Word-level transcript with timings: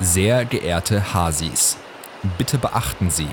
Sehr 0.00 0.44
geehrte 0.44 1.12
Hasis, 1.12 1.76
bitte 2.38 2.56
beachten 2.58 3.10
Sie, 3.10 3.28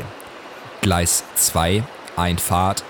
Gleis 0.81 1.23
2, 1.35 1.83
Einfahrt, 2.15 2.83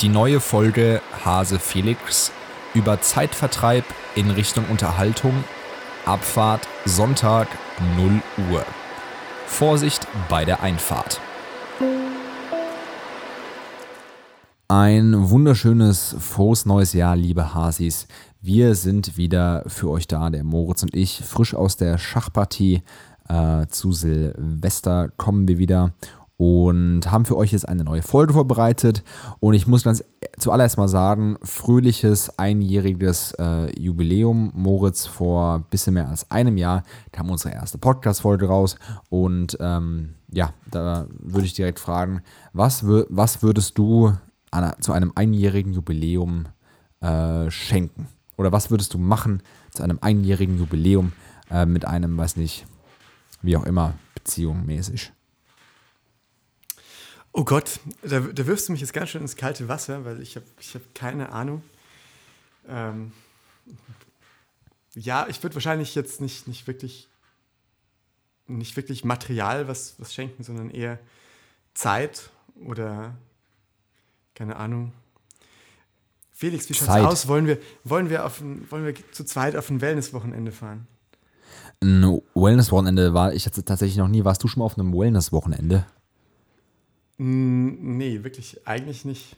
die 0.00 0.08
neue 0.08 0.40
Folge 0.40 1.00
Hase 1.24 1.60
Felix 1.60 2.32
über 2.74 3.00
Zeitvertreib 3.00 3.84
in 4.16 4.30
Richtung 4.30 4.64
Unterhaltung, 4.68 5.44
Abfahrt 6.04 6.66
Sonntag 6.84 7.46
0 7.96 8.20
Uhr. 8.50 8.64
Vorsicht 9.46 10.06
bei 10.28 10.44
der 10.44 10.62
Einfahrt. 10.62 11.20
Ein 14.70 15.30
wunderschönes, 15.30 16.14
frohes 16.20 16.64
neues 16.64 16.92
Jahr, 16.92 17.16
liebe 17.16 17.54
Hasis. 17.54 18.06
Wir 18.40 18.76
sind 18.76 19.16
wieder 19.16 19.64
für 19.66 19.90
euch 19.90 20.06
da, 20.06 20.30
der 20.30 20.44
Moritz 20.44 20.84
und 20.84 20.94
ich, 20.94 21.24
frisch 21.24 21.56
aus 21.56 21.76
der 21.76 21.98
Schachpartie. 21.98 22.84
Äh, 23.28 23.66
zu 23.66 23.90
Silvester 23.90 25.08
kommen 25.16 25.48
wir 25.48 25.58
wieder 25.58 25.94
und 26.36 27.10
haben 27.10 27.24
für 27.24 27.36
euch 27.36 27.50
jetzt 27.50 27.68
eine 27.68 27.82
neue 27.82 28.02
Folge 28.02 28.32
vorbereitet. 28.32 29.02
Und 29.40 29.54
ich 29.54 29.66
muss 29.66 29.82
ganz 29.82 30.04
zuallererst 30.38 30.78
mal 30.78 30.86
sagen, 30.86 31.36
fröhliches 31.42 32.38
einjähriges 32.38 33.32
äh, 33.40 33.76
Jubiläum. 33.76 34.52
Moritz, 34.54 35.04
vor 35.04 35.56
ein 35.56 35.64
bisschen 35.68 35.94
mehr 35.94 36.08
als 36.08 36.30
einem 36.30 36.56
Jahr 36.56 36.84
kam 37.10 37.28
unsere 37.28 37.54
erste 37.54 37.78
Podcast-Folge 37.78 38.46
raus. 38.46 38.76
Und 39.08 39.58
ähm, 39.58 40.14
ja, 40.30 40.54
da 40.70 41.08
würde 41.18 41.46
ich 41.46 41.54
direkt 41.54 41.80
fragen, 41.80 42.22
was, 42.52 42.84
was 42.86 43.42
würdest 43.42 43.76
du 43.76 44.12
an, 44.50 44.74
zu 44.80 44.92
einem 44.92 45.12
einjährigen 45.14 45.72
Jubiläum 45.72 46.48
äh, 47.00 47.50
schenken? 47.50 48.08
Oder 48.36 48.52
was 48.52 48.70
würdest 48.70 48.94
du 48.94 48.98
machen 48.98 49.42
zu 49.70 49.82
einem 49.82 49.98
einjährigen 50.00 50.58
Jubiläum 50.58 51.12
äh, 51.50 51.66
mit 51.66 51.84
einem, 51.84 52.16
weiß 52.16 52.36
nicht, 52.36 52.66
wie 53.42 53.56
auch 53.56 53.64
immer, 53.64 53.94
Beziehung 54.14 54.66
mäßig? 54.66 55.12
Oh 57.32 57.44
Gott, 57.44 57.80
da, 58.02 58.20
da, 58.20 58.46
wirfst 58.46 58.68
du 58.68 58.72
mich 58.72 58.80
jetzt 58.80 58.92
ganz 58.92 59.10
schön 59.10 59.22
ins 59.22 59.36
kalte 59.36 59.68
Wasser, 59.68 60.04
weil 60.04 60.20
ich 60.20 60.34
habe 60.36 60.46
ich 60.58 60.74
hab 60.74 60.94
keine 60.94 61.30
Ahnung. 61.30 61.62
Ähm, 62.68 63.12
ja, 64.94 65.26
ich 65.28 65.40
würde 65.42 65.54
wahrscheinlich 65.54 65.94
jetzt 65.94 66.20
nicht, 66.20 66.48
nicht 66.48 66.66
wirklich 66.66 67.10
nicht 68.50 68.76
wirklich 68.76 69.04
Material 69.04 69.68
was, 69.68 69.94
was 69.98 70.12
schenken, 70.12 70.42
sondern 70.42 70.70
eher 70.70 70.98
Zeit 71.74 72.30
oder 72.66 73.16
keine 74.40 74.56
Ahnung. 74.56 74.92
Felix, 76.30 76.66
wie 76.70 76.72
schaut's 76.72 76.86
Zeit. 76.86 77.04
aus? 77.04 77.28
Wollen 77.28 77.46
wir, 77.46 77.58
wollen, 77.84 78.08
wir 78.08 78.24
auf 78.24 78.40
ein, 78.40 78.66
wollen 78.70 78.86
wir 78.86 78.94
zu 79.12 79.22
zweit 79.24 79.54
auf 79.54 79.68
ein 79.68 79.82
Wellness-Wochenende 79.82 80.50
fahren? 80.50 80.86
Ein 81.82 82.22
Wellness-Wochenende 82.34 83.12
war 83.12 83.34
ich 83.34 83.44
jetzt 83.44 83.62
tatsächlich 83.66 83.98
noch 83.98 84.08
nie. 84.08 84.24
Warst 84.24 84.42
du 84.42 84.48
schon 84.48 84.60
mal 84.60 84.64
auf 84.64 84.78
einem 84.78 84.94
Wellness-Wochenende? 84.94 85.84
Nee, 87.18 88.24
wirklich 88.24 88.66
eigentlich 88.66 89.04
nicht. 89.04 89.36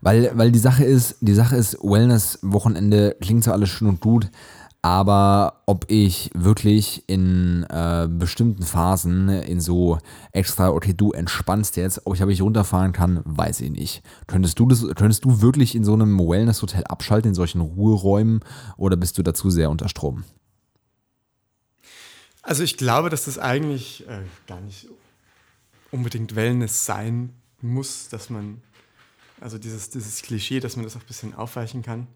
Weil, 0.00 0.36
weil 0.36 0.50
die 0.50 0.58
Sache 0.58 0.82
ist, 0.82 1.18
die 1.20 1.34
Sache 1.34 1.54
ist, 1.54 1.78
Wellness-Wochenende 1.80 3.16
klingt 3.20 3.44
so 3.44 3.52
alles 3.52 3.68
schön 3.68 3.86
und 3.86 4.00
gut, 4.00 4.28
aber 4.86 5.62
ob 5.66 5.86
ich 5.88 6.30
wirklich 6.32 7.02
in 7.08 7.64
äh, 7.64 8.06
bestimmten 8.08 8.62
Phasen 8.62 9.28
in 9.28 9.60
so 9.60 9.98
extra, 10.30 10.68
okay, 10.68 10.94
du 10.96 11.10
entspannst 11.10 11.76
jetzt, 11.76 12.06
ob 12.06 12.14
ich, 12.14 12.22
ob 12.22 12.28
ich 12.28 12.40
runterfahren 12.40 12.92
kann, 12.92 13.20
weiß 13.24 13.62
ich 13.62 13.70
nicht. 13.72 14.04
Könntest 14.28 14.60
du, 14.60 14.68
das, 14.68 14.86
könntest 14.94 15.24
du 15.24 15.40
wirklich 15.40 15.74
in 15.74 15.82
so 15.82 15.94
einem 15.94 16.16
Wellness-Hotel 16.20 16.84
abschalten, 16.84 17.30
in 17.30 17.34
solchen 17.34 17.62
Ruheräumen, 17.62 18.44
oder 18.76 18.94
bist 18.94 19.18
du 19.18 19.24
dazu 19.24 19.50
sehr 19.50 19.70
unter 19.70 19.88
Strom? 19.88 20.22
Also 22.42 22.62
ich 22.62 22.76
glaube, 22.76 23.10
dass 23.10 23.24
das 23.24 23.40
eigentlich 23.40 24.06
äh, 24.08 24.20
gar 24.46 24.60
nicht 24.60 24.86
unbedingt 25.90 26.36
Wellness 26.36 26.86
sein 26.86 27.30
muss, 27.60 28.08
dass 28.08 28.30
man, 28.30 28.62
also 29.40 29.58
dieses, 29.58 29.90
dieses 29.90 30.22
Klischee, 30.22 30.60
dass 30.60 30.76
man 30.76 30.84
das 30.84 30.94
auch 30.94 31.00
ein 31.00 31.08
bisschen 31.08 31.34
aufweichen 31.34 31.82
kann. 31.82 32.06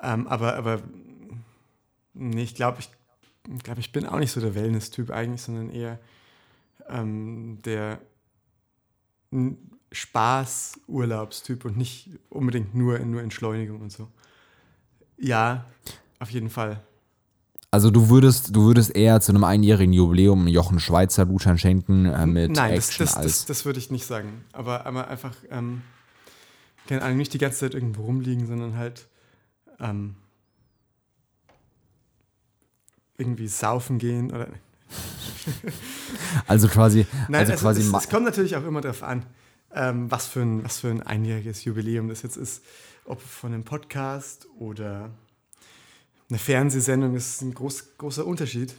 Ähm, 0.00 0.28
aber, 0.28 0.54
aber 0.54 0.82
nee, 2.14 2.42
ich 2.42 2.54
glaube, 2.54 2.78
ich, 2.80 2.90
glaub, 3.62 3.78
ich 3.78 3.92
bin 3.92 4.06
auch 4.06 4.18
nicht 4.18 4.32
so 4.32 4.40
der 4.40 4.54
Wellness-Typ 4.54 5.10
eigentlich, 5.10 5.42
sondern 5.42 5.70
eher 5.70 5.98
ähm, 6.88 7.58
der 7.64 8.00
Spaß-Urlaubstyp 9.92 11.64
und 11.64 11.76
nicht 11.76 12.10
unbedingt 12.28 12.74
nur, 12.74 12.98
nur 13.00 13.22
Entschleunigung 13.22 13.80
und 13.80 13.92
so. 13.92 14.08
Ja, 15.18 15.66
auf 16.18 16.30
jeden 16.30 16.50
Fall. 16.50 16.82
Also 17.72 17.90
du 17.90 18.08
würdest, 18.08 18.54
du 18.54 18.64
würdest 18.64 18.96
eher 18.96 19.20
zu 19.20 19.30
einem 19.30 19.44
einjährigen 19.44 19.92
Jubiläum 19.92 20.48
Jochen 20.48 20.80
Schweizer 20.80 21.24
Gutschein 21.24 21.56
schenken 21.56 22.06
äh, 22.06 22.26
mit 22.26 22.52
Nein, 22.52 22.72
Action 22.72 23.04
das, 23.04 23.14
das, 23.14 23.22
das, 23.22 23.46
das, 23.46 23.64
würde 23.64 23.78
ich 23.78 23.92
nicht 23.92 24.06
sagen. 24.06 24.44
Aber, 24.52 24.86
aber 24.86 25.06
einfach, 25.06 25.36
ähm, 25.50 25.82
keine 26.88 27.02
Ahnung, 27.02 27.18
nicht 27.18 27.32
die 27.32 27.38
ganze 27.38 27.60
Zeit 27.60 27.74
irgendwo 27.74 28.02
rumliegen, 28.02 28.46
sondern 28.46 28.76
halt 28.76 29.06
ähm, 29.78 30.16
irgendwie 33.20 33.48
saufen 33.48 33.98
gehen 33.98 34.30
oder. 34.30 34.48
also 36.46 36.68
quasi. 36.68 37.06
Nein, 37.28 37.40
also, 37.40 37.52
also 37.52 37.64
quasi 37.64 37.80
es, 37.82 37.92
es, 37.92 38.08
kommt 38.08 38.24
natürlich 38.24 38.56
auch 38.56 38.64
immer 38.64 38.80
darauf 38.80 39.02
an, 39.02 39.24
ähm, 39.72 40.10
was, 40.10 40.26
für 40.26 40.40
ein, 40.40 40.64
was 40.64 40.80
für 40.80 40.88
ein 40.88 41.02
einjähriges 41.02 41.64
Jubiläum 41.64 42.08
das 42.08 42.22
jetzt 42.22 42.36
ist. 42.36 42.64
Ob 43.04 43.20
von 43.20 43.52
einem 43.52 43.64
Podcast 43.64 44.46
oder 44.58 45.10
eine 46.28 46.38
Fernsehsendung 46.38 47.14
ist 47.14 47.42
ein 47.42 47.54
groß, 47.54 47.96
großer 47.98 48.26
Unterschied. 48.26 48.74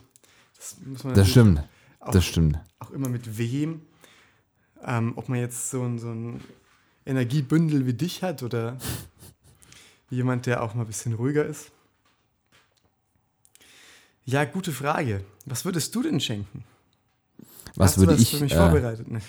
Das, 0.57 0.75
muss 0.85 1.03
man 1.03 1.13
das 1.13 1.29
stimmt. 1.29 1.63
Auch, 1.99 2.11
das 2.11 2.25
stimmt. 2.25 2.59
Auch 2.79 2.91
immer 2.91 3.09
mit 3.09 3.37
wem. 3.37 3.81
Ähm, 4.83 5.13
ob 5.15 5.29
man 5.29 5.39
jetzt 5.39 5.69
so 5.69 5.83
ein, 5.83 5.99
so 5.99 6.09
ein 6.09 6.41
Energiebündel 7.05 7.85
wie 7.85 7.93
dich 7.93 8.23
hat 8.23 8.41
oder 8.41 8.77
jemand, 10.09 10.45
der 10.45 10.63
auch 10.63 10.73
mal 10.73 10.83
ein 10.83 10.87
bisschen 10.87 11.13
ruhiger 11.13 11.45
ist. 11.45 11.71
Ja, 14.25 14.45
gute 14.45 14.71
Frage. 14.71 15.21
Was 15.45 15.65
würdest 15.65 15.93
du 15.95 16.03
denn 16.03 16.19
schenken? 16.19 16.63
Was 17.75 17.91
Hast 17.91 17.99
würde 17.99 18.13
was 18.13 18.21
ich 18.21 18.31
für 18.31 18.43
mich 18.43 18.53
äh, 18.53 18.57
vorbereitet? 18.57 19.09
Nee. 19.09 19.19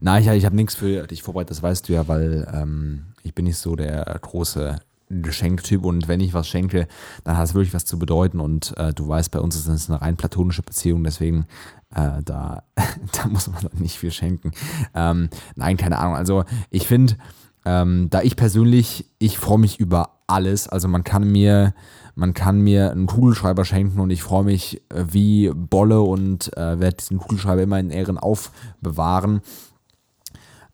Nein, 0.00 0.22
ich, 0.22 0.28
ich 0.28 0.44
habe 0.44 0.56
nichts 0.56 0.74
für 0.74 1.06
dich 1.06 1.22
vorbereitet, 1.22 1.50
das 1.50 1.62
weißt 1.62 1.88
du 1.88 1.92
ja, 1.92 2.08
weil 2.08 2.48
ähm, 2.52 3.06
ich 3.22 3.34
bin 3.34 3.44
nicht 3.44 3.58
so 3.58 3.76
der 3.76 4.04
große 4.20 4.80
Geschenktyp 5.08 5.84
und 5.84 6.08
wenn 6.08 6.20
ich 6.20 6.34
was 6.34 6.48
schenke, 6.48 6.88
dann 7.24 7.36
hat 7.36 7.44
es 7.44 7.54
wirklich 7.54 7.74
was 7.74 7.84
zu 7.84 7.98
bedeuten 7.98 8.40
und 8.40 8.76
äh, 8.78 8.94
du 8.94 9.06
weißt, 9.06 9.30
bei 9.30 9.40
uns 9.40 9.56
ist 9.56 9.68
es 9.68 9.90
eine 9.90 10.00
rein 10.00 10.16
platonische 10.16 10.62
Beziehung, 10.62 11.04
deswegen 11.04 11.46
äh, 11.94 12.22
da, 12.24 12.62
da 13.12 13.26
muss 13.28 13.48
man 13.48 13.68
nicht 13.74 13.98
viel 13.98 14.10
schenken. 14.10 14.52
Ähm, 14.94 15.28
nein, 15.54 15.76
keine 15.76 15.98
Ahnung. 15.98 16.16
Also 16.16 16.44
ich 16.70 16.86
finde, 16.86 17.16
ähm, 17.64 18.08
da 18.10 18.22
ich 18.22 18.36
persönlich, 18.36 19.06
ich 19.18 19.38
freue 19.38 19.58
mich 19.58 19.78
über 19.78 20.18
alles. 20.26 20.68
Also 20.68 20.88
man 20.88 21.04
kann 21.04 21.30
mir, 21.30 21.74
man 22.14 22.34
kann 22.34 22.60
mir 22.60 22.90
einen 22.90 23.06
Kugelschreiber 23.06 23.64
schenken 23.64 24.00
und 24.00 24.10
ich 24.10 24.22
freue 24.22 24.44
mich 24.44 24.82
äh, 24.88 25.04
wie 25.10 25.50
Bolle 25.54 26.00
und 26.00 26.56
äh, 26.56 26.80
werde 26.80 26.96
diesen 26.96 27.18
Kugelschreiber 27.18 27.62
immer 27.62 27.78
in 27.78 27.90
Ehren 27.90 28.18
aufbewahren. 28.18 29.42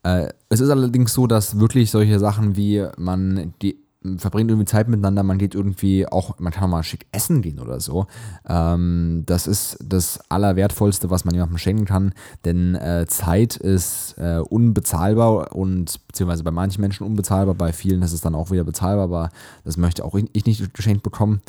Äh, 0.02 0.28
es 0.48 0.60
ist 0.60 0.70
allerdings 0.70 1.12
so, 1.12 1.26
dass 1.26 1.58
wirklich 1.58 1.90
solche 1.90 2.18
Sachen 2.18 2.56
wie 2.56 2.86
man 2.96 3.54
die 3.60 3.76
verbringt 4.18 4.50
irgendwie 4.50 4.66
Zeit 4.66 4.88
miteinander, 4.88 5.22
man 5.24 5.38
geht 5.38 5.54
irgendwie 5.54 6.06
auch, 6.06 6.38
man 6.38 6.52
kann 6.52 6.64
auch 6.64 6.68
mal 6.68 6.82
schick 6.84 7.06
essen 7.10 7.42
gehen 7.42 7.58
oder 7.58 7.80
so. 7.80 8.06
Ähm, 8.48 9.24
das 9.26 9.46
ist 9.46 9.76
das 9.84 10.20
Allerwertvollste, 10.30 11.10
was 11.10 11.24
man 11.24 11.34
jemandem 11.34 11.58
schenken 11.58 11.84
kann, 11.84 12.14
denn 12.44 12.76
äh, 12.76 13.06
Zeit 13.08 13.56
ist 13.56 14.14
äh, 14.18 14.38
unbezahlbar 14.38 15.54
und 15.54 16.06
beziehungsweise 16.06 16.44
bei 16.44 16.52
manchen 16.52 16.80
Menschen 16.80 17.06
unbezahlbar, 17.06 17.54
bei 17.54 17.72
vielen 17.72 18.02
ist 18.02 18.12
es 18.12 18.20
dann 18.20 18.36
auch 18.36 18.50
wieder 18.50 18.64
bezahlbar, 18.64 19.04
aber 19.04 19.30
das 19.64 19.76
möchte 19.76 20.04
auch 20.04 20.14
ich 20.32 20.46
nicht 20.46 20.74
geschenkt 20.74 21.02
bekommen. 21.02 21.42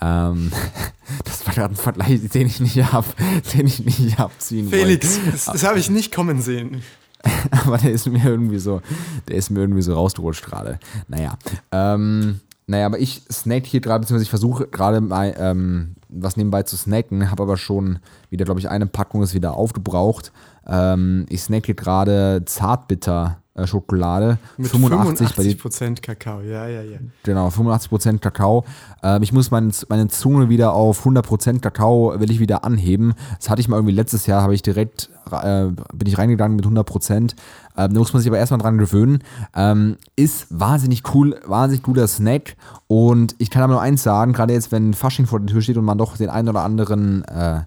Ähm, 0.00 0.50
das 1.24 1.46
war 1.46 1.54
gerade 1.54 1.74
ein 1.74 1.76
Vergleich, 1.76 2.28
den 2.28 2.46
ich 2.48 2.58
nicht 2.58 2.92
habe, 2.92 3.06
den 3.54 3.66
ich 3.68 3.84
nicht 3.84 4.18
abziehen 4.18 4.68
Felix, 4.68 5.16
wollte. 5.16 5.30
das, 5.30 5.44
das 5.44 5.64
habe 5.64 5.78
ich 5.78 5.90
nicht 5.90 6.12
kommen 6.12 6.42
sehen. 6.42 6.82
aber 7.50 7.78
der 7.78 7.92
ist 7.92 8.06
mir 8.06 8.24
irgendwie 8.24 8.58
so, 8.58 8.80
der 9.28 9.36
ist 9.36 9.50
mir 9.50 9.60
irgendwie 9.60 9.82
so 9.82 9.94
rausgerutscht 9.94 10.44
gerade. 10.44 10.78
Naja. 11.08 11.36
Ähm, 11.72 12.40
naja, 12.66 12.86
aber 12.86 12.98
ich 12.98 13.22
snack 13.30 13.66
hier 13.66 13.80
gerade, 13.80 14.00
beziehungsweise 14.00 14.24
ich 14.24 14.30
versuche 14.30 14.66
gerade 14.66 15.00
mal 15.00 15.34
ähm, 15.38 15.96
was 16.08 16.36
nebenbei 16.36 16.62
zu 16.62 16.76
snacken, 16.76 17.30
habe 17.30 17.42
aber 17.42 17.56
schon 17.56 17.98
wieder, 18.30 18.44
glaube 18.44 18.60
ich, 18.60 18.70
eine 18.70 18.86
Packung 18.86 19.22
ist 19.22 19.34
wieder 19.34 19.54
aufgebraucht. 19.54 20.32
Ähm, 20.66 21.26
ich 21.28 21.42
snack 21.42 21.66
hier 21.66 21.74
gerade 21.74 22.42
Zartbitter 22.46 23.38
Schokolade, 23.64 24.38
Mit 24.56 24.68
85, 24.68 25.36
bei 25.36 25.42
dir 25.44 25.56
85% 25.56 26.02
Kakao, 26.02 26.40
ja, 26.40 26.66
ja, 26.66 26.82
ja. 26.82 26.98
Genau, 27.22 27.48
85% 27.48 28.18
Kakao. 28.18 28.64
Ähm, 29.02 29.22
ich 29.22 29.32
muss 29.32 29.50
mein, 29.52 29.72
meine 29.88 30.08
Zunge 30.08 30.48
wieder 30.48 30.72
auf 30.72 31.06
100% 31.06 31.60
Kakao, 31.60 32.14
will 32.18 32.30
ich 32.32 32.40
wieder 32.40 32.64
anheben. 32.64 33.14
Das 33.38 33.48
hatte 33.50 33.60
ich 33.60 33.68
mal 33.68 33.76
irgendwie 33.76 33.94
letztes 33.94 34.26
Jahr, 34.26 34.42
habe 34.42 34.54
ich 34.56 34.62
direkt, 34.62 35.08
äh, 35.30 35.66
bin 35.94 36.06
ich 36.08 36.18
reingegangen 36.18 36.56
mit 36.56 36.66
100%. 36.66 37.34
Ähm, 37.76 37.92
da 37.94 37.98
muss 37.98 38.12
man 38.12 38.20
sich 38.22 38.28
aber 38.28 38.38
erstmal 38.38 38.58
dran 38.60 38.76
gewöhnen. 38.78 39.20
Ähm, 39.54 39.96
ist 40.16 40.46
wahnsinnig 40.50 41.02
cool, 41.14 41.40
wahnsinnig 41.46 41.84
guter 41.84 42.08
Snack. 42.08 42.56
Und 42.88 43.36
ich 43.38 43.50
kann 43.50 43.62
aber 43.62 43.74
nur 43.74 43.82
eins 43.82 44.02
sagen, 44.02 44.32
gerade 44.32 44.52
jetzt, 44.52 44.72
wenn 44.72 44.94
Fasching 44.94 45.26
vor 45.26 45.38
der 45.38 45.46
Tür 45.46 45.62
steht 45.62 45.76
und 45.76 45.84
man 45.84 45.98
doch 45.98 46.16
den 46.16 46.28
einen 46.28 46.48
oder 46.48 46.62
anderen, 46.62 47.22
äh, 47.24 47.60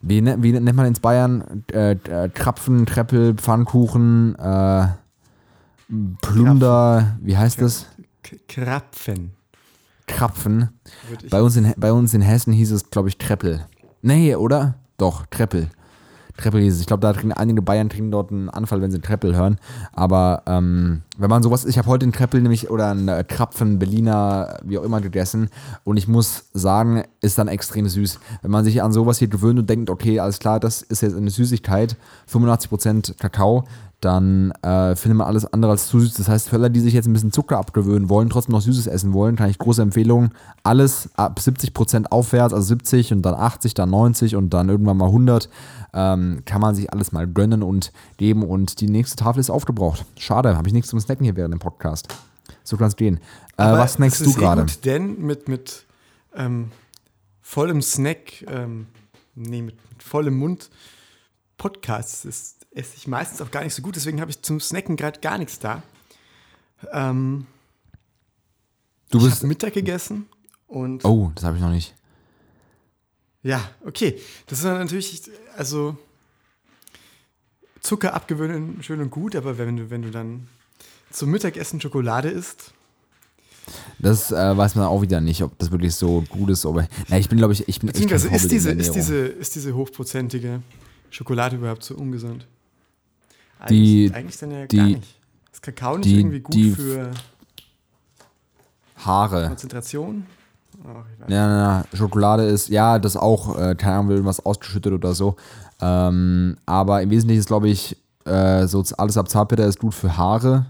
wie, 0.00 0.22
ne- 0.22 0.36
wie 0.40 0.52
nennt 0.52 0.76
man 0.76 0.86
ins 0.86 1.00
Bayern? 1.00 1.64
Äh, 1.72 1.92
äh, 1.92 2.28
Krapfen, 2.32 2.86
Treppel, 2.86 3.34
Pfannkuchen, 3.34 4.34
äh, 4.38 4.86
Plunder, 6.20 7.16
wie 7.20 7.36
heißt 7.36 7.60
das? 7.60 7.86
Krapfen. 8.48 9.32
Krapfen. 10.06 10.70
Bei 11.30 11.42
uns, 11.42 11.56
in, 11.56 11.74
bei 11.76 11.92
uns 11.92 12.14
in 12.14 12.22
Hessen 12.22 12.52
hieß 12.52 12.72
es, 12.72 12.90
glaube 12.90 13.08
ich, 13.08 13.18
Treppel. 13.18 13.66
Nee, 14.02 14.34
oder? 14.34 14.76
Doch, 14.98 15.26
Treppel. 15.26 15.70
Treppel 16.36 16.60
hieß 16.62 16.74
es. 16.74 16.80
Ich 16.80 16.86
glaube, 16.86 17.00
da 17.00 17.12
kriegen 17.12 17.32
einige 17.32 17.62
Bayern 17.62 17.88
kriegen 17.88 18.10
dort 18.10 18.30
einen 18.30 18.50
Anfall, 18.50 18.80
wenn 18.82 18.90
sie 18.90 19.00
Treppel 19.00 19.34
hören. 19.34 19.58
Aber 19.92 20.42
ähm, 20.46 21.02
wenn 21.18 21.30
man 21.30 21.42
sowas, 21.42 21.64
ich 21.64 21.78
habe 21.78 21.88
heute 21.88 22.04
einen 22.04 22.12
Treppel 22.12 22.40
nämlich 22.40 22.70
oder 22.70 22.90
einen 22.90 23.08
äh, 23.08 23.24
Krapfen, 23.26 23.78
Berliner, 23.78 24.58
wie 24.64 24.78
auch 24.78 24.82
immer 24.82 25.00
gegessen. 25.00 25.48
Und 25.84 25.96
ich 25.96 26.08
muss 26.08 26.44
sagen, 26.52 27.04
ist 27.20 27.38
dann 27.38 27.48
extrem 27.48 27.88
süß. 27.88 28.18
Wenn 28.42 28.50
man 28.50 28.64
sich 28.64 28.82
an 28.82 28.92
sowas 28.92 29.18
hier 29.18 29.28
gewöhnt 29.28 29.58
und 29.58 29.70
denkt, 29.70 29.90
okay, 29.90 30.20
alles 30.20 30.38
klar, 30.38 30.60
das 30.60 30.82
ist 30.82 31.02
jetzt 31.02 31.16
eine 31.16 31.30
Süßigkeit, 31.30 31.96
85% 32.30 33.18
Kakao, 33.18 33.64
dann 34.00 34.50
äh, 34.62 34.94
findet 34.94 35.18
man 35.18 35.26
alles 35.26 35.50
andere 35.52 35.72
als 35.72 35.88
zu 35.88 36.00
süß. 36.00 36.14
Das 36.14 36.28
heißt, 36.28 36.50
für 36.50 36.56
alle, 36.56 36.70
die 36.70 36.80
sich 36.80 36.92
jetzt 36.92 37.06
ein 37.06 37.14
bisschen 37.14 37.32
Zucker 37.32 37.58
abgewöhnen 37.58 38.10
wollen, 38.10 38.28
trotzdem 38.28 38.52
noch 38.52 38.60
Süßes 38.60 38.86
essen 38.86 39.14
wollen, 39.14 39.36
kann 39.36 39.48
ich 39.48 39.58
große 39.58 39.80
Empfehlung, 39.80 40.30
alles 40.62 41.08
ab 41.16 41.40
70% 41.42 42.06
aufwärts, 42.10 42.52
also 42.52 42.66
70 42.66 43.14
und 43.14 43.22
dann 43.22 43.34
80, 43.34 43.72
dann 43.74 43.90
90 43.90 44.36
und 44.36 44.50
dann 44.50 44.68
irgendwann 44.68 44.98
mal 44.98 45.06
100, 45.06 45.48
ähm, 45.94 46.42
kann 46.44 46.60
man 46.60 46.74
sich 46.74 46.92
alles 46.92 47.12
mal 47.12 47.26
gönnen 47.26 47.62
und 47.62 47.90
geben 48.18 48.42
und 48.42 48.80
die 48.80 48.88
nächste 48.88 49.16
Tafel 49.16 49.40
ist 49.40 49.50
aufgebraucht. 49.50 50.04
Schade, 50.18 50.56
habe 50.56 50.68
ich 50.68 50.74
nichts 50.74 50.90
zum 50.90 50.98
Snacken 51.06 51.24
hier 51.24 51.36
während 51.36 51.52
dem 51.54 51.58
Podcast. 51.60 52.08
So 52.62 52.76
kann 52.76 52.88
es 52.88 52.96
gehen. 52.96 53.16
Äh, 53.56 53.62
was 53.64 53.94
snackst 53.94 54.24
du 54.26 54.30
eh 54.30 54.34
gerade? 54.34 54.62
gut, 54.62 54.84
denn 54.84 55.20
mit, 55.22 55.48
mit 55.48 55.86
ähm, 56.34 56.70
vollem 57.40 57.80
Snack, 57.82 58.42
ähm, 58.48 58.86
nee, 59.34 59.62
mit, 59.62 59.76
mit 59.90 60.02
vollem 60.02 60.36
Mund 60.38 60.70
Podcasts 61.58 62.24
ist, 62.24 62.66
esse 62.72 62.96
ich 62.96 63.06
meistens 63.06 63.40
auch 63.40 63.50
gar 63.50 63.62
nicht 63.64 63.74
so 63.74 63.80
gut. 63.82 63.96
Deswegen 63.96 64.20
habe 64.20 64.30
ich 64.30 64.42
zum 64.42 64.60
Snacken 64.60 64.96
gerade 64.96 65.20
gar 65.20 65.38
nichts 65.38 65.58
da. 65.58 65.82
Ähm, 66.92 67.46
Du 69.10 69.18
ich 69.18 69.24
bist. 69.24 69.36
habe 69.38 69.46
Mittag 69.46 69.72
gegessen 69.72 70.26
und 70.66 71.04
Oh, 71.04 71.30
das 71.34 71.44
habe 71.44 71.56
ich 71.56 71.62
noch 71.62 71.70
nicht. 71.70 71.94
ja, 73.42 73.60
okay. 73.86 74.20
Das 74.48 74.58
ist 74.58 74.64
dann 74.64 74.78
natürlich, 74.78 75.22
also 75.56 75.96
Zucker 77.80 78.14
abgewöhnen, 78.14 78.82
schön 78.82 79.00
und 79.00 79.10
gut, 79.10 79.36
aber 79.36 79.58
wenn 79.58 79.76
du, 79.76 79.90
wenn 79.90 80.02
du 80.02 80.10
dann 80.10 80.48
zum 81.10 81.30
Mittagessen 81.30 81.80
Schokolade 81.80 82.28
isst, 82.28 82.72
Das 83.98 84.30
äh, 84.30 84.56
weiß 84.56 84.74
man 84.76 84.86
auch 84.86 85.02
wieder 85.02 85.20
nicht, 85.20 85.42
ob 85.42 85.58
das 85.58 85.70
wirklich 85.70 85.94
so 85.94 86.22
gut 86.28 86.50
ist. 86.50 86.64
Aber, 86.66 86.86
na, 87.08 87.18
ich 87.18 87.28
bin, 87.28 87.38
glaube 87.38 87.52
ich, 87.52 87.66
ich 87.68 87.80
bin 87.80 87.88
Beziehungsweise 87.88 88.28
ist 88.28 88.50
diese, 88.50 88.70
ist, 88.70 88.94
diese, 88.94 89.16
ist 89.26 89.54
diese 89.54 89.74
hochprozentige 89.74 90.60
Schokolade 91.10 91.56
überhaupt 91.56 91.82
so 91.82 91.94
ungesund? 91.96 92.46
Die- 93.68 94.12
eigentlich, 94.12 94.14
eigentlich 94.14 94.36
dann 94.38 94.50
ja 94.52 94.66
die- 94.66 94.76
gar 94.76 94.86
nicht. 94.86 95.16
Ist 95.52 95.62
Kakao 95.62 95.96
nicht 95.96 96.04
die- 96.04 96.18
irgendwie 96.20 96.40
gut 96.40 96.54
die- 96.54 96.70
für 96.72 97.10
Haare. 98.96 99.48
Konzentration? 99.48 100.26
Weiß. 100.82 101.28
Ja, 101.28 101.48
na, 101.48 101.84
na, 101.90 101.96
Schokolade 101.96 102.44
ist, 102.44 102.68
ja, 102.68 102.98
das 102.98 103.16
auch, 103.16 103.58
äh, 103.58 103.74
keine 103.74 103.94
Ahnung, 103.96 104.08
will 104.10 104.24
was 104.24 104.44
ausgeschüttet 104.44 104.92
oder 104.92 105.14
so. 105.14 105.36
Ähm, 105.80 106.56
aber 106.66 107.02
im 107.02 107.10
Wesentlichen 107.10 107.40
ist, 107.40 107.46
glaube 107.46 107.68
ich, 107.68 107.96
äh, 108.24 108.66
so 108.66 108.84
alles 108.98 109.16
ab 109.16 109.28
Zartbitter 109.28 109.66
ist 109.66 109.78
gut 109.78 109.94
für 109.94 110.16
Haare. 110.16 110.66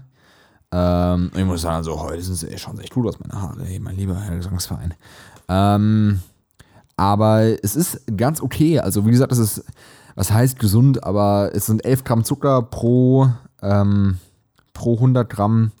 Ähm, 0.77 1.31
ich 1.35 1.43
muss 1.43 1.63
sagen, 1.63 1.83
so 1.83 1.99
heute 1.99 2.21
sind 2.21 2.35
sie 2.35 2.57
schon 2.59 2.79
echt 2.79 2.93
gut 2.93 3.07
aus 3.07 3.19
meine 3.19 3.41
Haare, 3.41 3.63
hey, 3.63 3.79
mein 3.79 3.95
lieber 3.95 4.15
Herr 4.15 4.35
Gesangsverein. 4.35 4.93
Ähm, 5.47 6.19
aber 6.95 7.63
es 7.63 7.75
ist 7.75 8.01
ganz 8.15 8.41
okay. 8.41 8.79
Also, 8.79 9.05
wie 9.05 9.11
gesagt, 9.11 9.31
es 9.31 9.39
ist, 9.39 9.65
was 10.15 10.31
heißt 10.31 10.59
gesund, 10.59 11.03
aber 11.03 11.49
es 11.53 11.65
sind 11.65 11.83
11 11.83 12.03
Gramm 12.03 12.23
Zucker 12.23 12.61
pro, 12.61 13.27
ähm, 13.63 14.19
pro 14.73 14.95
100 14.95 15.27
Gramm 15.27 15.71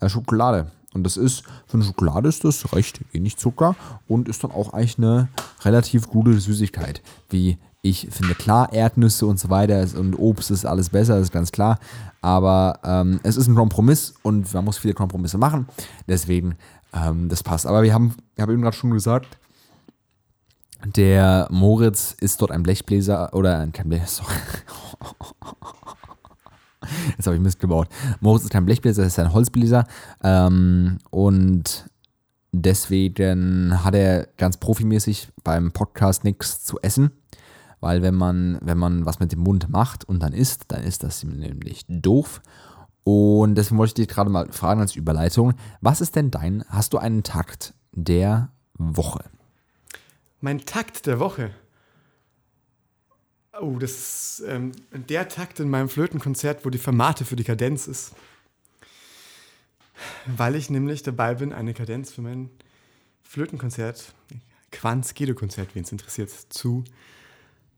äh, 0.00 0.08
Schokolade. 0.10 0.70
Und 0.92 1.04
das 1.04 1.16
ist, 1.16 1.42
für 1.66 1.74
eine 1.78 1.84
Schokolade 1.84 2.28
ist 2.28 2.44
das 2.44 2.74
recht 2.74 3.00
wenig 3.12 3.38
Zucker 3.38 3.74
und 4.06 4.28
ist 4.28 4.44
dann 4.44 4.50
auch 4.50 4.74
eigentlich 4.74 4.98
eine 4.98 5.28
relativ 5.62 6.08
gute 6.08 6.38
Süßigkeit. 6.38 7.02
Wie 7.30 7.58
ich 7.88 8.08
finde, 8.10 8.34
klar, 8.34 8.72
Erdnüsse 8.72 9.26
und 9.26 9.38
so 9.38 9.50
weiter 9.50 9.86
und 9.98 10.14
Obst 10.18 10.50
ist 10.50 10.66
alles 10.66 10.90
besser, 10.90 11.18
ist 11.18 11.32
ganz 11.32 11.52
klar. 11.52 11.78
Aber 12.20 12.80
ähm, 12.84 13.20
es 13.22 13.36
ist 13.36 13.46
ein 13.46 13.54
Kompromiss 13.54 14.14
und 14.22 14.52
man 14.52 14.64
muss 14.64 14.78
viele 14.78 14.94
Kompromisse 14.94 15.38
machen. 15.38 15.68
Deswegen, 16.08 16.56
ähm, 16.92 17.28
das 17.28 17.42
passt. 17.42 17.66
Aber 17.66 17.82
wir 17.82 17.94
haben, 17.94 18.14
ich 18.34 18.42
habe 18.42 18.52
eben 18.52 18.62
gerade 18.62 18.76
schon 18.76 18.90
gesagt, 18.90 19.38
der 20.84 21.48
Moritz 21.50 22.16
ist 22.20 22.42
dort 22.42 22.50
ein 22.50 22.62
Blechbläser 22.62 23.32
oder 23.32 23.58
ein 23.58 23.72
kein 23.72 23.88
sorry. 24.06 24.32
Jetzt 27.16 27.26
habe 27.26 27.36
ich 27.36 27.42
Mist 27.42 27.58
gebaut. 27.60 27.88
Moritz 28.20 28.44
ist 28.44 28.50
kein 28.50 28.66
Blechbläser, 28.66 29.02
er 29.02 29.08
ist 29.08 29.18
ein 29.18 29.32
Holzbläser. 29.32 29.86
Ähm, 30.22 30.98
und 31.10 31.88
deswegen 32.52 33.84
hat 33.84 33.94
er 33.94 34.28
ganz 34.36 34.56
profimäßig 34.56 35.28
beim 35.44 35.72
Podcast 35.72 36.24
nichts 36.24 36.64
zu 36.64 36.78
essen. 36.82 37.10
Weil 37.86 38.02
wenn 38.02 38.16
man, 38.16 38.58
wenn 38.62 38.78
man 38.78 39.06
was 39.06 39.20
mit 39.20 39.30
dem 39.30 39.38
Mund 39.38 39.68
macht 39.68 40.02
und 40.02 40.18
dann 40.18 40.32
isst, 40.32 40.64
dann 40.66 40.82
ist 40.82 41.04
das 41.04 41.22
nämlich 41.22 41.84
doof. 41.86 42.42
Und 43.04 43.54
deswegen 43.54 43.78
wollte 43.78 43.90
ich 43.90 44.08
dich 44.08 44.08
gerade 44.12 44.28
mal 44.28 44.50
fragen 44.50 44.80
als 44.80 44.96
Überleitung, 44.96 45.54
was 45.80 46.00
ist 46.00 46.16
denn 46.16 46.32
dein, 46.32 46.64
hast 46.68 46.94
du 46.94 46.98
einen 46.98 47.22
Takt 47.22 47.74
der 47.92 48.50
Woche? 48.74 49.30
Mein 50.40 50.66
Takt 50.66 51.06
der 51.06 51.20
Woche. 51.20 51.52
Oh, 53.60 53.78
das 53.78 53.92
ist 53.92 54.44
ähm, 54.48 54.72
der 54.90 55.28
Takt 55.28 55.60
in 55.60 55.70
meinem 55.70 55.88
Flötenkonzert, 55.88 56.64
wo 56.64 56.70
die 56.70 56.78
Fermate 56.78 57.24
für 57.24 57.36
die 57.36 57.44
Kadenz 57.44 57.86
ist. 57.86 58.16
Weil 60.26 60.56
ich 60.56 60.70
nämlich 60.70 61.04
dabei 61.04 61.36
bin, 61.36 61.52
eine 61.52 61.72
Kadenz 61.72 62.10
für 62.10 62.22
mein 62.22 62.50
Flötenkonzert, 63.22 64.12
Quanz 64.72 65.14
Guido-Konzert, 65.14 65.76
wen 65.76 65.84
es 65.84 65.92
interessiert, 65.92 66.30
zu 66.48 66.82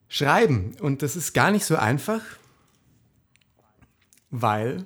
schreiben. 0.09 0.75
Und 0.81 1.03
das 1.03 1.17
ist 1.17 1.33
gar 1.33 1.51
nicht 1.51 1.65
so 1.65 1.77
einfach, 1.77 2.23
weil, 4.31 4.85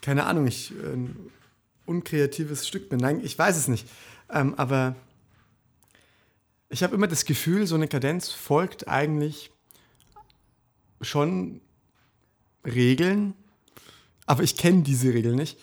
keine 0.00 0.26
Ahnung, 0.26 0.46
ich 0.46 0.72
äh, 0.72 0.92
ein 0.92 1.30
unkreatives 1.86 2.66
Stück 2.68 2.88
bin. 2.88 3.00
Nein, 3.00 3.20
ich 3.24 3.38
weiß 3.38 3.56
es 3.56 3.68
nicht. 3.68 3.88
Ähm, 4.28 4.54
aber 4.54 4.94
ich 6.68 6.82
habe 6.82 6.94
immer 6.94 7.08
das 7.08 7.24
Gefühl, 7.24 7.66
so 7.66 7.74
eine 7.74 7.88
Kadenz 7.88 8.30
folgt 8.30 8.86
eigentlich 8.86 9.50
schon 11.00 11.60
Regeln, 12.64 13.34
aber 14.26 14.42
ich 14.42 14.56
kenne 14.56 14.82
diese 14.82 15.12
Regeln 15.12 15.34
nicht. 15.34 15.58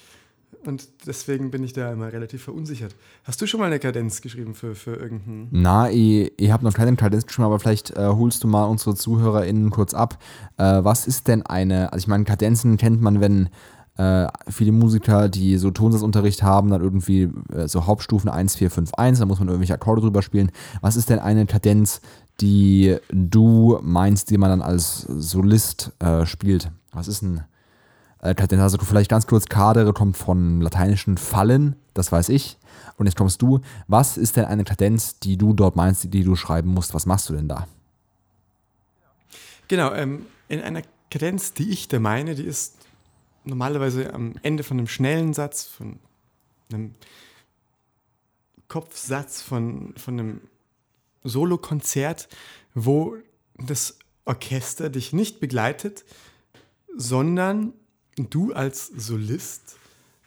Und 0.66 0.88
deswegen 1.06 1.52
bin 1.52 1.64
ich 1.64 1.74
da 1.74 1.92
immer 1.92 2.12
relativ 2.12 2.44
verunsichert. 2.44 2.96
Hast 3.24 3.42
du 3.42 3.48
schon 3.48 3.60
mal 3.60 3.68
eine 3.68 3.80
Kadenz 3.80 4.22
geschrieben 4.22 4.54
für, 4.54 4.76
für 4.76 4.96
irgendeinen. 4.96 5.48
Na, 5.52 5.90
ich, 5.90 6.34
ich 6.38 6.52
habe 6.52 6.64
noch 6.64 6.74
keine 6.74 6.96
Kadenz 6.96 7.26
geschrieben, 7.26 7.46
aber 7.46 7.60
vielleicht 7.60 7.92
äh, 7.92 8.08
holst 8.08 8.44
du 8.44 8.48
mal 8.48 8.66
unsere 8.66 8.96
ZuhörerInnen 8.96 9.70
kurz 9.70 9.94
ab. 9.94 10.22
Äh, 10.58 10.84
was 10.84 11.08
ist 11.08 11.28
denn 11.28 11.46
eine, 11.46 11.94
also 11.94 12.04
ich 12.04 12.08
meine, 12.08 12.26
Kadenzen 12.26 12.78
kennt 12.78 13.02
man, 13.02 13.22
wenn 13.22 13.50
äh, 13.98 14.28
viele 14.50 14.72
Musiker, 14.72 15.30
die 15.30 15.58
so 15.58 15.72
Tonsatzunterricht 15.72 16.44
haben, 16.44 16.70
dann 16.70 16.82
irgendwie 16.82 17.30
äh, 17.52 17.68
so 17.68 17.86
Hauptstufen 17.86 18.30
1, 18.30 18.56
4, 18.56 18.72
5, 18.72 18.94
1, 18.94 19.20
da 19.20 19.26
muss 19.26 19.40
man 19.40 19.48
irgendwelche 19.48 19.74
Akkorde 19.74 20.02
drüber 20.02 20.22
spielen. 20.22 20.52
Was 20.82 20.96
ist 20.96 21.10
denn 21.10 21.20
eine 21.20 21.46
Kadenz, 21.46 22.02
die 22.40 22.98
du 23.10 23.80
meinst, 23.82 24.30
die 24.30 24.38
man 24.38 24.50
dann 24.50 24.62
als 24.62 25.02
Solist 25.02 25.94
äh, 26.00 26.26
spielt? 26.26 26.72
Was 26.92 27.08
ist 27.08 27.22
ein 27.24 27.46
äh? 28.22 28.36
Also 28.58 28.78
vielleicht 28.80 29.10
ganz 29.10 29.28
kurz, 29.28 29.46
Kadere 29.46 29.94
kommt 29.94 30.18
von 30.18 30.62
lateinischen 30.62 31.18
Fallen, 31.18 31.76
das 31.94 32.12
weiß 32.12 32.30
ich. 32.30 32.58
Und 32.98 33.06
jetzt 33.06 33.18
kommst 33.18 33.42
du. 33.42 33.62
Was 33.88 34.18
ist 34.18 34.38
denn 34.38 34.46
eine 34.46 34.64
Kadenz, 34.64 35.20
die 35.20 35.38
du 35.38 35.54
dort 35.54 35.76
meinst, 35.76 36.14
die 36.14 36.24
du 36.24 36.36
schreiben 36.36 36.74
musst? 36.74 36.94
Was 36.94 37.06
machst 37.06 37.30
du 37.30 37.34
denn 37.34 37.48
da? 37.48 37.68
Genau, 39.68 39.94
ähm, 39.94 40.26
in 40.48 40.62
einer 40.62 40.82
Kadenz, 41.12 41.54
die 41.54 41.70
ich 41.70 41.88
da 41.88 42.00
meine, 42.00 42.36
die 42.36 42.44
ist 42.44 42.76
normalerweise 43.44 44.14
am 44.14 44.36
Ende 44.42 44.64
von 44.64 44.78
einem 44.78 44.88
schnellen 44.88 45.34
Satz, 45.34 45.64
von 45.64 46.00
einem 46.72 46.96
Kopfsatz, 48.68 49.42
von, 49.42 49.94
von 49.96 50.20
einem 50.20 50.42
Solokonzert, 51.24 52.28
wo 52.74 53.16
das 53.58 53.98
Orchester 54.26 54.90
dich 54.90 55.14
nicht 55.14 55.40
begleitet, 55.40 56.04
sondern 56.96 57.74
du 58.18 58.54
als 58.54 58.88
Solist 58.88 59.78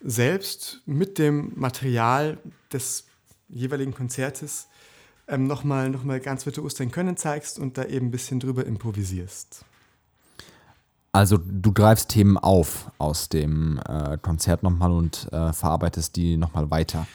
selbst 0.02 0.80
mit 0.86 1.18
dem 1.18 1.52
Material 1.56 2.38
des 2.72 3.04
jeweiligen 3.48 3.92
Konzertes 3.92 4.68
ähm, 5.28 5.46
nochmal 5.46 5.90
noch 5.90 6.04
mal 6.04 6.20
ganz 6.20 6.46
virtuos 6.46 6.74
dein 6.74 6.90
Können 6.90 7.16
zeigst 7.16 7.58
und 7.58 7.78
da 7.78 7.84
eben 7.84 8.06
ein 8.06 8.10
bisschen 8.10 8.40
drüber 8.40 8.64
improvisierst. 8.66 9.64
Also 11.12 11.38
du 11.38 11.72
greifst 11.72 12.10
Themen 12.10 12.38
auf 12.38 12.90
aus 12.98 13.28
dem 13.28 13.80
äh, 13.88 14.16
Konzert 14.18 14.62
nochmal 14.62 14.92
und 14.92 15.28
äh, 15.32 15.52
verarbeitest 15.52 16.14
die 16.16 16.36
nochmal 16.36 16.70
weiter. 16.70 17.06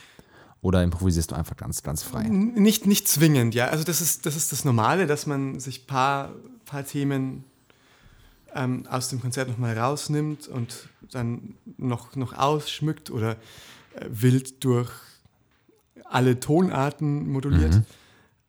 Oder 0.60 0.82
improvisierst 0.82 1.30
du 1.30 1.34
einfach 1.34 1.56
ganz, 1.56 1.82
ganz 1.82 2.02
frei? 2.02 2.24
Nicht, 2.24 2.86
nicht 2.86 3.08
zwingend, 3.08 3.54
ja. 3.54 3.68
Also 3.68 3.84
das 3.84 4.00
ist, 4.00 4.26
das 4.26 4.36
ist 4.36 4.52
das 4.52 4.64
Normale, 4.64 5.06
dass 5.06 5.26
man 5.26 5.60
sich 5.60 5.84
ein 5.84 5.86
paar, 5.86 6.32
paar 6.64 6.84
Themen 6.84 7.44
ähm, 8.56 8.86
aus 8.88 9.10
dem 9.10 9.20
Konzert 9.20 9.48
nochmal 9.48 9.78
rausnimmt 9.78 10.48
und 10.48 10.88
dann 11.12 11.54
noch, 11.76 12.16
noch 12.16 12.32
ausschmückt 12.32 13.10
oder 13.10 13.32
äh, 13.94 14.06
wild 14.08 14.64
durch 14.64 14.90
alle 16.04 16.40
Tonarten 16.40 17.28
moduliert. 17.28 17.74
Mhm. 17.74 17.84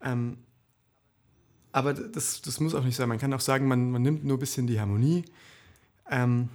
Ähm, 0.01 0.37
aber 1.73 1.93
das, 1.93 2.41
das 2.41 2.59
muss 2.59 2.73
auch 2.73 2.83
nicht 2.83 2.95
sein. 2.95 3.09
Man 3.09 3.19
kann 3.19 3.33
auch 3.33 3.41
sagen, 3.41 3.67
man, 3.67 3.91
man 3.91 4.01
nimmt 4.01 4.23
nur 4.23 4.37
ein 4.37 4.39
bisschen 4.39 4.65
die 4.65 4.79
Harmonie 4.79 5.25
ähm, 6.09 6.49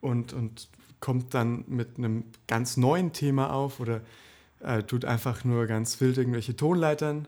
und, 0.00 0.34
und 0.34 0.68
kommt 1.00 1.32
dann 1.32 1.64
mit 1.66 1.96
einem 1.96 2.24
ganz 2.46 2.76
neuen 2.76 3.12
Thema 3.12 3.52
auf 3.52 3.80
oder 3.80 4.02
äh, 4.60 4.82
tut 4.82 5.04
einfach 5.06 5.44
nur 5.44 5.66
ganz 5.66 6.00
wild 6.00 6.18
irgendwelche 6.18 6.54
Tonleitern 6.54 7.26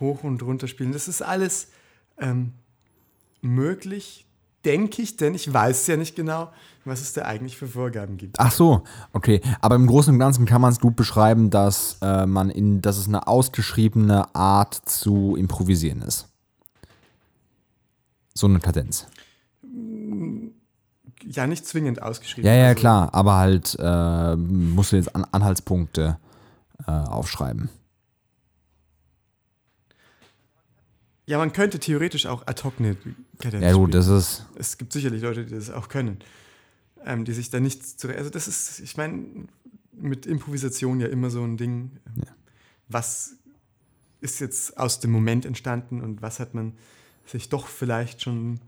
hoch 0.00 0.24
und 0.24 0.42
runter 0.42 0.66
spielen. 0.66 0.92
Das 0.92 1.06
ist 1.06 1.22
alles 1.22 1.70
ähm, 2.18 2.52
möglich, 3.44 4.26
denke 4.64 5.02
ich, 5.02 5.16
denn 5.16 5.34
ich 5.34 5.52
weiß 5.52 5.86
ja 5.86 5.96
nicht 5.96 6.16
genau, 6.16 6.50
was 6.84 7.00
es 7.00 7.12
da 7.12 7.22
eigentlich 7.22 7.56
für 7.56 7.68
Vorgaben 7.68 8.16
gibt. 8.16 8.40
Ach 8.40 8.50
so, 8.50 8.84
okay. 9.12 9.40
Aber 9.60 9.74
im 9.74 9.86
Großen 9.86 10.12
und 10.12 10.18
Ganzen 10.18 10.46
kann 10.46 10.60
man 10.60 10.72
es 10.72 10.80
gut 10.80 10.96
beschreiben, 10.96 11.50
dass 11.50 11.98
äh, 12.02 12.26
man 12.26 12.50
in, 12.50 12.82
dass 12.82 12.98
es 12.98 13.06
eine 13.06 13.26
ausgeschriebene 13.26 14.34
Art 14.34 14.74
zu 14.74 15.36
improvisieren 15.36 16.02
ist. 16.02 16.28
So 18.34 18.46
eine 18.46 18.58
Kadenz 18.58 19.06
ja 21.26 21.46
nicht 21.46 21.66
zwingend 21.66 22.02
ausgeschrieben. 22.02 22.48
Ja, 22.48 22.56
ja, 22.56 22.68
also, 22.68 22.80
klar, 22.80 23.08
aber 23.12 23.36
halt 23.36 23.76
äh, 23.78 24.36
musst 24.36 24.92
du 24.92 24.96
jetzt 24.96 25.14
An 25.14 25.26
Anhaltspunkte 25.30 26.18
äh, 26.86 26.90
aufschreiben. 26.90 27.70
Ja, 31.26 31.38
man 31.38 31.52
könnte 31.52 31.78
theoretisch 31.78 32.26
auch 32.26 32.46
ad 32.46 32.62
hoc 32.64 32.74
eine 32.78 32.96
Kadenz 33.38 33.64
Ja, 33.64 33.72
gut, 33.72 33.94
das 33.94 34.08
ist. 34.08 34.46
Es 34.56 34.76
gibt 34.76 34.92
sicherlich 34.92 35.22
Leute, 35.22 35.44
die 35.44 35.54
das 35.54 35.70
auch 35.70 35.88
können, 35.88 36.18
ähm, 37.04 37.24
die 37.24 37.32
sich 37.32 37.50
da 37.50 37.60
nicht 37.60 37.98
zu. 37.98 38.08
Also, 38.08 38.30
das 38.30 38.46
ist, 38.46 38.80
ich 38.80 38.96
meine, 38.96 39.46
mit 39.92 40.26
Improvisation 40.26 41.00
ja 41.00 41.06
immer 41.06 41.30
so 41.30 41.42
ein 41.42 41.56
Ding. 41.56 41.92
Ähm, 42.06 42.22
ja. 42.26 42.34
Was 42.88 43.36
ist 44.20 44.40
jetzt 44.40 44.78
aus 44.78 45.00
dem 45.00 45.10
Moment 45.10 45.44
entstanden 45.44 46.00
und 46.00 46.22
was 46.22 46.40
hat 46.40 46.54
man 46.54 46.74
sich 47.26 47.48
doch 47.48 47.66
vielleicht 47.66 48.22
schon 48.22 48.60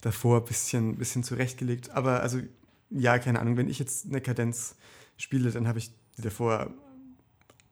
davor 0.00 0.38
ein 0.38 0.44
bisschen, 0.44 0.96
bisschen 0.96 1.24
zurechtgelegt. 1.24 1.90
Aber 1.90 2.20
also, 2.20 2.40
ja, 2.90 3.18
keine 3.18 3.40
Ahnung, 3.40 3.56
wenn 3.56 3.68
ich 3.68 3.78
jetzt 3.78 4.06
eine 4.06 4.20
Kadenz 4.20 4.74
spiele, 5.16 5.50
dann 5.50 5.66
habe 5.66 5.78
ich 5.78 5.92
die 6.18 6.22
davor 6.22 6.70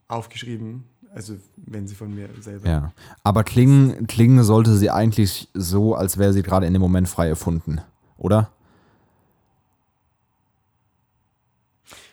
aufgeschrieben. 0.09 0.85
Also, 1.13 1.35
wenn 1.57 1.89
sie 1.89 1.95
von 1.97 2.15
mir 2.15 2.29
selber. 2.41 2.69
Ja. 2.69 2.93
Aber 3.25 3.43
klingen, 3.43 4.07
klingen 4.07 4.45
sollte 4.45 4.77
sie 4.77 4.91
eigentlich 4.91 5.49
so, 5.55 5.95
als 5.95 6.19
wäre 6.19 6.33
sie 6.33 6.43
gerade 6.43 6.67
in 6.67 6.73
dem 6.73 6.83
Moment 6.83 7.09
frei 7.09 7.29
erfunden, 7.29 7.81
oder? 8.17 8.51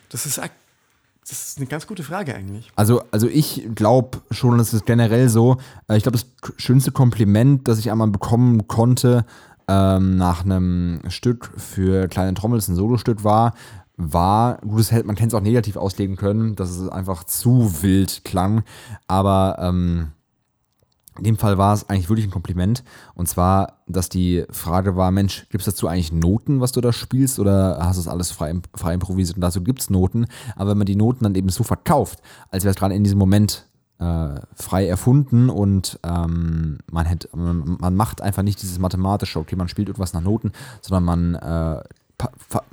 Das 0.10 0.26
ist, 0.26 0.38
das 0.38 1.48
ist 1.50 1.58
eine 1.58 1.68
ganz 1.68 1.86
gute 1.86 2.04
Frage 2.04 2.34
eigentlich. 2.34 2.72
Also, 2.76 3.04
also 3.12 3.28
ich 3.28 3.68
glaube 3.76 4.22
schon, 4.32 4.58
das 4.58 4.74
ist 4.74 4.86
generell 4.86 5.30
so. 5.30 5.58
Äh, 5.88 5.98
ich 5.98 6.04
glaube, 6.04 6.18
das 6.18 6.26
schönste 6.58 6.92
Kompliment, 6.92 7.68
das 7.68 7.78
ich 7.80 7.92
einmal 7.92 8.08
bekommen 8.08 8.68
konnte, 8.68 9.26
ähm, 9.68 10.16
nach 10.16 10.46
einem 10.46 11.02
Stück 11.10 11.52
für 11.58 12.08
kleine 12.08 12.34
Trommels 12.34 12.68
ein 12.68 12.76
Solostück 12.76 13.24
war, 13.24 13.54
war, 13.98 14.60
gut, 14.60 14.80
das 14.80 14.92
hätte, 14.92 15.08
man 15.08 15.16
kann 15.16 15.28
es 15.28 15.34
auch 15.34 15.42
negativ 15.42 15.76
auslegen 15.76 16.16
können, 16.16 16.56
dass 16.56 16.70
es 16.70 16.88
einfach 16.88 17.24
zu 17.24 17.82
wild 17.82 18.24
klang, 18.24 18.64
aber 19.08 19.58
ähm, 19.60 20.12
in 21.18 21.24
dem 21.24 21.38
Fall 21.38 21.58
war 21.58 21.74
es 21.74 21.90
eigentlich 21.90 22.10
wirklich 22.10 22.28
ein 22.28 22.32
Kompliment. 22.32 22.84
Und 23.16 23.28
zwar, 23.28 23.80
dass 23.88 24.10
die 24.10 24.46
Frage 24.52 24.96
war: 24.96 25.12
Mensch, 25.12 25.48
gibt 25.50 25.62
es 25.62 25.66
dazu 25.66 25.88
eigentlich 25.88 26.12
Noten, 26.12 26.62
was 26.62 26.72
du 26.72 26.82
da 26.82 26.94
spielst, 26.94 27.40
oder 27.40 27.80
hast 27.82 27.98
du 27.98 28.04
das 28.04 28.08
alles 28.08 28.32
frei, 28.32 28.54
frei 28.76 28.94
improvisiert? 28.94 29.38
Und 29.38 29.42
dazu 29.42 29.64
gibt 29.64 29.82
es 29.82 29.90
Noten. 29.90 30.28
Aber 30.56 30.72
wenn 30.72 30.78
man 30.78 30.86
die 30.86 30.96
Noten 30.96 31.24
dann 31.24 31.36
eben 31.36 31.50
so 31.50 31.64
verkauft, 31.64 32.22
als 32.52 32.64
wäre 32.64 32.72
es 32.72 32.78
gerade 32.78 32.94
in 32.94 33.04
diesem 33.04 33.18
Moment 33.18 33.68
äh, 34.00 34.36
frei 34.54 34.88
erfunden 34.88 35.50
und 35.50 36.00
ähm, 36.04 36.78
man, 36.92 37.06
hätte, 37.08 37.30
man, 37.36 37.78
man, 37.80 37.96
macht 37.96 38.22
einfach 38.22 38.44
nicht 38.44 38.62
dieses 38.62 38.78
mathematische, 38.78 39.40
okay, 39.40 39.56
man 39.56 39.70
spielt 39.70 39.88
irgendwas 39.88 40.14
nach 40.14 40.22
Noten, 40.22 40.52
sondern 40.82 41.04
man, 41.04 41.36
äh, 41.36 41.84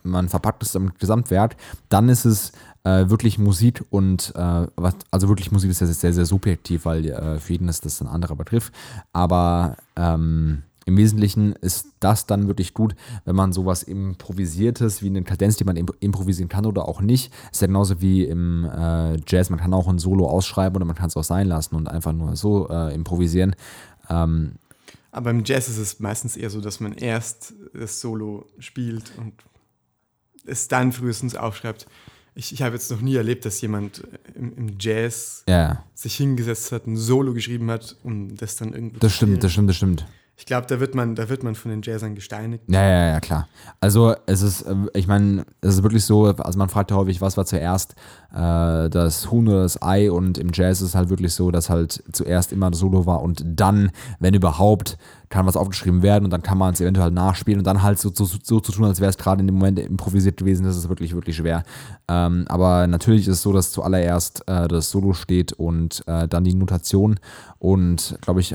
man 0.02 0.28
verpackt 0.28 0.62
es 0.62 0.74
im 0.74 0.92
Gesamtwerk, 0.98 1.56
dann 1.88 2.08
ist 2.08 2.24
es 2.24 2.52
äh, 2.84 3.08
wirklich 3.08 3.38
Musik 3.38 3.84
und 3.90 4.32
äh, 4.36 4.66
was, 4.76 4.94
also 5.10 5.28
wirklich 5.28 5.52
Musik 5.52 5.70
ist 5.70 5.80
ja 5.80 5.86
sehr, 5.86 6.12
sehr 6.12 6.26
subjektiv, 6.26 6.84
weil 6.84 7.06
äh, 7.06 7.38
für 7.38 7.52
jeden 7.52 7.68
ist 7.68 7.84
das 7.84 8.00
ein 8.00 8.08
anderer 8.08 8.36
Begriff, 8.36 8.72
aber 9.12 9.76
ähm, 9.96 10.62
im 10.86 10.96
Wesentlichen 10.96 11.52
ist 11.52 11.88
das 12.00 12.26
dann 12.26 12.46
wirklich 12.46 12.74
gut, 12.74 12.94
wenn 13.24 13.36
man 13.36 13.52
sowas 13.52 13.82
Improvisiertes 13.82 15.02
wie 15.02 15.06
eine 15.06 15.22
Kadenz, 15.22 15.56
die 15.56 15.64
man 15.64 15.76
improvisieren 15.76 16.50
kann 16.50 16.66
oder 16.66 16.86
auch 16.86 17.00
nicht. 17.00 17.32
Ist 17.50 17.62
ja 17.62 17.68
genauso 17.68 18.02
wie 18.02 18.24
im 18.24 18.66
äh, 18.66 19.16
Jazz, 19.26 19.48
man 19.48 19.58
kann 19.58 19.72
auch 19.72 19.88
ein 19.88 19.98
Solo 19.98 20.28
ausschreiben 20.28 20.76
oder 20.76 20.84
man 20.84 20.96
kann 20.96 21.08
es 21.08 21.16
auch 21.16 21.24
sein 21.24 21.48
lassen 21.48 21.74
und 21.74 21.88
einfach 21.88 22.12
nur 22.12 22.36
so 22.36 22.68
äh, 22.68 22.94
improvisieren. 22.94 23.56
Ähm, 24.10 24.56
aber 25.14 25.30
im 25.30 25.44
Jazz 25.44 25.68
ist 25.68 25.78
es 25.78 26.00
meistens 26.00 26.36
eher 26.36 26.50
so, 26.50 26.60
dass 26.60 26.80
man 26.80 26.92
erst 26.92 27.54
das 27.72 28.00
Solo 28.00 28.46
spielt 28.58 29.12
und 29.16 29.32
es 30.44 30.68
dann 30.68 30.92
frühestens 30.92 31.36
aufschreibt. 31.36 31.86
Ich, 32.34 32.52
ich 32.52 32.62
habe 32.62 32.74
jetzt 32.74 32.90
noch 32.90 33.00
nie 33.00 33.14
erlebt, 33.14 33.44
dass 33.44 33.60
jemand 33.60 34.02
im, 34.34 34.56
im 34.56 34.76
Jazz 34.78 35.44
ja. 35.48 35.84
sich 35.94 36.16
hingesetzt 36.16 36.72
hat, 36.72 36.86
ein 36.86 36.96
Solo 36.96 37.32
geschrieben 37.32 37.70
hat, 37.70 37.96
um 38.02 38.36
das 38.36 38.56
dann 38.56 38.72
irgendwie. 38.72 38.98
Das 38.98 39.14
stimmt, 39.14 39.44
das 39.44 39.52
stimmt, 39.52 39.68
das 39.68 39.76
stimmt. 39.76 40.04
Ich 40.36 40.46
glaube, 40.46 40.66
da 40.66 40.80
wird 40.80 40.96
man, 40.96 41.14
da 41.14 41.28
wird 41.28 41.44
man 41.44 41.54
von 41.54 41.70
den 41.70 41.80
Jazzern 41.82 42.16
gesteinigt. 42.16 42.64
Ja, 42.66 42.82
ja, 42.82 43.08
ja, 43.10 43.20
klar. 43.20 43.48
Also 43.80 44.16
es 44.26 44.42
ist, 44.42 44.62
äh, 44.62 44.74
ich 44.94 45.06
meine, 45.06 45.46
es 45.60 45.74
ist 45.76 45.82
wirklich 45.84 46.04
so, 46.04 46.24
also 46.26 46.58
man 46.58 46.68
fragt 46.68 46.90
ja 46.90 46.96
häufig, 46.96 47.20
was 47.20 47.36
war 47.36 47.46
zuerst 47.46 47.94
äh, 48.32 48.90
das 48.90 49.30
Huhn 49.30 49.46
oder 49.46 49.62
das 49.62 49.80
Ei 49.80 50.10
und 50.10 50.36
im 50.38 50.50
Jazz 50.52 50.80
ist 50.80 50.88
es 50.88 50.94
halt 50.96 51.08
wirklich 51.08 51.32
so, 51.34 51.52
dass 51.52 51.70
halt 51.70 52.02
zuerst 52.12 52.52
immer 52.52 52.70
das 52.70 52.80
Solo 52.80 53.06
war 53.06 53.22
und 53.22 53.44
dann, 53.46 53.92
wenn 54.18 54.34
überhaupt, 54.34 54.98
kann 55.28 55.46
was 55.46 55.56
aufgeschrieben 55.56 56.02
werden 56.02 56.24
und 56.24 56.30
dann 56.30 56.42
kann 56.42 56.58
man 56.58 56.74
es 56.74 56.80
eventuell 56.80 57.10
nachspielen 57.10 57.58
und 57.58 57.66
dann 57.66 57.82
halt 57.82 57.98
so, 57.98 58.10
so, 58.12 58.24
so 58.24 58.60
zu 58.60 58.72
tun, 58.72 58.84
als 58.84 59.00
wäre 59.00 59.10
es 59.10 59.18
gerade 59.18 59.40
in 59.40 59.46
dem 59.46 59.56
Moment 59.56 59.78
improvisiert 59.78 60.36
gewesen, 60.36 60.64
das 60.64 60.76
ist 60.76 60.88
wirklich, 60.88 61.14
wirklich 61.14 61.36
schwer. 61.36 61.64
Ähm, 62.08 62.44
aber 62.48 62.86
natürlich 62.86 63.26
ist 63.26 63.34
es 63.34 63.42
so, 63.42 63.52
dass 63.52 63.72
zuallererst 63.72 64.46
äh, 64.46 64.68
das 64.68 64.90
Solo 64.90 65.12
steht 65.12 65.52
und 65.52 66.04
äh, 66.06 66.28
dann 66.28 66.44
die 66.44 66.54
Notation 66.54 67.18
und 67.58 68.16
glaube 68.20 68.40
ich, 68.40 68.54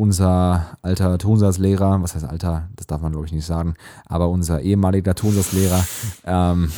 unser 0.00 0.78
alter 0.80 1.18
Tonsatzlehrer, 1.18 2.00
was 2.00 2.14
heißt 2.14 2.24
alter, 2.24 2.70
das 2.74 2.86
darf 2.86 3.02
man 3.02 3.12
glaube 3.12 3.26
ich 3.26 3.32
nicht 3.32 3.44
sagen, 3.44 3.74
aber 4.06 4.30
unser 4.30 4.62
ehemaliger 4.62 5.14
Tonsatzlehrer, 5.14 5.84
ähm, 6.24 6.72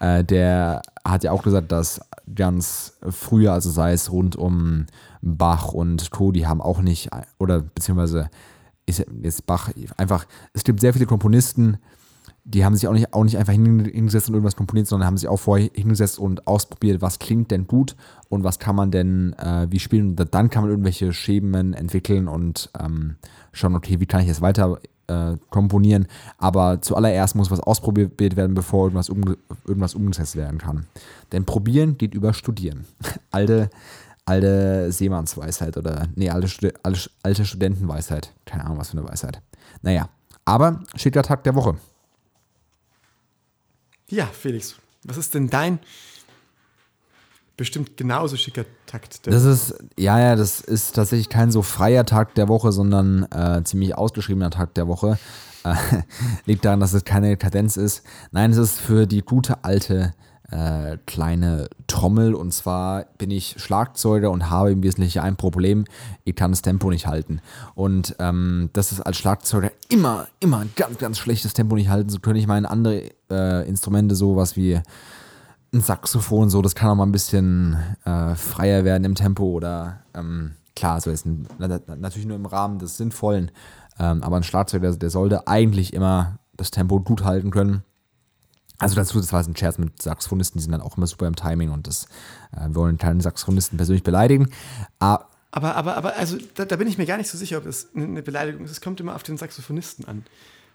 äh, 0.00 0.24
der 0.24 0.82
hat 1.04 1.22
ja 1.22 1.30
auch 1.30 1.44
gesagt, 1.44 1.70
dass 1.70 2.00
ganz 2.34 2.98
früher, 3.08 3.52
also 3.52 3.70
sei 3.70 3.92
es 3.92 4.10
rund 4.10 4.34
um 4.34 4.86
Bach 5.22 5.72
und 5.72 6.10
Co., 6.10 6.32
die 6.32 6.48
haben 6.48 6.60
auch 6.60 6.80
nicht, 6.80 7.10
oder 7.38 7.60
beziehungsweise 7.60 8.28
ist 8.86 9.06
jetzt 9.22 9.46
Bach 9.46 9.70
einfach, 9.96 10.26
es 10.52 10.64
gibt 10.64 10.80
sehr 10.80 10.92
viele 10.92 11.06
Komponisten, 11.06 11.78
die 12.44 12.64
haben 12.64 12.74
sich 12.74 12.88
auch 12.88 12.92
nicht, 12.92 13.12
auch 13.12 13.24
nicht 13.24 13.36
einfach 13.36 13.52
hingesetzt 13.52 14.28
und 14.28 14.34
irgendwas 14.34 14.56
komponiert, 14.56 14.86
sondern 14.86 15.06
haben 15.06 15.16
sich 15.16 15.28
auch 15.28 15.38
vorher 15.38 15.70
hingesetzt 15.74 16.18
und 16.18 16.46
ausprobiert, 16.46 17.02
was 17.02 17.18
klingt 17.18 17.50
denn 17.50 17.66
gut 17.66 17.96
und 18.28 18.44
was 18.44 18.58
kann 18.58 18.76
man 18.76 18.90
denn 18.90 19.34
äh, 19.34 19.66
wie 19.70 19.78
spielen. 19.78 20.10
Und 20.10 20.34
dann 20.34 20.50
kann 20.50 20.62
man 20.62 20.70
irgendwelche 20.70 21.12
Schemen 21.12 21.74
entwickeln 21.74 22.28
und 22.28 22.70
ähm, 22.78 23.16
schauen, 23.52 23.74
okay, 23.74 24.00
wie 24.00 24.06
kann 24.06 24.20
ich 24.22 24.28
jetzt 24.28 24.40
weiter 24.40 24.78
äh, 25.10 25.36
komponieren. 25.50 26.06
Aber 26.38 26.80
zuallererst 26.80 27.34
muss 27.34 27.50
was 27.50 27.60
ausprobiert 27.60 28.36
werden, 28.36 28.54
bevor 28.54 28.84
irgendwas, 28.86 29.10
um, 29.10 29.36
irgendwas 29.66 29.94
umgesetzt 29.94 30.36
werden 30.36 30.58
kann. 30.58 30.86
Denn 31.32 31.44
probieren 31.44 31.98
geht 31.98 32.14
über 32.14 32.32
studieren. 32.32 32.84
alte, 33.30 33.70
alte 34.24 34.92
Seemannsweisheit 34.92 35.76
oder, 35.76 36.06
nee, 36.14 36.30
alte, 36.30 36.72
alte, 36.82 37.10
alte 37.22 37.44
Studentenweisheit. 37.44 38.32
Keine 38.46 38.64
Ahnung, 38.64 38.78
was 38.78 38.90
für 38.90 38.98
eine 38.98 39.08
Weisheit. 39.08 39.42
Naja, 39.82 40.08
aber 40.44 40.80
der 41.04 41.22
Tag 41.22 41.44
der 41.44 41.54
Woche. 41.54 41.76
Ja, 44.10 44.26
Felix, 44.26 44.76
was 45.04 45.16
ist 45.16 45.34
denn 45.34 45.48
dein 45.48 45.78
bestimmt 47.56 47.96
genauso 47.96 48.36
schicker 48.36 48.64
Takt? 48.86 49.26
das 49.26 49.44
ist, 49.44 49.74
ja, 49.98 50.18
ja, 50.18 50.34
das 50.34 50.60
ist 50.60 50.96
tatsächlich 50.96 51.28
kein 51.28 51.50
so 51.50 51.62
freier 51.62 52.04
Tag 52.06 52.34
der 52.34 52.48
Woche, 52.48 52.72
sondern 52.72 53.24
äh, 53.30 53.62
ziemlich 53.64 53.96
ausgeschriebener 53.96 54.50
Tag 54.50 54.74
der 54.74 54.88
Woche. 54.88 55.18
Äh, 55.62 55.74
liegt 56.46 56.64
daran, 56.64 56.80
dass 56.80 56.94
es 56.94 57.04
keine 57.04 57.36
Kadenz 57.36 57.76
ist. 57.76 58.02
Nein, 58.30 58.50
es 58.50 58.56
ist 58.56 58.80
für 58.80 59.06
die 59.06 59.20
gute 59.20 59.62
alte 59.62 60.14
äh, 60.50 60.98
kleine 61.06 61.68
Trommel. 61.86 62.34
Und 62.34 62.52
zwar 62.52 63.04
bin 63.18 63.30
ich 63.30 63.56
Schlagzeuger 63.58 64.30
und 64.30 64.50
habe 64.50 64.72
im 64.72 64.82
Wesentlichen 64.82 65.20
ein 65.20 65.36
Problem. 65.36 65.84
Ich 66.24 66.36
kann 66.36 66.52
das 66.52 66.62
Tempo 66.62 66.90
nicht 66.90 67.06
halten. 67.06 67.40
Und 67.74 68.16
ähm, 68.18 68.70
das 68.72 68.92
ist 68.92 69.00
als 69.00 69.16
Schlagzeuger 69.16 69.72
immer, 69.88 70.26
immer 70.40 70.58
ein 70.58 70.70
ganz, 70.76 70.98
ganz 70.98 71.18
schlechtes 71.18 71.54
Tempo 71.54 71.76
nicht 71.76 71.88
halten 71.88 72.08
zu 72.08 72.20
können. 72.20 72.38
Ich 72.38 72.46
meine, 72.46 72.70
andere 72.70 73.10
äh, 73.30 73.68
Instrumente, 73.68 74.14
sowas 74.14 74.56
wie 74.56 74.80
ein 75.72 75.80
Saxophon, 75.80 76.50
so, 76.50 76.62
das 76.62 76.74
kann 76.74 76.90
auch 76.90 76.96
mal 76.96 77.06
ein 77.06 77.12
bisschen 77.12 77.76
äh, 78.04 78.34
freier 78.34 78.84
werden 78.84 79.04
im 79.04 79.14
Tempo 79.14 79.44
oder 79.44 80.00
ähm, 80.14 80.52
klar, 80.74 81.00
so 81.00 81.10
ist 81.10 81.26
ein, 81.26 81.46
natürlich 81.58 82.26
nur 82.26 82.36
im 82.36 82.46
Rahmen 82.46 82.78
des 82.78 82.96
Sinnvollen. 82.96 83.52
Ähm, 83.98 84.22
aber 84.22 84.36
ein 84.36 84.42
Schlagzeug, 84.42 84.82
der, 84.82 84.96
der 84.96 85.10
sollte 85.10 85.46
eigentlich 85.46 85.92
immer 85.92 86.38
das 86.56 86.70
Tempo 86.70 87.00
gut 87.00 87.24
halten 87.24 87.50
können. 87.50 87.84
Also 88.80 88.96
dazu, 88.96 89.20
das 89.20 89.32
war 89.32 89.44
ein 89.44 89.54
Scherz 89.54 89.78
mit 89.78 90.00
Saxophonisten, 90.00 90.58
die 90.58 90.62
sind 90.62 90.72
dann 90.72 90.80
auch 90.80 90.96
immer 90.96 91.06
super 91.06 91.26
im 91.26 91.36
Timing 91.36 91.70
und 91.70 91.86
das, 91.86 92.06
äh, 92.56 92.66
wir 92.68 92.74
wollen 92.76 92.96
keine 92.98 93.20
Saxophonisten 93.20 93.76
persönlich 93.76 94.02
beleidigen. 94.02 94.48
Aber, 94.98 95.28
aber, 95.52 95.76
aber, 95.76 95.96
aber 95.96 96.16
also 96.16 96.38
da, 96.54 96.64
da, 96.64 96.76
bin 96.76 96.88
ich 96.88 96.96
mir 96.96 97.06
gar 97.06 97.18
nicht 97.18 97.28
so 97.28 97.36
sicher, 97.36 97.58
ob 97.58 97.64
das 97.64 97.88
eine 97.94 98.22
Beleidigung 98.22 98.64
ist. 98.64 98.70
Es 98.70 98.80
kommt 98.80 98.98
immer 98.98 99.14
auf 99.14 99.22
den 99.22 99.36
Saxophonisten 99.36 100.06
an. 100.06 100.24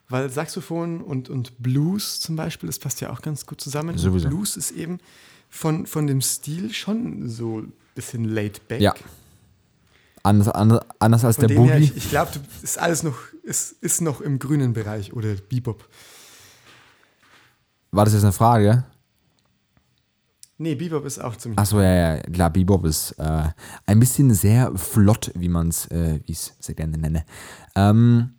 Weil 0.08 0.30
Saxophon 0.30 1.02
und, 1.02 1.30
und 1.30 1.54
Blues 1.58 2.20
zum 2.20 2.36
Beispiel, 2.36 2.68
das 2.68 2.78
passt 2.78 3.02
ja 3.02 3.10
auch 3.10 3.24
ganz 3.24 3.48
gut 3.48 3.60
zusammen. 3.60 3.98
Sowieso. 3.98 4.30
Blues 4.30 4.56
ist 4.56 4.70
eben 4.70 5.00
von, 5.50 5.88
von 5.88 6.06
dem 6.06 6.22
Stil 6.22 6.74
schon 6.74 7.28
so 7.28 7.62
ein 7.62 7.74
bisschen 7.96 8.26
laid 8.26 8.68
back. 8.68 8.82
Ja. 8.82 8.94
Anders, 10.22 10.50
anders, 10.50 10.86
anders 11.00 11.26
als 11.26 11.38
von 11.38 11.48
der 11.48 11.56
Boogie. 11.56 11.70
Her, 11.70 11.80
ich, 11.80 11.98
ich 11.98 12.10
glaube, 12.10 12.32
ist 12.62 12.78
alles 12.78 13.02
noch, 13.02 13.18
ist, 13.42 13.76
ist 13.82 14.02
noch 14.02 14.22
im 14.22 14.38
grünen 14.38 14.74
Bereich 14.74 15.14
oder 15.14 15.34
Bebop. 15.36 15.88
War 17.96 18.04
das 18.04 18.14
jetzt 18.14 18.24
eine 18.24 18.34
Frage? 18.34 18.84
Nee, 20.58 20.75
Bebop 20.75 21.06
ist 21.06 21.20
auch 21.20 21.36
ziemlich. 21.36 21.58
Achso, 21.58 21.80
ja, 21.82 22.16
ja, 22.16 22.18
klar, 22.18 22.50
Bebop 22.50 22.86
ist 22.86 23.12
äh, 23.14 23.50
ein 23.86 24.00
bisschen 24.00 24.34
sehr 24.34 24.72
flott, 24.75 25.32
wie 25.36 25.50
man 25.50 25.70
es, 25.70 25.88
äh, 25.88 26.20
wie 26.25 26.32
ich 26.32 26.40
es 26.40 26.54
sehr 26.60 26.75
gerne 26.75 26.98
nenne. 26.98 27.25
Ähm, 27.75 28.32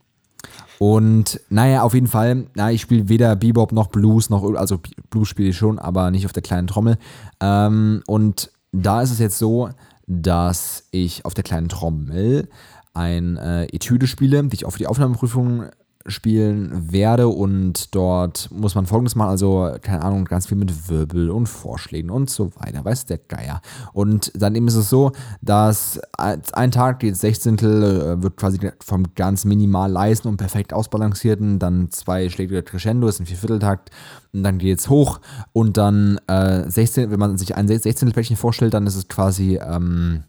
und 0.79 1.41
naja, 1.49 1.83
auf 1.83 1.95
jeden 1.95 2.07
Fall, 2.07 2.47
na, 2.55 2.71
ich 2.71 2.83
spiele 2.83 3.09
weder 3.09 3.35
Bebop 3.35 3.73
noch 3.73 3.89
Blues, 3.89 4.29
noch, 4.29 4.45
also 4.55 4.79
Blues 5.09 5.29
spiele 5.29 5.49
ich 5.49 5.57
schon, 5.57 5.79
aber 5.79 6.11
nicht 6.11 6.27
auf 6.27 6.33
der 6.33 6.43
kleinen 6.43 6.67
Trommel. 6.67 6.99
Ähm, 7.41 8.03
und 8.07 8.51
da 8.73 9.01
ist 9.01 9.11
es 9.11 9.19
jetzt 9.19 9.39
so, 9.39 9.71
dass 10.07 10.85
ich 10.91 11.25
auf 11.25 11.33
der 11.33 11.45
kleinen 11.45 11.69
Trommel 11.69 12.49
ein 12.93 13.37
äh, 13.37 13.65
Etüde 13.65 14.07
spiele, 14.07 14.43
die 14.45 14.55
ich 14.55 14.65
auch 14.67 14.71
für 14.71 14.79
die 14.79 14.87
Aufnahmeprüfung 14.87 15.71
spielen 16.09 16.93
werde 16.93 17.29
und 17.29 17.95
dort 17.95 18.49
muss 18.53 18.75
man 18.75 18.87
folgendes 18.87 19.15
machen, 19.15 19.31
also 19.31 19.77
keine 19.83 20.03
Ahnung, 20.03 20.25
ganz 20.25 20.47
viel 20.47 20.57
mit 20.57 20.89
Wirbel 20.89 21.31
und 21.31 21.47
Vorschlägen 21.47 22.11
und 22.11 22.31
so 22.31 22.51
weiter, 22.57 22.85
weiß 22.85 23.07
der 23.07 23.19
Geier. 23.19 23.61
Und 23.93 24.33
dann 24.35 24.55
eben 24.55 24.69
ist 24.69 24.75
es 24.77 24.91
so, 24.91 25.13
dass 25.43 26.01
ein 26.17 26.71
Tag, 26.71 27.01
die 27.01 27.13
Sechzehntel, 27.13 27.83
äh, 27.83 28.23
wird 28.23 28.37
quasi 28.37 28.59
vom 28.81 29.05
ganz 29.15 29.45
minimal 29.45 29.91
leisen 29.91 30.29
und 30.29 30.37
perfekt 30.37 30.73
ausbalancierten, 30.73 31.59
dann 31.59 31.91
zwei 31.91 32.29
Schläge 32.29 32.63
Crescendo, 32.63 33.09
ist 33.09 33.21
ein 33.21 33.27
Viervierteltakt 33.27 33.91
und 34.33 34.43
dann 34.43 34.59
geht 34.59 34.79
es 34.79 34.89
hoch 34.89 35.21
und 35.53 35.77
dann 35.77 36.19
äh, 36.27 36.69
16, 36.69 37.11
wenn 37.11 37.21
man 37.21 37.39
sich 37.39 37.55
ein 37.55 37.69
Sechzehntelpäckchen 37.69 38.37
vorstellt, 38.37 38.75
dann 38.75 38.87
ist 38.87 38.97
es 38.97 39.09
quasi 39.09 39.57
ähm, 39.57 40.25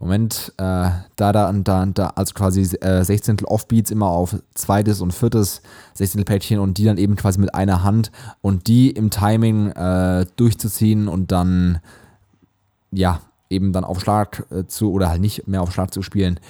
Moment, 0.00 0.54
äh, 0.56 0.62
da, 1.16 1.32
da 1.32 1.52
da 1.52 1.86
da, 1.86 2.06
also 2.14 2.32
quasi 2.32 2.62
äh, 2.76 3.04
16. 3.04 3.44
Offbeats 3.44 3.90
immer 3.90 4.08
auf 4.08 4.34
zweites 4.54 5.02
und 5.02 5.12
viertes 5.12 5.60
16. 5.92 6.24
Päckchen 6.24 6.58
und 6.58 6.78
die 6.78 6.84
dann 6.84 6.96
eben 6.96 7.16
quasi 7.16 7.38
mit 7.38 7.54
einer 7.54 7.84
Hand 7.84 8.10
und 8.40 8.66
die 8.66 8.90
im 8.90 9.10
Timing 9.10 9.68
äh, 9.72 10.24
durchzuziehen 10.36 11.06
und 11.06 11.32
dann, 11.32 11.80
ja, 12.90 13.20
eben 13.50 13.74
dann 13.74 13.84
auf 13.84 14.00
Schlag 14.00 14.46
äh, 14.50 14.64
zu 14.66 14.90
oder 14.90 15.10
halt 15.10 15.20
nicht 15.20 15.46
mehr 15.46 15.60
auf 15.60 15.72
Schlag 15.72 15.92
zu 15.92 16.00
spielen, 16.00 16.40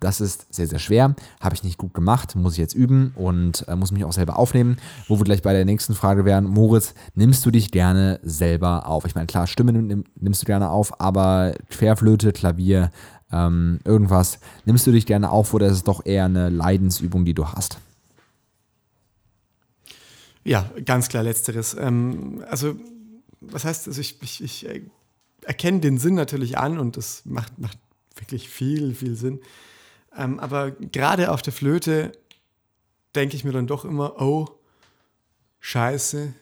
das 0.00 0.20
ist 0.20 0.52
sehr, 0.54 0.66
sehr 0.66 0.78
schwer. 0.78 1.14
Habe 1.40 1.54
ich 1.54 1.62
nicht 1.62 1.78
gut 1.78 1.94
gemacht, 1.94 2.36
muss 2.36 2.52
ich 2.54 2.58
jetzt 2.58 2.74
üben 2.74 3.12
und 3.16 3.66
äh, 3.68 3.76
muss 3.76 3.92
mich 3.92 4.04
auch 4.04 4.12
selber 4.12 4.38
aufnehmen. 4.38 4.76
Wo 5.08 5.18
wir 5.18 5.24
gleich 5.24 5.42
bei 5.42 5.52
der 5.52 5.64
nächsten 5.64 5.94
Frage 5.94 6.24
wären, 6.24 6.44
Moritz, 6.44 6.94
nimmst 7.14 7.44
du 7.46 7.50
dich 7.50 7.70
gerne 7.70 8.20
selber 8.22 8.86
auf? 8.86 9.04
Ich 9.04 9.14
meine, 9.14 9.26
klar, 9.26 9.46
Stimme 9.46 9.72
nimm, 9.72 10.04
nimmst 10.14 10.42
du 10.42 10.46
gerne 10.46 10.70
auf, 10.70 11.00
aber 11.00 11.54
Querflöte, 11.70 12.32
Klavier, 12.32 12.90
ähm, 13.32 13.80
irgendwas, 13.84 14.38
nimmst 14.64 14.86
du 14.86 14.92
dich 14.92 15.06
gerne 15.06 15.30
auf 15.30 15.54
oder 15.54 15.66
ist 15.66 15.72
es 15.72 15.84
doch 15.84 16.04
eher 16.04 16.26
eine 16.26 16.50
Leidensübung, 16.50 17.24
die 17.24 17.34
du 17.34 17.48
hast? 17.48 17.78
Ja, 20.44 20.70
ganz 20.84 21.08
klar 21.08 21.22
letzteres. 21.22 21.76
Ähm, 21.78 22.44
also, 22.48 22.74
was 23.40 23.64
heißt, 23.64 23.88
also 23.88 24.00
ich, 24.00 24.20
ich, 24.22 24.42
ich 24.42 24.68
äh, 24.68 24.82
erkenne 25.42 25.80
den 25.80 25.98
Sinn 25.98 26.14
natürlich 26.14 26.58
an 26.58 26.78
und 26.78 26.96
das 26.96 27.22
macht, 27.24 27.58
macht 27.58 27.78
wirklich 28.16 28.48
viel, 28.48 28.94
viel 28.94 29.16
Sinn. 29.16 29.40
Ähm, 30.16 30.38
aber 30.40 30.70
gerade 30.70 31.30
auf 31.30 31.42
der 31.42 31.52
Flöte 31.52 32.12
denke 33.14 33.36
ich 33.36 33.44
mir 33.44 33.52
dann 33.52 33.66
doch 33.66 33.84
immer, 33.84 34.20
oh, 34.20 34.48
scheiße, 35.60 36.34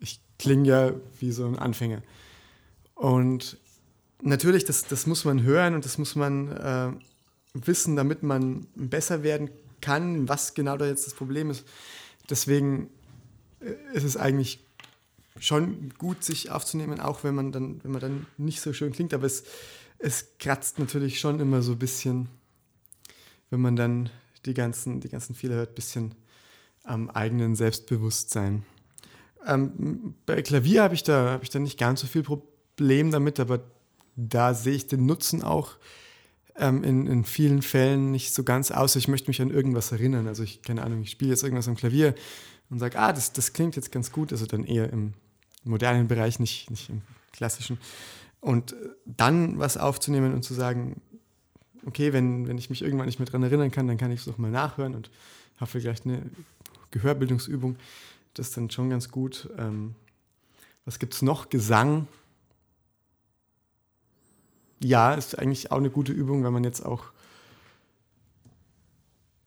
ich 0.00 0.20
klinge 0.38 0.68
ja 0.68 0.92
wie 1.18 1.32
so 1.32 1.46
ein 1.46 1.58
Anfänger. 1.58 2.02
Und 2.94 3.58
natürlich, 4.22 4.64
das, 4.64 4.86
das 4.86 5.06
muss 5.06 5.24
man 5.24 5.42
hören 5.42 5.74
und 5.74 5.84
das 5.84 5.98
muss 5.98 6.14
man 6.14 6.52
äh, 6.52 6.92
wissen, 7.54 7.96
damit 7.96 8.22
man 8.22 8.66
besser 8.74 9.22
werden 9.22 9.50
kann, 9.80 10.28
was 10.28 10.54
genau 10.54 10.76
da 10.76 10.86
jetzt 10.86 11.06
das 11.06 11.14
Problem 11.14 11.50
ist. 11.50 11.64
Deswegen 12.30 12.88
äh, 13.60 13.74
ist 13.96 14.04
es 14.04 14.16
eigentlich 14.16 14.60
schon 15.38 15.92
gut, 15.98 16.22
sich 16.22 16.50
aufzunehmen, 16.50 17.00
auch 17.00 17.24
wenn 17.24 17.34
man 17.34 17.52
dann, 17.52 17.82
wenn 17.82 17.90
man 17.90 18.00
dann 18.00 18.26
nicht 18.38 18.60
so 18.60 18.72
schön 18.72 18.92
klingt. 18.92 19.12
Aber 19.12 19.26
es, 19.26 19.44
es 19.98 20.26
kratzt 20.38 20.78
natürlich 20.78 21.20
schon 21.20 21.40
immer 21.40 21.62
so 21.62 21.72
ein 21.72 21.78
bisschen, 21.78 22.28
wenn 23.54 23.60
man 23.60 23.76
dann 23.76 24.10
die 24.46 24.52
ganzen, 24.52 24.98
die 24.98 25.08
ganzen 25.08 25.36
Fehler 25.36 25.54
hört, 25.54 25.70
ein 25.70 25.74
bisschen 25.76 26.14
am 26.82 27.08
eigenen 27.08 27.54
Selbstbewusstsein. 27.54 28.64
Ähm, 29.46 30.16
bei 30.26 30.42
Klavier 30.42 30.82
habe 30.82 30.94
ich, 30.94 31.04
da, 31.04 31.30
hab 31.30 31.44
ich 31.44 31.50
da 31.50 31.60
nicht 31.60 31.78
ganz 31.78 32.00
so 32.00 32.08
viel 32.08 32.24
Problem 32.24 33.12
damit, 33.12 33.38
aber 33.38 33.60
da 34.16 34.54
sehe 34.54 34.74
ich 34.74 34.88
den 34.88 35.06
Nutzen 35.06 35.44
auch 35.44 35.76
ähm, 36.56 36.82
in, 36.82 37.06
in 37.06 37.24
vielen 37.24 37.62
Fällen 37.62 38.10
nicht 38.10 38.34
so 38.34 38.42
ganz 38.42 38.72
aus. 38.72 38.96
Ich 38.96 39.06
möchte 39.06 39.30
mich 39.30 39.40
an 39.40 39.50
irgendwas 39.50 39.92
erinnern. 39.92 40.26
Also 40.26 40.42
ich, 40.42 40.62
keine 40.62 40.82
Ahnung, 40.82 41.02
ich 41.02 41.10
spiele 41.12 41.30
jetzt 41.30 41.44
irgendwas 41.44 41.68
am 41.68 41.76
Klavier 41.76 42.16
und 42.70 42.80
sage, 42.80 42.98
ah, 42.98 43.12
das, 43.12 43.32
das 43.32 43.52
klingt 43.52 43.76
jetzt 43.76 43.92
ganz 43.92 44.10
gut. 44.10 44.32
Also 44.32 44.46
dann 44.46 44.64
eher 44.64 44.92
im 44.92 45.14
modernen 45.62 46.08
Bereich, 46.08 46.40
nicht, 46.40 46.72
nicht 46.72 46.90
im 46.90 47.02
klassischen. 47.32 47.78
Und 48.40 48.74
dann 49.06 49.60
was 49.60 49.76
aufzunehmen 49.76 50.34
und 50.34 50.42
zu 50.42 50.54
sagen, 50.54 51.00
okay, 51.86 52.12
wenn, 52.12 52.48
wenn 52.48 52.58
ich 52.58 52.70
mich 52.70 52.82
irgendwann 52.82 53.06
nicht 53.06 53.18
mehr 53.18 53.26
daran 53.26 53.42
erinnern 53.42 53.70
kann, 53.70 53.86
dann 53.86 53.98
kann 53.98 54.10
ich 54.10 54.20
es 54.20 54.26
nochmal 54.26 54.50
nachhören 54.50 54.94
und 54.94 55.10
habe 55.58 55.70
vielleicht 55.70 56.06
eine 56.06 56.22
Gehörbildungsübung. 56.90 57.76
Das 58.34 58.48
ist 58.48 58.56
dann 58.56 58.70
schon 58.70 58.90
ganz 58.90 59.10
gut. 59.10 59.48
Ähm, 59.58 59.94
was 60.84 60.98
gibt 60.98 61.14
es 61.14 61.22
noch? 61.22 61.48
Gesang. 61.48 62.06
Ja, 64.82 65.14
ist 65.14 65.38
eigentlich 65.38 65.70
auch 65.72 65.78
eine 65.78 65.90
gute 65.90 66.12
Übung, 66.12 66.44
wenn 66.44 66.52
man 66.52 66.64
jetzt 66.64 66.84
auch 66.84 67.04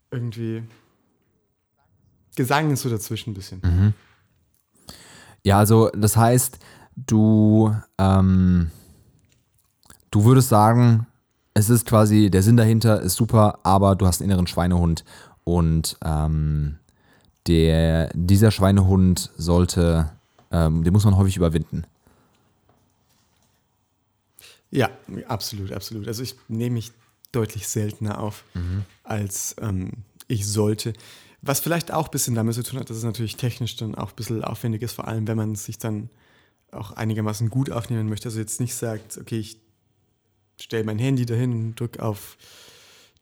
irgendwie. 0.10 0.64
Gesang 2.36 2.72
ist 2.72 2.82
so 2.82 2.90
dazwischen 2.90 3.32
ein 3.32 3.34
bisschen. 3.34 3.62
Mhm. 3.64 3.94
Ja, 5.44 5.60
also 5.60 5.90
das 5.90 6.18
heißt, 6.18 6.60
du, 6.96 7.76
ähm, 7.98 8.72
du 10.12 10.24
würdest 10.26 10.50
sagen, 10.50 11.08
es 11.58 11.72
ist 11.72 11.88
quasi, 11.88 12.30
der 12.30 12.44
Sinn 12.44 12.56
dahinter 12.56 13.02
ist 13.02 13.16
super, 13.16 13.60
aber 13.64 13.96
du 13.96 14.06
hast 14.06 14.22
einen 14.22 14.30
inneren 14.30 14.46
Schweinehund 14.46 15.04
und 15.44 15.98
ähm, 16.06 16.78
der, 17.48 18.12
dieser 18.14 18.52
Schweinehund 18.52 19.32
sollte, 19.38 20.12
ähm, 20.52 20.84
den 20.84 20.94
muss 20.94 21.04
man 21.04 21.18
häufig 21.18 21.36
überwinden. 21.36 21.86
Ja, 24.70 24.92
absolut, 25.28 25.72
absolut. 25.72 26.08
Also 26.08 26.22
ich 26.22 26.36
nehme 26.48 26.76
mich 26.76 26.92
deutlich 27.32 27.68
seltener 27.68 28.20
auf, 28.20 28.44
mhm. 28.54 28.84
als 29.04 29.56
ähm, 29.60 29.94
ich 30.28 30.46
sollte. 30.46 30.94
Was 31.42 31.60
vielleicht 31.60 31.92
auch 31.92 32.06
ein 32.06 32.12
bisschen 32.12 32.36
damit 32.36 32.54
zu 32.54 32.62
tun 32.62 32.80
hat, 32.80 32.90
dass 32.92 32.98
es 32.98 33.04
natürlich 33.04 33.36
technisch 33.36 33.78
dann 33.78 33.96
auch 33.96 34.10
ein 34.10 34.16
bisschen 34.16 34.44
aufwendig 34.44 34.84
ist, 34.84 34.94
vor 34.94 35.08
allem 35.08 35.28
wenn 35.28 35.38
man 35.38 35.56
sich 35.56 35.80
dann 35.80 36.12
auch 36.72 36.92
einigermaßen 36.92 37.50
gut 37.50 37.72
aufnehmen 37.72 38.10
möchte. 38.10 38.28
Also 38.28 38.40
jetzt 38.40 38.60
nicht 38.60 38.76
sagt, 38.76 39.18
okay, 39.18 39.40
ich 39.40 39.67
stelle 40.60 40.84
mein 40.84 41.00
Handy 41.00 41.26
dahin 41.26 41.52
und 41.54 41.80
drücke 41.80 42.02
auf 42.02 42.38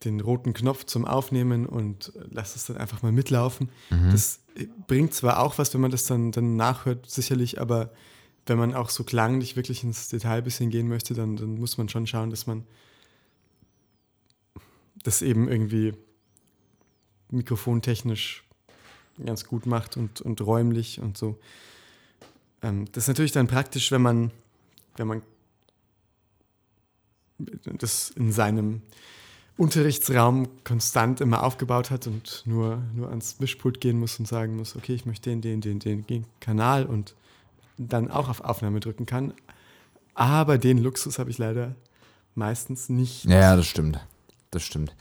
den 0.04 0.20
roten 0.20 0.54
Knopf 0.54 0.86
zum 0.86 1.06
Aufnehmen 1.06 1.66
und 1.66 2.12
lasse 2.30 2.58
es 2.58 2.66
dann 2.66 2.78
einfach 2.78 3.02
mal 3.02 3.12
mitlaufen. 3.12 3.70
Mhm. 3.90 4.12
Das 4.12 4.40
bringt 4.88 5.14
zwar 5.14 5.40
auch 5.40 5.58
was, 5.58 5.74
wenn 5.74 5.82
man 5.82 5.92
das 5.92 6.06
dann, 6.06 6.32
dann 6.32 6.56
nachhört, 6.56 7.10
sicherlich, 7.10 7.60
aber 7.60 7.92
wenn 8.46 8.58
man 8.58 8.76
auch 8.76 8.90
so 8.90 9.04
klanglich 9.04 9.56
wirklich 9.56 9.84
ins 9.84 10.10
Detail 10.10 10.38
ein 10.38 10.44
bisschen 10.44 10.70
gehen 10.70 10.88
möchte, 10.88 11.14
dann, 11.14 11.36
dann 11.36 11.56
muss 11.56 11.78
man 11.78 11.90
schon 11.90 12.06
schauen, 12.06 12.30
dass 12.30 12.46
man 12.46 12.66
das 15.04 15.22
eben 15.22 15.48
irgendwie 15.48 15.94
mikrofontechnisch 17.32 18.44
ganz 19.24 19.46
gut 19.46 19.66
macht 19.66 19.98
und, 19.98 20.22
und 20.22 20.42
räumlich 20.42 21.00
und 21.00 21.18
so. 21.18 21.40
Ähm, 22.62 22.86
das 22.92 23.06
ist 23.06 23.08
natürlich 23.08 23.32
dann 23.32 23.48
praktisch, 23.48 23.92
wenn 23.92 24.02
man, 24.02 24.32
wenn 24.98 25.08
man 25.08 25.22
das 27.38 28.12
in 28.12 28.32
seinem 28.32 28.82
Unterrichtsraum 29.58 30.48
konstant 30.64 31.22
immer 31.22 31.44
aufgebaut 31.44 31.90
hat 31.90 32.08
und 32.08 32.44
nur, 32.46 32.80
nur 32.94 33.10
ans 33.10 33.40
Mischpult 33.40 33.80
gehen 33.80 34.00
muss 34.00 34.20
und 34.20 34.28
sagen 34.28 34.58
muss, 34.58 34.76
okay, 34.76 34.94
ich 34.94 35.06
möchte 35.06 35.30
den, 35.30 35.42
den, 35.42 35.80
den, 35.80 36.06
den, 36.06 36.26
Kanal 36.42 36.86
und 36.86 37.16
dann 37.78 38.12
auch 38.12 38.28
auf 38.28 38.42
Aufnahme 38.42 38.80
drücken 38.80 39.06
kann. 39.06 39.34
Aber 40.14 40.58
den 40.58 40.78
Luxus 40.78 41.20
habe 41.20 41.30
ich 41.30 41.38
leider 41.38 41.76
meistens 42.36 42.90
nicht. 42.90 43.26
Ja, 43.26 43.56
das 43.56 43.66
stimmt. 43.66 44.00
Das 44.52 44.64
stimmt. 44.64 44.94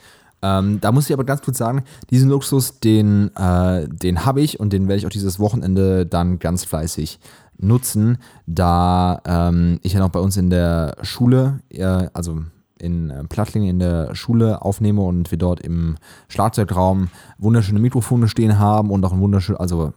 Ähm, 0.42 0.80
da 0.80 0.92
muss 0.92 1.06
ich 1.06 1.12
aber 1.12 1.24
ganz 1.24 1.42
kurz 1.42 1.58
sagen, 1.58 1.84
diesen 2.10 2.28
Luxus, 2.28 2.78
den, 2.78 3.34
äh, 3.34 3.88
den 3.88 4.24
habe 4.24 4.42
ich 4.42 4.60
und 4.60 4.72
den 4.72 4.88
werde 4.88 4.98
ich 4.98 5.06
auch 5.06 5.10
dieses 5.10 5.38
Wochenende 5.38 6.06
dann 6.06 6.38
ganz 6.38 6.64
fleißig 6.64 7.18
nutzen, 7.58 8.18
da 8.46 9.20
ähm, 9.26 9.78
ich 9.82 9.92
ja 9.92 10.00
noch 10.00 10.10
bei 10.10 10.20
uns 10.20 10.36
in 10.36 10.50
der 10.50 10.96
Schule, 11.02 11.60
äh, 11.70 12.08
also 12.12 12.42
in 12.78 13.10
äh, 13.10 13.24
Plattling 13.24 13.64
in 13.64 13.78
der 13.78 14.14
Schule 14.14 14.62
aufnehme 14.62 15.02
und 15.02 15.30
wir 15.30 15.38
dort 15.38 15.60
im 15.60 15.96
Schlagzeugraum 16.28 17.08
wunderschöne 17.38 17.80
Mikrofone 17.80 18.28
stehen 18.28 18.58
haben 18.58 18.90
und 18.90 19.04
auch 19.04 19.12
ein 19.12 19.20
wunderschön, 19.20 19.56
also 19.56 19.92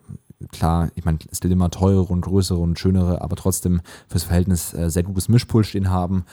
klar, 0.51 0.89
ich 0.95 1.03
meine, 1.03 1.17
es 1.31 1.39
sind 1.39 1.51
immer 1.51 1.71
teure 1.71 2.03
und 2.03 2.21
größere 2.21 2.59
und 2.59 2.77
schönere, 2.77 3.21
aber 3.21 3.35
trotzdem 3.35 3.81
fürs 4.07 4.23
Verhältnis 4.23 4.73
äh, 4.73 4.89
sehr 4.89 5.03
gutes 5.03 5.29
Mischpult 5.29 5.65
stehen 5.65 5.89
haben 5.89 6.25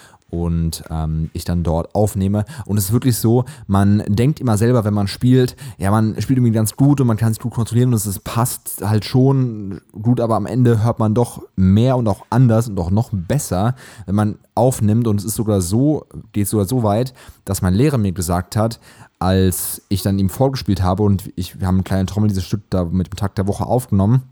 und 0.42 0.84
ähm, 0.90 1.30
ich 1.32 1.44
dann 1.44 1.62
dort 1.62 1.94
aufnehme. 1.94 2.44
Und 2.66 2.78
es 2.78 2.86
ist 2.86 2.92
wirklich 2.92 3.16
so, 3.16 3.44
man 3.66 4.02
denkt 4.08 4.40
immer 4.40 4.56
selber, 4.56 4.84
wenn 4.84 4.94
man 4.94 5.08
spielt, 5.08 5.56
ja, 5.78 5.90
man 5.90 6.20
spielt 6.20 6.38
irgendwie 6.38 6.52
ganz 6.52 6.76
gut 6.76 7.00
und 7.00 7.06
man 7.06 7.16
kann 7.16 7.32
sich 7.32 7.42
gut 7.42 7.54
kontrollieren 7.54 7.92
und 7.92 7.94
es 7.94 8.18
passt 8.20 8.82
halt 8.84 9.04
schon 9.04 9.80
gut, 9.92 10.20
aber 10.20 10.36
am 10.36 10.46
Ende 10.46 10.82
hört 10.82 10.98
man 10.98 11.14
doch 11.14 11.42
mehr 11.56 11.96
und 11.96 12.08
auch 12.08 12.26
anders 12.30 12.68
und 12.68 12.78
auch 12.78 12.90
noch 12.90 13.10
besser, 13.12 13.74
wenn 14.06 14.14
man 14.14 14.38
aufnimmt 14.54 15.06
und 15.06 15.20
es 15.20 15.24
ist 15.24 15.34
sogar 15.34 15.60
so, 15.60 16.06
geht 16.32 16.48
sogar 16.48 16.66
so 16.66 16.82
weit, 16.82 17.14
dass 17.44 17.62
mein 17.62 17.74
Lehrer 17.74 17.98
mir 17.98 18.12
gesagt 18.12 18.56
hat, 18.56 18.80
als 19.18 19.82
ich 19.88 20.02
dann 20.02 20.18
ihm 20.18 20.28
vorgespielt 20.28 20.82
habe 20.82 21.02
und 21.02 21.30
ich, 21.36 21.60
wir 21.60 21.66
haben 21.66 21.76
einen 21.76 21.84
kleinen 21.84 22.06
Trommel 22.06 22.28
dieses 22.28 22.44
Stück 22.44 22.62
da 22.70 22.84
mit 22.84 23.06
dem 23.06 23.16
Tag 23.16 23.34
der 23.36 23.46
Woche 23.46 23.64
aufgenommen, 23.64 24.22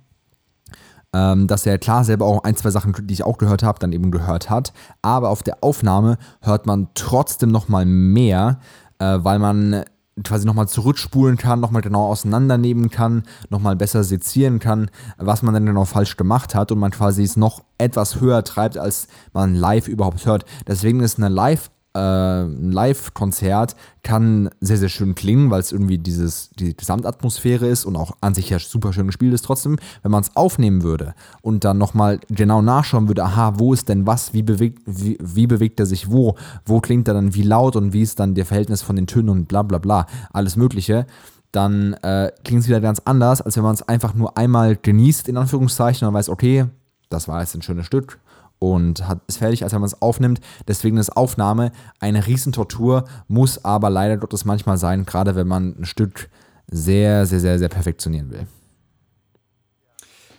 ähm, 1.15 1.47
dass 1.47 1.67
er 1.67 1.79
klar 1.79 2.05
selber 2.05 2.27
auch 2.27 2.45
ein, 2.45 2.57
zwei 2.57 2.71
Sachen, 2.71 2.95
die 3.07 3.15
ich 3.15 3.25
auch 3.25 3.39
gehört 3.39 3.63
habe, 3.63 3.79
dann 3.79 3.93
eben 3.93 4.11
gehört 4.11 4.51
hat. 4.51 4.73
Aber 5.03 5.31
auf 5.31 5.43
der 5.43 5.59
Aufnahme 5.63 6.17
hört 6.41 6.67
man 6.67 6.89
trotzdem 6.95 7.51
nochmal 7.51 7.85
mehr, 7.85 8.59
äh, 8.99 9.19
weil 9.21 9.39
man 9.39 9.85
quasi 10.25 10.47
nochmal 10.47 10.69
zurückspulen 10.69 11.37
kann, 11.39 11.61
nochmal 11.61 11.83
genau 11.83 12.07
auseinandernehmen 12.07 12.91
kann, 12.91 13.25
nochmal 13.49 13.77
besser 13.77 14.05
sezieren 14.05 14.59
kann, 14.59 14.91
was 15.17 15.43
man 15.43 15.55
dann 15.55 15.67
genau 15.67 15.85
falsch 15.85 16.17
gemacht 16.17 16.55
hat 16.55 16.71
und 16.71 16.79
man 16.79 16.91
quasi 16.91 17.23
es 17.23 17.37
noch 17.37 17.63
etwas 17.79 18.21
höher 18.21 18.45
treibt, 18.45 18.77
als 18.77 19.09
man 19.33 19.55
live 19.55 19.89
überhaupt 19.89 20.27
hört. 20.27 20.45
Deswegen 20.67 21.01
ist 21.01 21.19
eine 21.19 21.29
Live- 21.29 21.71
äh, 21.95 21.99
ein 21.99 22.73
Live-Konzert 22.73 23.77
kann 24.03 24.51
sehr, 24.61 24.79
sehr 24.79 24.89
schön 24.89 25.15
klingen, 25.15 25.51
weil 25.51 25.61
es 25.61 25.73
irgendwie 25.73 25.99
dieses, 25.99 26.51
die 26.51 26.77
Gesamtatmosphäre 26.77 27.67
ist 27.67 27.85
und 27.85 27.97
auch 27.97 28.13
an 28.21 28.35
sich 28.35 28.51
ja 28.51 28.59
super 28.59 28.93
schön 28.93 29.07
gespielt 29.07 29.35
ist. 29.35 29.45
Trotzdem, 29.45 29.79
wenn 30.03 30.11
man 30.11 30.23
es 30.23 30.35
aufnehmen 30.37 30.83
würde 30.83 31.15
und 31.43 31.65
dann 31.65 31.79
nochmal 31.79 32.21
genau 32.29 32.63
nachschauen 32.63 33.09
würde, 33.09 33.25
aha, 33.25 33.55
wo 33.59 33.73
ist 33.73 33.89
denn 33.89 34.07
was, 34.07 34.33
wie 34.33 34.43
bewegt, 34.43 34.83
wie, 34.87 35.19
wie 35.21 35.47
bewegt 35.47 35.81
er 35.81 35.87
sich 35.87 36.11
wo, 36.11 36.37
wo 36.65 36.81
klingt 36.81 37.09
er 37.09 37.15
dann 37.15 37.35
wie 37.35 37.43
laut 37.43 37.77
und 37.77 37.93
wie 37.93 38.03
ist 38.03 38.19
dann 38.19 38.35
der 38.35 38.47
Verhältnis 38.47 38.83
von 38.83 38.97
den 38.97 39.07
Tönen 39.07 39.29
und 39.29 39.49
bla 39.49 39.63
bla 39.63 39.79
bla, 39.79 40.07
alles 40.33 40.57
Mögliche, 40.57 41.07
dann 41.53 41.93
äh, 42.03 42.33
klingt 42.45 42.63
es 42.63 42.69
wieder 42.69 42.81
ganz 42.81 43.01
anders, 43.05 43.43
als 43.43 43.57
wenn 43.57 43.63
man 43.63 43.75
es 43.75 43.83
einfach 43.83 44.15
nur 44.15 44.37
einmal 44.37 44.77
genießt, 44.77 45.29
in 45.29 45.37
Anführungszeichen, 45.37 46.09
und 46.09 46.15
weiß, 46.15 46.31
okay, 46.31 46.67
das 47.11 47.29
war 47.29 47.41
jetzt 47.41 47.55
ein 47.55 47.63
schönes 47.63 47.87
Stück, 47.87 48.19
und 48.63 49.09
hat, 49.09 49.23
ist 49.27 49.39
fertig, 49.39 49.65
als 49.65 49.73
wenn 49.73 49.81
man 49.81 49.89
es 49.89 50.01
aufnimmt. 50.01 50.41
Deswegen 50.69 50.97
ist 50.97 51.11
Aufnahme 51.11 51.73
eine 51.99 52.29
Riesentortur, 52.29 53.09
muss 53.27 53.65
aber 53.65 53.91
leider 53.91 54.17
Gottes 54.17 54.45
manchmal 54.45 54.79
sein, 54.79 55.05
gerade 55.05 55.35
wenn 55.35 55.49
man 55.49 55.75
ein 55.81 55.85
Stück 55.85 56.31
sehr, 56.69 57.27
sehr, 57.27 57.41
sehr, 57.41 57.59
sehr 57.59 57.69
perfektionieren 57.69 58.31
will. 58.31 58.47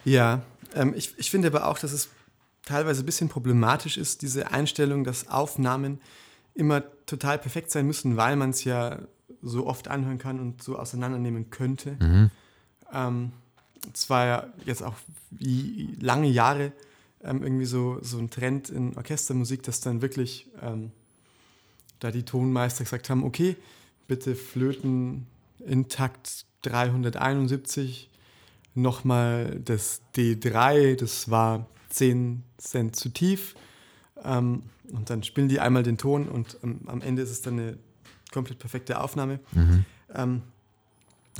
Ja, 0.06 0.42
ähm, 0.74 0.94
ich, 0.96 1.14
ich 1.20 1.30
finde 1.30 1.50
aber 1.50 1.68
auch, 1.68 1.78
dass 1.78 1.92
es 1.92 2.08
teilweise 2.64 3.04
ein 3.04 3.06
bisschen 3.06 3.28
problematisch 3.28 3.98
ist, 3.98 4.22
diese 4.22 4.52
Einstellung, 4.52 5.04
dass 5.04 5.28
Aufnahmen 5.28 6.00
immer 6.54 6.82
total 7.06 7.38
perfekt 7.38 7.72
sein 7.72 7.86
müssen, 7.86 8.16
weil 8.16 8.38
man 8.38 8.52
es 8.52 8.64
ja 8.64 9.00
so 9.42 9.68
oft 9.68 9.90
anhören 9.90 10.18
kann 10.18 10.40
und 10.40 10.64
so 10.64 10.80
auseinandernehmen 10.80 11.50
könnte. 11.50 11.98
Mhm. 12.00 12.32
Ähm, 12.94 13.32
es 13.94 14.10
war 14.10 14.26
ja 14.26 14.48
jetzt 14.64 14.82
auch 14.82 14.96
wie 15.32 15.98
lange 16.00 16.30
Jahre 16.30 16.72
ähm, 17.24 17.44
irgendwie 17.44 17.66
so, 17.66 18.00
so 18.02 18.18
ein 18.18 18.30
Trend 18.30 18.70
in 18.70 18.96
Orchestermusik, 18.96 19.64
dass 19.64 19.82
dann 19.82 20.02
wirklich 20.02 20.48
ähm, 20.62 20.92
da 22.00 22.12
die 22.12 22.24
Tonmeister 22.24 22.84
gesagt 22.84 23.10
haben, 23.10 23.24
okay, 23.24 23.56
bitte 24.08 24.36
Flöten 24.36 25.28
in 25.66 25.88
Takt 25.88 26.46
371 26.64 28.10
nochmal 28.76 29.60
das 29.64 30.02
D3, 30.16 30.96
das 30.96 31.30
war 31.30 31.68
10 31.90 32.44
Cent 32.58 32.96
zu 32.96 33.10
tief. 33.10 33.56
Ähm, 34.24 34.64
und 34.92 35.10
dann 35.10 35.24
spielen 35.24 35.48
die 35.48 35.60
einmal 35.60 35.84
den 35.84 35.98
Ton 35.98 36.28
und 36.28 36.58
ähm, 36.64 36.82
am 36.88 37.02
Ende 37.02 37.22
ist 37.22 37.32
es 37.32 37.42
dann 37.42 37.60
eine 37.60 37.78
komplett 38.32 38.60
perfekte 38.60 39.00
Aufnahme. 39.00 39.40
Mhm. 39.54 39.86
Ähm, 40.14 40.42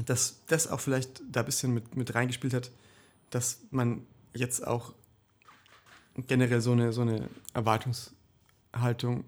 dass 0.06 0.40
das 0.48 0.68
auch 0.68 0.80
vielleicht 0.80 1.22
da 1.32 1.42
ein 1.42 1.46
bisschen 1.46 1.74
mit, 1.74 1.96
mit 1.96 2.16
reingespielt 2.16 2.54
hat, 2.54 2.72
dass 3.30 3.60
man 3.72 4.02
jetzt 4.34 4.66
auch 4.66 4.94
generell 6.16 6.62
so 6.62 6.72
eine, 6.72 6.94
so 6.94 7.02
eine 7.02 7.30
Erwartungshaltung 7.54 9.24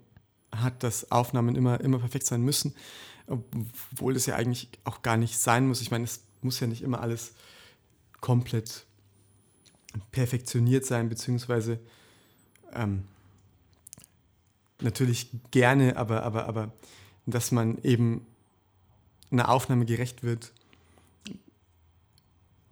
hat, 0.54 0.82
dass 0.82 1.10
Aufnahmen 1.10 1.56
immer, 1.56 1.80
immer 1.80 1.98
perfekt 1.98 2.26
sein 2.26 2.42
müssen, 2.42 2.74
obwohl 3.26 4.14
das 4.14 4.26
ja 4.26 4.36
eigentlich 4.36 4.68
auch 4.84 5.02
gar 5.02 5.16
nicht 5.16 5.38
sein 5.38 5.66
muss. 5.66 5.80
Ich 5.80 5.90
meine, 5.90 6.04
es 6.04 6.22
muss 6.42 6.60
ja 6.60 6.66
nicht 6.66 6.82
immer 6.82 7.00
alles 7.00 7.34
komplett 8.20 8.86
perfektioniert 10.12 10.84
sein, 10.84 11.08
beziehungsweise 11.08 11.80
ähm, 12.72 13.04
natürlich 14.80 15.30
gerne, 15.50 15.96
aber, 15.96 16.22
aber, 16.22 16.46
aber 16.46 16.72
dass 17.26 17.50
man 17.50 17.78
eben 17.82 18.26
einer 19.30 19.48
Aufnahme 19.48 19.84
gerecht 19.86 20.22
wird, 20.22 20.52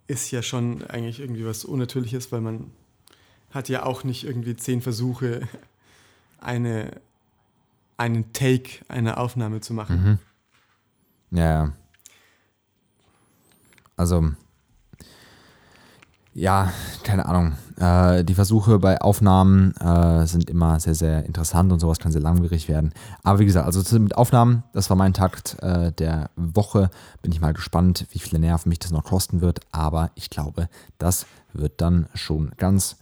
ist 0.07 0.31
ja 0.31 0.41
schon 0.41 0.83
eigentlich 0.83 1.19
irgendwie 1.19 1.45
was 1.45 1.65
Unnatürliches, 1.65 2.31
weil 2.31 2.41
man 2.41 2.71
hat 3.55 3.69
ja 3.69 3.83
auch 3.83 4.03
nicht 4.03 4.25
irgendwie 4.25 4.55
zehn 4.55 4.81
Versuche, 4.81 5.47
eine, 6.39 6.91
einen 7.97 8.33
Take, 8.33 8.85
eine 8.89 9.17
Aufnahme 9.17 9.61
zu 9.61 9.73
machen. 9.73 10.19
Mhm. 11.31 11.37
Ja. 11.37 11.71
Also, 13.97 14.31
ja, 16.33 16.73
keine 17.03 17.27
Ahnung. 17.27 17.53
Äh, 17.77 18.25
die 18.25 18.33
Versuche 18.33 18.77
bei 18.77 18.99
Aufnahmen 18.99 19.73
äh, 19.77 20.27
sind 20.27 20.49
immer 20.49 20.81
sehr, 20.81 20.93
sehr 20.93 21.25
interessant 21.25 21.71
und 21.71 21.79
sowas 21.79 21.97
kann 21.97 22.11
sehr 22.11 22.21
langwierig 22.21 22.67
werden. 22.67 22.93
Aber 23.23 23.39
wie 23.39 23.45
gesagt, 23.45 23.65
also 23.65 23.99
mit 23.99 24.17
Aufnahmen, 24.17 24.63
das 24.73 24.89
war 24.89 24.97
mein 24.97 25.13
Takt 25.13 25.57
äh, 25.61 25.93
der 25.93 26.29
Woche. 26.35 26.89
Bin 27.21 27.31
ich 27.31 27.39
mal 27.39 27.53
gespannt, 27.53 28.05
wie 28.11 28.19
viele 28.19 28.39
Nerven 28.39 28.67
mich 28.67 28.79
das 28.79 28.91
noch 28.91 29.05
kosten 29.05 29.39
wird. 29.39 29.61
Aber 29.71 30.11
ich 30.15 30.29
glaube, 30.29 30.67
das 30.97 31.25
wird 31.53 31.79
dann 31.79 32.07
schon 32.13 32.51
ganz 32.57 32.97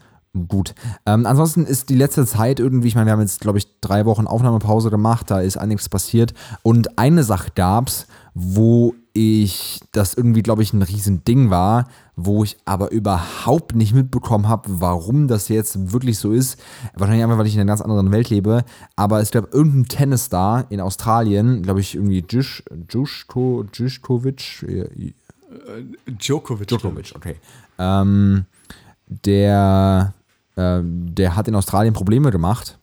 gut. 0.47 0.73
Ähm, 1.05 1.25
ansonsten 1.25 1.65
ist 1.65 1.89
die 1.89 1.95
letzte 1.95 2.25
Zeit 2.25 2.59
irgendwie, 2.59 2.87
ich 2.87 2.95
meine, 2.95 3.07
wir 3.07 3.13
haben 3.13 3.21
jetzt, 3.21 3.41
glaube 3.41 3.59
ich, 3.59 3.79
drei 3.81 4.05
Wochen 4.05 4.27
Aufnahmepause 4.27 4.89
gemacht, 4.89 5.29
da 5.29 5.39
ist 5.39 5.57
einiges 5.57 5.89
passiert. 5.89 6.33
Und 6.63 6.97
eine 6.97 7.23
Sache 7.23 7.51
gab 7.55 7.87
es, 7.87 8.07
wo 8.33 8.95
ich 9.13 9.79
das 9.91 10.15
irgendwie, 10.15 10.41
glaube 10.41 10.63
ich, 10.63 10.73
ein 10.73 10.81
Riesending 10.81 11.51
war, 11.51 11.87
wo 12.15 12.43
ich 12.43 12.57
aber 12.65 12.91
überhaupt 12.91 13.75
nicht 13.75 13.93
mitbekommen 13.93 14.47
habe, 14.47 14.81
warum 14.81 15.27
das 15.27 15.49
jetzt 15.49 15.91
wirklich 15.91 16.17
so 16.17 16.31
ist. 16.31 16.59
Wahrscheinlich 16.95 17.23
einfach, 17.23 17.37
weil 17.37 17.45
ich 17.45 17.53
in 17.53 17.61
einer 17.61 17.67
ganz 17.67 17.81
anderen 17.81 18.11
Welt 18.11 18.31
lebe. 18.31 18.65
Aber 18.95 19.19
es 19.19 19.29
gab 19.29 19.53
irgendeinen 19.53 19.87
Tennisstar 19.87 20.65
in 20.69 20.81
Australien, 20.81 21.61
glaube 21.61 21.79
ich, 21.79 21.93
irgendwie 21.93 22.25
Jish, 22.27 22.63
Jushko, 22.89 23.65
Jishkovic. 23.71 24.63
Äh, 24.63 25.13
Djokovic. 26.07 26.67
Djokovic, 26.67 27.13
okay. 27.15 27.35
Ähm, 27.77 28.45
der 29.07 30.13
ähm, 30.57 31.13
der 31.13 31.35
hat 31.35 31.47
in 31.47 31.55
Australien 31.55 31.93
Probleme 31.93 32.31
gemacht. 32.31 32.79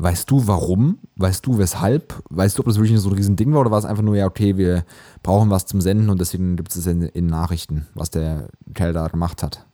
Weißt 0.00 0.30
du 0.30 0.46
warum? 0.46 0.98
Weißt 1.16 1.44
du 1.44 1.58
weshalb? 1.58 2.22
Weißt 2.30 2.56
du, 2.56 2.60
ob 2.60 2.66
das 2.66 2.76
wirklich 2.76 2.98
so 3.00 3.10
ein 3.10 3.16
Riesending 3.16 3.52
war 3.52 3.60
oder 3.62 3.72
war 3.72 3.78
es 3.78 3.84
einfach 3.84 4.04
nur, 4.04 4.16
ja, 4.16 4.26
okay, 4.26 4.56
wir 4.56 4.84
brauchen 5.24 5.50
was 5.50 5.66
zum 5.66 5.80
Senden 5.80 6.08
und 6.08 6.20
deswegen 6.20 6.56
gibt 6.56 6.74
es 6.74 6.86
in, 6.86 7.02
in 7.02 7.26
Nachrichten, 7.26 7.88
was 7.94 8.10
der 8.10 8.48
Kerl 8.74 8.92
da 8.92 9.08
gemacht 9.08 9.42
hat? 9.42 9.66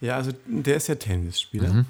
Ja, 0.00 0.16
also 0.16 0.32
der 0.46 0.76
ist 0.76 0.88
ja 0.88 0.96
Tennisspieler. 0.96 1.72
Mhm. 1.72 1.86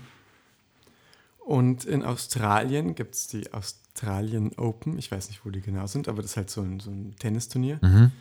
Und 1.47 1.85
in 1.85 2.03
Australien 2.03 2.95
gibt 2.95 3.15
es 3.15 3.29
die 3.29 3.53
Australian 3.55 4.53
Open. 4.57 4.99
Ich 4.99 5.11
weiß 5.11 5.29
nicht, 5.29 5.47
wo 5.47 5.51
die 5.51 5.61
genau 5.63 5.87
sind, 5.87 6.09
aber 6.09 6.21
das 6.21 6.33
ist 6.33 6.37
halt 6.37 6.51
so 6.51 6.61
ein, 6.61 6.81
so 6.81 6.91
ein 6.91 7.15
Tennisturnier. 7.19 7.79
Mhm. 7.81 8.13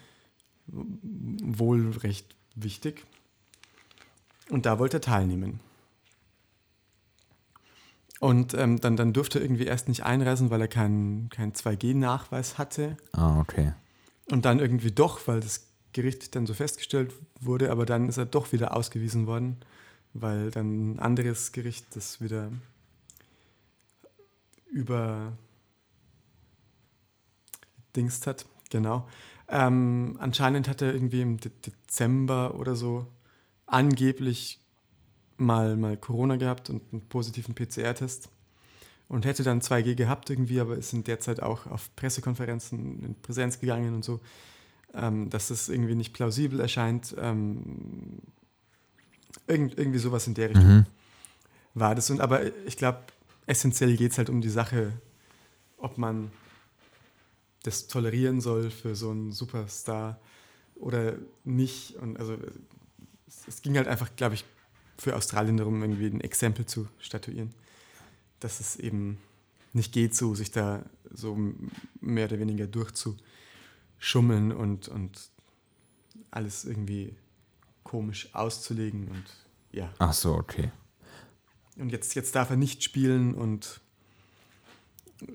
wohl 0.68 1.92
recht 2.04 2.36
wichtig. 2.56 3.06
Und 4.50 4.66
da 4.66 4.80
wollte 4.80 4.98
er 4.98 5.02
teilnehmen. 5.02 5.60
Und 8.20 8.54
ähm, 8.54 8.80
dann, 8.80 8.96
dann 8.96 9.14
durfte 9.14 9.40
er 9.40 9.46
irgendwie 9.46 9.66
erst 9.66 9.88
nicht 9.88 10.04
einreisen, 10.04 10.50
weil 10.50 10.62
er 10.62 10.68
keinen 10.68 11.30
kein 11.30 11.54
2G-Nachweis 11.54 12.58
hatte. 12.58 12.98
Ah, 13.12 13.40
okay. 13.40 13.74
Und 14.32 14.46
dann 14.46 14.60
irgendwie 14.60 14.92
doch, 14.92 15.28
weil 15.28 15.42
das 15.42 15.68
Gericht 15.94 16.36
dann 16.36 16.46
so 16.46 16.54
festgestellt 16.54 17.14
wurde, 17.40 17.72
aber 17.72 17.86
dann 17.86 18.10
ist 18.10 18.18
er 18.18 18.26
doch 18.26 18.52
wieder 18.52 18.76
ausgewiesen 18.76 19.28
worden, 19.28 19.58
weil 20.14 20.52
dann 20.52 20.94
ein 20.94 21.00
anderes 21.00 21.52
Gericht 21.52 21.86
das 21.96 22.22
wieder 22.22 22.52
über 24.72 25.34
Dingst 27.96 28.28
hat, 28.28 28.46
genau. 28.70 29.08
Ähm, 29.48 30.18
anscheinend 30.20 30.68
hat 30.68 30.82
er 30.82 30.94
irgendwie 30.94 31.22
im 31.22 31.38
De 31.38 31.52
Dezember 31.66 32.56
oder 32.56 32.76
so 32.76 33.08
angeblich 33.66 34.60
mal, 35.38 35.76
mal 35.76 35.98
Corona 35.98 36.38
gehabt 36.38 36.70
und 36.70 36.82
einen 36.92 37.02
positiven 37.08 37.56
PCR-Test 37.56 38.30
und 39.08 39.26
hätte 39.26 39.44
dann 39.44 39.62
2G 39.62 39.96
gehabt 39.96 40.30
irgendwie, 40.30 40.60
aber 40.60 40.76
ist 40.78 40.94
in 40.94 41.04
der 41.04 41.20
Zeit 41.20 41.42
auch 41.42 41.68
auf 41.68 41.96
Pressekonferenzen 41.96 43.04
in 43.04 43.16
Präsenz 43.22 43.60
gegangen 43.60 43.94
und 43.94 44.04
so, 44.04 44.20
ähm, 44.94 45.30
dass 45.30 45.50
das 45.50 45.70
irgendwie 45.70 45.96
nicht 45.96 46.14
plausibel 46.14 46.60
erscheint. 46.60 47.16
Ähm, 47.20 48.20
irgend, 49.48 49.78
irgendwie 49.78 50.00
sowas 50.00 50.28
in 50.28 50.34
der 50.34 50.50
Richtung 50.50 50.68
Mhm. 50.78 50.86
war 51.74 51.96
das. 51.96 52.10
Und, 52.10 52.22
aber 52.22 52.42
ich 52.66 52.78
glaube, 52.78 53.00
essentiell 53.46 53.96
geht 53.98 54.12
es 54.12 54.18
halt 54.18 54.30
um 54.30 54.42
die 54.42 54.50
Sache, 54.50 54.94
ob 55.78 55.98
man 55.98 56.32
das 57.64 57.88
tolerieren 57.88 58.42
soll 58.42 58.70
für 58.70 58.96
so 58.96 59.10
einen 59.12 59.32
Superstar 59.32 60.20
oder 60.76 61.16
nicht. 61.44 61.96
Und 61.96 62.18
also 62.20 62.38
es, 63.28 63.48
es 63.48 63.62
ging 63.62 63.78
halt 63.78 63.88
einfach, 63.88 64.16
glaube 64.16 64.36
ich, 64.36 64.46
für 64.98 65.16
Australien 65.16 65.58
darum, 65.58 65.82
irgendwie 65.82 66.08
ein 66.08 66.22
Exempel 66.22 66.66
zu 66.66 66.88
statuieren, 67.00 67.54
dass 68.40 68.60
es 68.60 68.78
eben 68.78 69.18
nicht 69.74 69.92
geht, 69.92 70.16
so 70.16 70.36
sich 70.36 70.52
da 70.52 70.84
so 71.12 71.38
mehr 72.00 72.26
oder 72.28 72.40
weniger 72.40 72.68
durchzuschummeln 72.68 74.52
und, 74.54 74.88
und 74.88 75.30
alles 76.32 76.66
irgendwie 76.66 77.16
komisch 77.84 78.34
auszulegen 78.34 79.10
und 79.10 79.24
ja. 79.72 79.94
Ach 80.00 80.14
so, 80.14 80.34
okay. 80.34 80.72
Und 81.78 81.92
jetzt, 81.92 82.16
jetzt 82.16 82.36
darf 82.36 82.50
er 82.50 82.56
nicht 82.56 82.84
spielen 82.84 83.34
und 83.34 83.82
äh, 85.22 85.26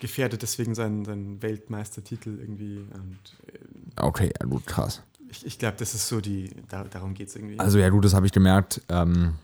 gefährdet 0.00 0.40
deswegen 0.40 0.74
seinen, 0.74 1.04
seinen 1.04 1.42
Weltmeistertitel 1.42 2.38
irgendwie. 2.40 2.78
Und 2.78 3.18
äh, 3.52 4.00
Okay, 4.00 4.32
gut, 4.48 4.66
krass. 4.66 5.02
Ich, 5.34 5.46
ich 5.46 5.58
glaube, 5.58 5.76
das 5.78 5.94
ist 5.94 6.08
so 6.08 6.20
die, 6.20 6.50
da, 6.68 6.84
darum 6.84 7.14
geht 7.14 7.28
es 7.28 7.36
irgendwie. 7.36 7.58
Also 7.58 7.78
ja 7.78 7.88
gut, 7.88 8.04
das 8.04 8.14
habe 8.14 8.26
ich 8.26 8.32
gemerkt. 8.32 8.80
Ähm, 8.88 9.34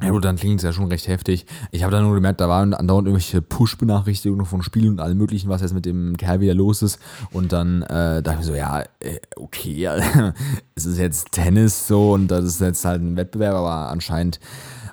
ja 0.00 0.10
gut, 0.10 0.24
dann 0.24 0.36
klingt 0.36 0.56
es 0.56 0.64
ja 0.64 0.72
schon 0.72 0.88
recht 0.88 1.06
heftig. 1.06 1.46
Ich 1.70 1.84
habe 1.84 1.92
dann 1.92 2.02
nur 2.02 2.14
gemerkt, 2.14 2.40
da 2.40 2.48
waren 2.48 2.74
andauernd 2.74 3.06
irgendwelche 3.06 3.40
Push-Benachrichtigungen 3.40 4.44
von 4.44 4.62
Spielen 4.62 4.94
und 4.94 5.00
allem 5.00 5.18
möglichen, 5.18 5.48
was 5.48 5.62
jetzt 5.62 5.72
mit 5.72 5.86
dem 5.86 6.16
Kerl 6.16 6.40
wieder 6.40 6.54
los 6.54 6.82
ist. 6.82 6.98
Und 7.30 7.52
dann 7.52 7.82
äh, 7.82 8.20
dachte 8.20 8.30
ich 8.32 8.38
mir 8.38 8.44
so, 8.44 8.54
ja, 8.54 8.80
äh, 9.00 9.20
okay, 9.36 9.86
es 10.74 10.84
ist 10.84 10.98
jetzt 10.98 11.30
Tennis 11.30 11.86
so 11.86 12.12
und 12.12 12.28
das 12.28 12.44
ist 12.44 12.60
jetzt 12.60 12.84
halt 12.84 13.02
ein 13.02 13.16
Wettbewerb, 13.16 13.54
aber 13.54 13.88
anscheinend 13.90 14.40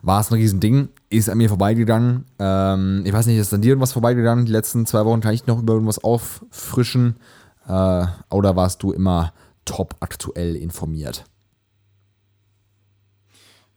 war 0.04 0.22
es 0.22 0.30
ein 0.30 0.36
Riesending. 0.36 0.90
Ist 1.10 1.30
an 1.30 1.40
mir 1.40 1.50
vorbeigegangen. 1.50 2.26
Ähm, 2.38 3.02
ich 3.04 3.12
weiß 3.12 3.26
nicht, 3.26 3.38
ist 3.38 3.54
an 3.54 3.62
dir 3.62 3.70
irgendwas 3.70 3.94
vorbeigegangen? 3.94 4.46
Die 4.46 4.52
letzten 4.52 4.86
zwei 4.86 5.04
Wochen 5.06 5.22
kann 5.22 5.34
ich 5.34 5.48
noch 5.48 5.60
über 5.60 5.74
irgendwas 5.74 6.04
auffrischen? 6.04 7.16
Äh, 7.68 8.06
oder 8.30 8.56
warst 8.56 8.84
du 8.84 8.92
immer 8.92 9.34
top 9.65 9.95
aktuell 10.00 10.56
informiert? 10.56 11.26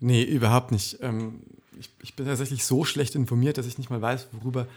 nee, 0.00 0.22
überhaupt 0.22 0.70
nicht. 0.70 0.98
Ähm, 1.00 1.40
ich, 1.78 1.90
ich 2.02 2.14
bin 2.14 2.26
tatsächlich 2.26 2.64
so 2.64 2.84
schlecht 2.84 3.14
informiert, 3.14 3.58
dass 3.58 3.66
ich 3.66 3.78
nicht 3.78 3.90
mal 3.90 4.02
weiß, 4.02 4.28
worüber 4.32 4.68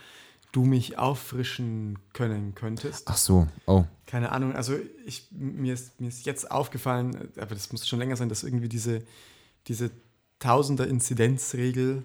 du 0.52 0.64
mich 0.64 0.96
auffrischen 0.96 1.98
können 2.14 2.54
könntest. 2.54 3.04
Ach 3.06 3.16
so, 3.18 3.46
oh. 3.66 3.84
Keine 4.06 4.32
Ahnung, 4.32 4.54
also 4.54 4.78
ich, 5.04 5.28
mir, 5.30 5.74
ist, 5.74 6.00
mir 6.00 6.08
ist 6.08 6.24
jetzt 6.24 6.50
aufgefallen, 6.50 7.28
aber 7.36 7.54
das 7.54 7.70
muss 7.70 7.86
schon 7.86 7.98
länger 7.98 8.16
sein, 8.16 8.30
dass 8.30 8.42
irgendwie 8.42 8.70
diese, 8.70 9.02
diese 9.66 9.90
Tausender-Inzidenzregel 10.38 12.04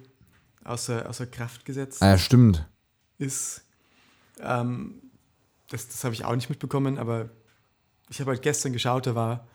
außer, 0.65 1.09
außer 1.09 1.25
Kraft 1.25 1.63
gesetzt 1.63 2.01
Ah 2.01 2.09
ja, 2.09 2.17
stimmt. 2.17 2.67
ist. 3.17 3.61
Ähm, 4.41 4.95
das 5.69 5.87
das 5.87 6.03
habe 6.03 6.13
ich 6.13 6.25
auch 6.25 6.35
nicht 6.35 6.49
mitbekommen, 6.49 6.97
aber 6.97 7.29
ich 8.09 8.19
habe 8.19 8.31
halt 8.31 8.41
gestern 8.41 8.73
geschaut, 8.73 9.07
da 9.07 9.15
war 9.15 9.47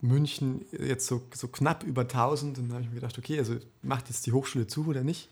München 0.00 0.64
jetzt 0.72 1.06
so, 1.06 1.22
so 1.34 1.48
knapp 1.48 1.82
über 1.84 2.02
1000 2.02 2.58
und 2.58 2.68
dann 2.68 2.74
habe 2.74 2.82
ich 2.82 2.88
mir 2.88 2.96
gedacht, 2.96 3.18
okay, 3.18 3.38
also 3.38 3.56
macht 3.82 4.08
jetzt 4.08 4.26
die 4.26 4.32
Hochschule 4.32 4.66
zu 4.66 4.86
oder 4.86 5.02
nicht? 5.02 5.28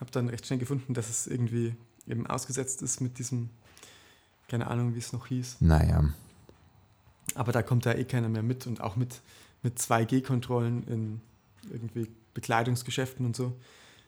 Habe 0.00 0.10
dann 0.10 0.28
recht 0.28 0.46
schnell 0.46 0.58
gefunden, 0.58 0.94
dass 0.94 1.08
es 1.08 1.26
irgendwie 1.26 1.74
eben 2.06 2.26
ausgesetzt 2.26 2.82
ist 2.82 3.00
mit 3.00 3.18
diesem, 3.18 3.50
keine 4.48 4.66
Ahnung, 4.66 4.94
wie 4.94 4.98
es 4.98 5.12
noch 5.12 5.26
hieß. 5.26 5.58
Naja. 5.60 6.04
Aber 7.34 7.52
da 7.52 7.62
kommt 7.62 7.86
da 7.86 7.94
eh 7.94 8.04
keiner 8.04 8.28
mehr 8.28 8.42
mit 8.42 8.66
und 8.66 8.80
auch 8.80 8.96
mit, 8.96 9.20
mit 9.62 9.78
2G-Kontrollen 9.78 10.86
in 10.86 11.20
irgendwie 11.70 12.08
Bekleidungsgeschäften 12.34 13.24
und 13.24 13.36
so. 13.36 13.56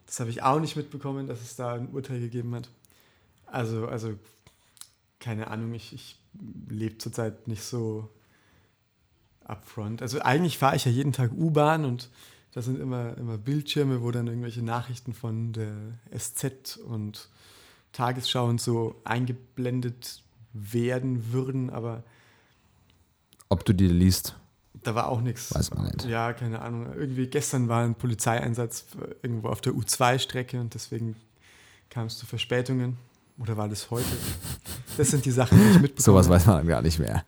Das 0.07 0.21
habe 0.21 0.31
ich 0.31 0.43
auch 0.43 0.61
nicht 0.61 0.77
mitbekommen, 0.77 1.27
dass 1.27 1.41
es 1.41 1.57
da 1.57 1.75
ein 1.75 1.89
Urteil 1.89 2.21
gegeben 2.21 2.55
hat. 2.55 2.69
Also, 3.47 3.87
also 3.87 4.15
keine 5.27 5.49
Ahnung, 5.49 5.75
ich, 5.75 5.93
ich 5.93 6.21
lebe 6.69 6.99
zurzeit 6.99 7.49
nicht 7.49 7.65
so 7.65 8.09
upfront. 9.43 10.01
Also 10.01 10.21
eigentlich 10.21 10.57
fahre 10.57 10.77
ich 10.77 10.85
ja 10.85 10.93
jeden 10.93 11.13
Tag 11.13 11.33
U-Bahn 11.33 11.85
und 11.85 12.11
da 12.53 12.63
sind 12.63 12.79
immer, 12.79 13.19
immer 13.19 13.37
Bildschirme, 13.37 14.03
wo 14.03 14.13
dann 14.13 14.29
irgendwelche 14.29 14.63
Nachrichten 14.63 15.15
von 15.15 15.53
der 15.53 15.75
SZ 16.17 16.77
und 16.77 17.29
Tagesschau 17.91 18.47
und 18.47 18.61
so 18.61 19.01
eingeblendet 19.03 20.23
werden 20.53 21.33
würden, 21.33 21.71
aber 21.71 22.05
Ob 23.49 23.65
du 23.65 23.73
die 23.73 23.89
liest, 23.89 24.37
da 24.75 24.95
war 24.95 25.09
auch 25.09 25.23
nichts. 25.23 25.53
weiß 25.53 25.75
man 25.75 25.87
nicht. 25.87 26.05
Ja, 26.05 26.35
keine 26.35 26.63
Ahnung. 26.63 26.95
Irgendwie 26.95 27.27
gestern 27.27 27.69
war 27.69 27.83
ein 27.83 27.97
Polizeieinsatz 27.97 28.87
irgendwo 29.23 29.49
auf 29.49 29.61
der 29.61 29.73
U2-Strecke 29.73 30.61
und 30.61 30.75
deswegen 30.75 31.17
kam 31.91 32.07
es 32.07 32.17
zu 32.17 32.27
Verspätungen. 32.27 32.97
Oder 33.39 33.57
war 33.57 33.69
das 33.69 33.91
heute? 33.91 34.07
Das 34.97 35.11
sind 35.11 35.25
die 35.25 35.31
Sachen, 35.31 35.59
die 35.59 35.65
ich 35.65 35.81
mitbekomme. 35.81 36.03
Sowas 36.03 36.29
weiß 36.29 36.47
man 36.47 36.57
dann 36.57 36.67
gar 36.67 36.83
nicht 36.83 36.99
mehr. 36.99 37.25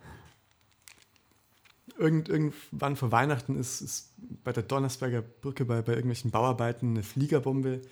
Irgend, 1.98 2.28
irgendwann 2.28 2.96
vor 2.96 3.10
Weihnachten 3.12 3.58
ist, 3.58 3.80
ist 3.80 4.12
bei 4.44 4.52
der 4.52 4.62
Donnersberger 4.62 5.20
Brücke 5.20 5.64
bei, 5.64 5.82
bei 5.82 5.92
irgendwelchen 5.92 6.30
Bauarbeiten 6.30 6.90
eine 6.90 7.02
Fliegerbombe. 7.02 7.82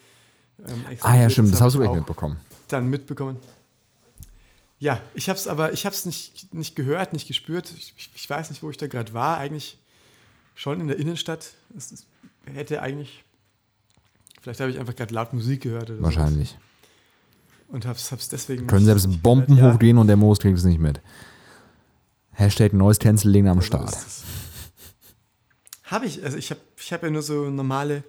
Ähm, 0.67 0.85
Ah 1.01 1.17
ja, 1.17 1.29
stimmt, 1.29 1.53
das 1.53 1.61
hab 1.61 1.67
hast 1.67 1.75
du 1.75 1.79
ich 1.81 1.83
gleich 1.83 1.91
auch 1.91 1.97
mitbekommen. 1.97 2.37
dann 2.69 2.89
mitbekommen. 2.89 3.37
Ja, 4.79 5.01
ich 5.15 5.29
habe 5.29 5.39
es 5.39 5.49
aber, 5.49 5.73
ich 5.73 5.85
habe 5.87 5.95
es 5.95 6.07
nicht, 6.07 6.55
nicht 6.55 6.77
gehört, 6.77 7.13
nicht 7.13 7.27
gespürt. 7.27 7.73
Ich, 7.77 8.11
ich, 8.15 8.31
weiß 8.31 8.51
nicht, 8.51 8.63
wo 8.63 8.71
ich 8.71 8.77
da 8.77 8.87
gerade 8.87 9.13
war. 9.13 9.39
Eigentlich 9.39 9.79
schon 10.55 10.81
in 10.81 10.87
der 10.89 10.99
Innenstadt. 10.99 11.55
Es, 11.77 11.93
es 11.93 12.07
hätte 12.45 12.83
eigentlich, 12.83 13.25
vielleicht 14.41 14.61
habe 14.61 14.71
ich 14.71 14.79
einfach 14.79 14.95
gerade 14.95 15.13
laut 15.15 15.33
Musik 15.33 15.63
gehört 15.63 15.91
oder 15.91 16.03
Wahrscheinlich. 16.03 16.51
sowas 16.51 16.63
und 17.69 17.87
habe 17.87 17.99
es 17.99 18.29
deswegen. 18.29 18.67
Können 18.67 18.85
selbst 18.85 19.23
Bomben. 19.23 19.57
Ja, 19.57 19.73
hochgehen 19.73 19.99
und 19.99 20.07
der 20.07 20.17
Moos 20.17 20.39
kriegt 20.39 20.59
es 20.59 20.65
nicht 20.65 20.81
mit. 20.81 21.01
Hashtag 22.33 22.73
Noise 22.73 22.99
Canceling 23.01 23.49
am 23.49 23.63
Start. 23.63 23.93
es. 23.93 24.25
Habe 25.85 26.07
ich, 26.07 26.23
also 26.25 26.37
ich 26.37 26.51
habe 26.51 26.61
ich 26.77 26.93
hab 26.93 27.03
ja 27.03 27.11
nur 27.11 27.23
so 27.23 27.49
normale 27.49 28.03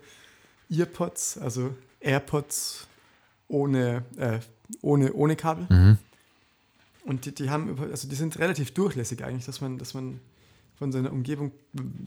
Earpods, 0.70 1.38
also 1.38 1.74
AirPods 2.00 2.88
ohne, 3.48 4.04
äh, 4.18 4.40
ohne, 4.82 5.14
ohne 5.14 5.36
Kabel. 5.36 5.68
Mhm. 5.70 5.98
Und 7.06 7.26
die, 7.26 7.34
die 7.34 7.50
haben, 7.50 7.78
also 7.80 8.08
die 8.08 8.16
sind 8.16 8.38
relativ 8.40 8.74
durchlässig 8.74 9.24
eigentlich, 9.24 9.46
dass 9.46 9.62
man, 9.62 9.78
dass 9.78 9.94
man 9.94 10.20
von 10.76 10.92
seiner 10.92 11.12
Umgebung 11.12 11.52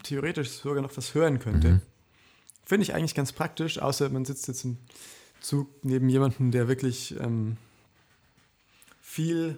theoretisch 0.03 0.51
sogar 0.51 0.83
noch 0.83 0.95
was 0.97 1.15
hören 1.15 1.39
könnte. 1.39 1.69
Mhm. 1.69 1.81
Finde 2.65 2.83
ich 2.83 2.95
eigentlich 2.95 3.15
ganz 3.15 3.33
praktisch, 3.33 3.79
außer 3.79 4.11
man 4.11 4.25
sitzt 4.25 4.47
jetzt 4.49 4.65
im 4.65 4.77
Zug 5.41 5.69
neben 5.83 6.09
jemandem, 6.09 6.51
der 6.51 6.69
wirklich 6.69 7.19
ähm, 7.21 7.57
viel 9.01 9.57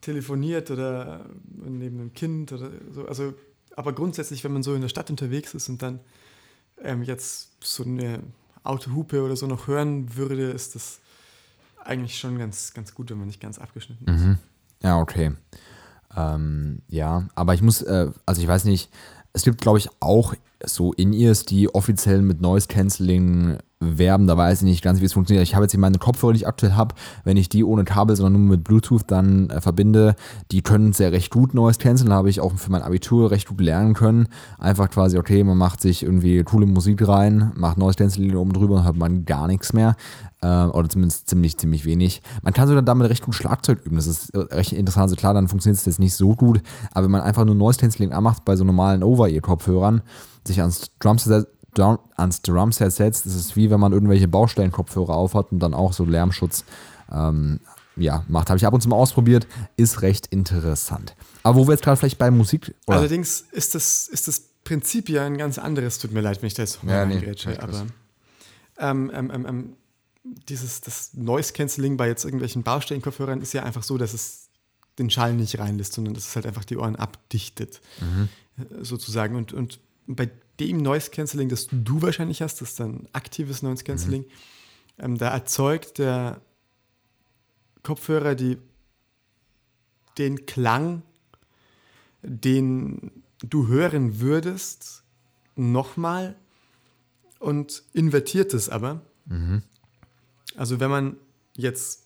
telefoniert 0.00 0.70
oder 0.70 1.26
neben 1.54 2.00
einem 2.00 2.12
Kind 2.12 2.52
oder 2.52 2.70
so. 2.90 3.06
Also, 3.06 3.34
aber 3.76 3.92
grundsätzlich, 3.92 4.44
wenn 4.44 4.52
man 4.52 4.62
so 4.62 4.74
in 4.74 4.82
der 4.82 4.88
Stadt 4.88 5.10
unterwegs 5.10 5.54
ist 5.54 5.68
und 5.68 5.80
dann 5.80 6.00
ähm, 6.82 7.02
jetzt 7.02 7.52
so 7.60 7.84
eine 7.84 8.22
Autohupe 8.64 9.22
oder 9.22 9.36
so 9.36 9.46
noch 9.46 9.66
hören 9.66 10.16
würde, 10.16 10.50
ist 10.50 10.74
das 10.74 11.00
eigentlich 11.84 12.18
schon 12.18 12.38
ganz, 12.38 12.74
ganz 12.74 12.94
gut, 12.94 13.10
wenn 13.10 13.18
man 13.18 13.26
nicht 13.26 13.40
ganz 13.40 13.58
abgeschnitten 13.58 14.06
ist. 14.08 14.20
Mhm. 14.20 14.38
Ja, 14.82 14.98
okay. 14.98 15.32
Ähm, 16.16 16.82
ja, 16.88 17.28
aber 17.34 17.54
ich 17.54 17.62
muss, 17.62 17.82
äh, 17.82 18.10
also 18.26 18.42
ich 18.42 18.48
weiß 18.48 18.64
nicht, 18.64 18.90
es 19.32 19.44
gibt, 19.44 19.60
glaube 19.60 19.78
ich, 19.78 19.88
auch 20.00 20.34
so 20.64 20.92
In-Ears, 20.92 21.44
die 21.44 21.74
offiziell 21.74 22.22
mit 22.22 22.40
Noise 22.40 22.68
Cancelling 22.68 23.58
werben, 23.82 24.26
da 24.26 24.36
weiß 24.36 24.62
ich 24.62 24.64
nicht 24.64 24.82
ganz, 24.82 25.00
wie 25.00 25.04
es 25.04 25.12
funktioniert. 25.12 25.46
Ich 25.46 25.54
habe 25.54 25.64
jetzt 25.64 25.72
hier 25.72 25.80
meine 25.80 25.98
Kopfhörer, 25.98 26.32
die 26.32 26.38
ich 26.38 26.46
aktuell 26.46 26.72
habe, 26.72 26.94
wenn 27.24 27.36
ich 27.36 27.48
die 27.48 27.64
ohne 27.64 27.84
Kabel, 27.84 28.16
sondern 28.16 28.46
nur 28.46 28.56
mit 28.56 28.64
Bluetooth 28.64 29.02
dann 29.06 29.50
äh, 29.50 29.60
verbinde, 29.60 30.14
die 30.50 30.62
können 30.62 30.92
sehr 30.92 31.12
recht 31.12 31.30
gut 31.30 31.54
Noise 31.54 31.78
Canceln, 31.78 32.12
habe 32.12 32.30
ich 32.30 32.40
auch 32.40 32.52
für 32.56 32.70
mein 32.70 32.82
Abitur 32.82 33.30
recht 33.30 33.48
gut 33.48 33.60
lernen 33.60 33.94
können. 33.94 34.28
Einfach 34.58 34.90
quasi, 34.90 35.18
okay, 35.18 35.44
man 35.44 35.58
macht 35.58 35.80
sich 35.80 36.02
irgendwie 36.02 36.42
coole 36.44 36.66
Musik 36.66 37.06
rein, 37.06 37.52
macht 37.54 37.78
Noise 37.78 37.96
Cancelling 37.96 38.36
oben 38.36 38.52
drüber 38.52 38.76
und 38.76 38.84
hat 38.84 38.96
man 38.96 39.24
gar 39.24 39.46
nichts 39.46 39.72
mehr. 39.72 39.96
Äh, 40.42 40.46
oder 40.46 40.88
zumindest 40.88 41.28
ziemlich, 41.28 41.56
ziemlich 41.58 41.84
wenig. 41.84 42.22
Man 42.42 42.52
kann 42.52 42.68
sogar 42.68 42.82
damit 42.82 43.08
recht 43.08 43.24
gut 43.24 43.34
Schlagzeug 43.34 43.80
üben. 43.84 43.96
Das 43.96 44.06
ist 44.06 44.30
recht 44.34 44.72
interessant. 44.72 45.04
Also 45.04 45.16
klar, 45.16 45.34
dann 45.34 45.48
funktioniert 45.48 45.78
es 45.78 45.86
jetzt 45.86 46.00
nicht 46.00 46.14
so 46.14 46.34
gut, 46.34 46.62
aber 46.92 47.04
wenn 47.04 47.12
man 47.12 47.22
einfach 47.22 47.44
nur 47.44 47.54
Noise 47.54 47.78
Cancelling 47.78 48.12
anmacht 48.12 48.44
bei 48.44 48.56
so 48.56 48.64
normalen 48.64 49.02
Over-Ear-Kopfhörern, 49.02 50.02
sich 50.44 50.60
ans 50.60 50.90
Drumset, 50.98 51.46
Drum, 51.74 51.98
ans 52.16 52.42
Drumset 52.42 52.92
setzt, 52.92 53.26
ist 53.26 53.34
es 53.34 53.56
wie 53.56 53.70
wenn 53.70 53.80
man 53.80 53.92
irgendwelche 53.92 54.28
Baustellenkopfhörer 54.28 55.14
aufhat 55.14 55.52
und 55.52 55.60
dann 55.60 55.74
auch 55.74 55.92
so 55.92 56.04
Lärmschutz 56.04 56.64
ähm, 57.10 57.60
ja, 57.96 58.24
macht. 58.28 58.48
Habe 58.48 58.58
ich 58.58 58.66
ab 58.66 58.74
und 58.74 58.80
zu 58.80 58.88
mal 58.88 58.96
ausprobiert, 58.96 59.46
ist 59.76 60.02
recht 60.02 60.26
interessant. 60.28 61.14
Aber 61.42 61.56
wo 61.58 61.66
wir 61.66 61.72
jetzt 61.72 61.84
gerade 61.84 61.96
vielleicht 61.96 62.18
bei 62.18 62.30
Musik. 62.30 62.74
Oder? 62.86 62.98
Allerdings 62.98 63.44
ist 63.52 63.74
das, 63.74 64.08
ist 64.08 64.28
das 64.28 64.42
Prinzip 64.64 65.08
ja 65.08 65.24
ein 65.24 65.38
ganz 65.38 65.58
anderes. 65.58 65.98
Tut 65.98 66.12
mir 66.12 66.20
leid, 66.20 66.40
wenn 66.42 66.46
ich 66.46 66.54
da 66.54 66.62
jetzt 66.62 66.80
ja, 66.86 67.04
nee, 67.04 67.34
aber 67.60 67.86
ähm, 68.78 69.10
ähm, 69.14 69.30
ähm, 69.32 69.46
ähm, 69.46 69.76
dieses 70.48 70.80
das 70.80 71.14
Noise 71.14 71.52
Cancelling 71.52 71.96
bei 71.96 72.08
jetzt 72.08 72.24
irgendwelchen 72.24 72.62
Baustellenkopfhörern 72.62 73.40
ist 73.42 73.52
ja 73.52 73.64
einfach 73.64 73.82
so, 73.82 73.98
dass 73.98 74.14
es 74.14 74.48
den 74.98 75.10
Schall 75.10 75.34
nicht 75.34 75.58
reinlässt, 75.58 75.94
sondern 75.94 76.14
dass 76.14 76.28
es 76.28 76.36
halt 76.36 76.46
einfach 76.46 76.64
die 76.64 76.76
Ohren 76.76 76.96
abdichtet, 76.96 77.80
mhm. 78.00 78.28
sozusagen. 78.82 79.36
Und, 79.36 79.52
und 79.52 79.80
bei 80.06 80.30
dem 80.68 80.78
Noise 80.78 81.10
Cancelling, 81.10 81.48
das 81.48 81.68
du 81.70 82.02
wahrscheinlich 82.02 82.42
hast, 82.42 82.60
das 82.60 82.70
ist 82.70 82.80
dann 82.80 83.08
aktives 83.12 83.62
Noise 83.62 83.84
Cancelling, 83.84 84.22
mhm. 84.22 85.04
ähm, 85.04 85.18
da 85.18 85.28
erzeugt 85.28 85.98
der 85.98 86.40
Kopfhörer 87.82 88.34
die, 88.34 88.58
den 90.18 90.46
Klang, 90.46 91.02
den 92.22 93.10
du 93.40 93.66
hören 93.66 94.20
würdest, 94.20 95.02
nochmal 95.56 96.36
und 97.38 97.82
invertiert 97.92 98.54
es 98.54 98.68
aber. 98.68 99.02
Mhm. 99.26 99.62
Also 100.56 100.80
wenn 100.80 100.90
man 100.90 101.16
jetzt 101.56 102.04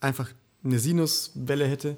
einfach 0.00 0.32
eine 0.62 0.78
Sinuswelle 0.78 1.66
hätte, 1.66 1.96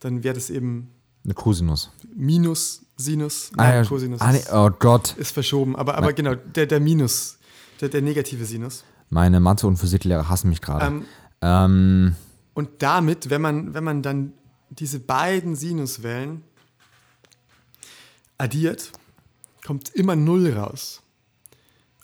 dann 0.00 0.24
wäre 0.24 0.34
das 0.34 0.50
eben 0.50 0.90
eine 1.24 1.34
Cosinus. 1.34 1.90
Minus 2.14 2.82
Sinus. 2.96 3.50
Ah, 3.56 3.74
ja. 3.74 3.84
Cosinus 3.84 4.20
ah, 4.20 4.32
nee. 4.32 4.42
Oh 4.52 4.70
Gott. 4.78 5.16
Ist 5.16 5.32
verschoben. 5.32 5.76
Aber, 5.76 5.96
aber 5.96 6.12
genau, 6.12 6.34
der, 6.34 6.66
der 6.66 6.80
Minus, 6.80 7.38
der, 7.80 7.88
der 7.88 8.02
negative 8.02 8.44
Sinus. 8.44 8.84
Meine 9.08 9.40
Mathe- 9.40 9.66
und 9.66 9.76
Physiklehrer 9.76 10.28
hassen 10.28 10.48
mich 10.48 10.60
gerade. 10.60 10.86
Ähm, 10.86 11.04
ähm. 11.42 12.16
Und 12.54 12.68
damit, 12.78 13.30
wenn 13.30 13.40
man, 13.40 13.74
wenn 13.74 13.84
man 13.84 14.02
dann 14.02 14.32
diese 14.70 15.00
beiden 15.00 15.56
Sinuswellen 15.56 16.42
addiert, 18.38 18.92
kommt 19.66 19.90
immer 19.90 20.16
Null 20.16 20.52
raus. 20.52 21.02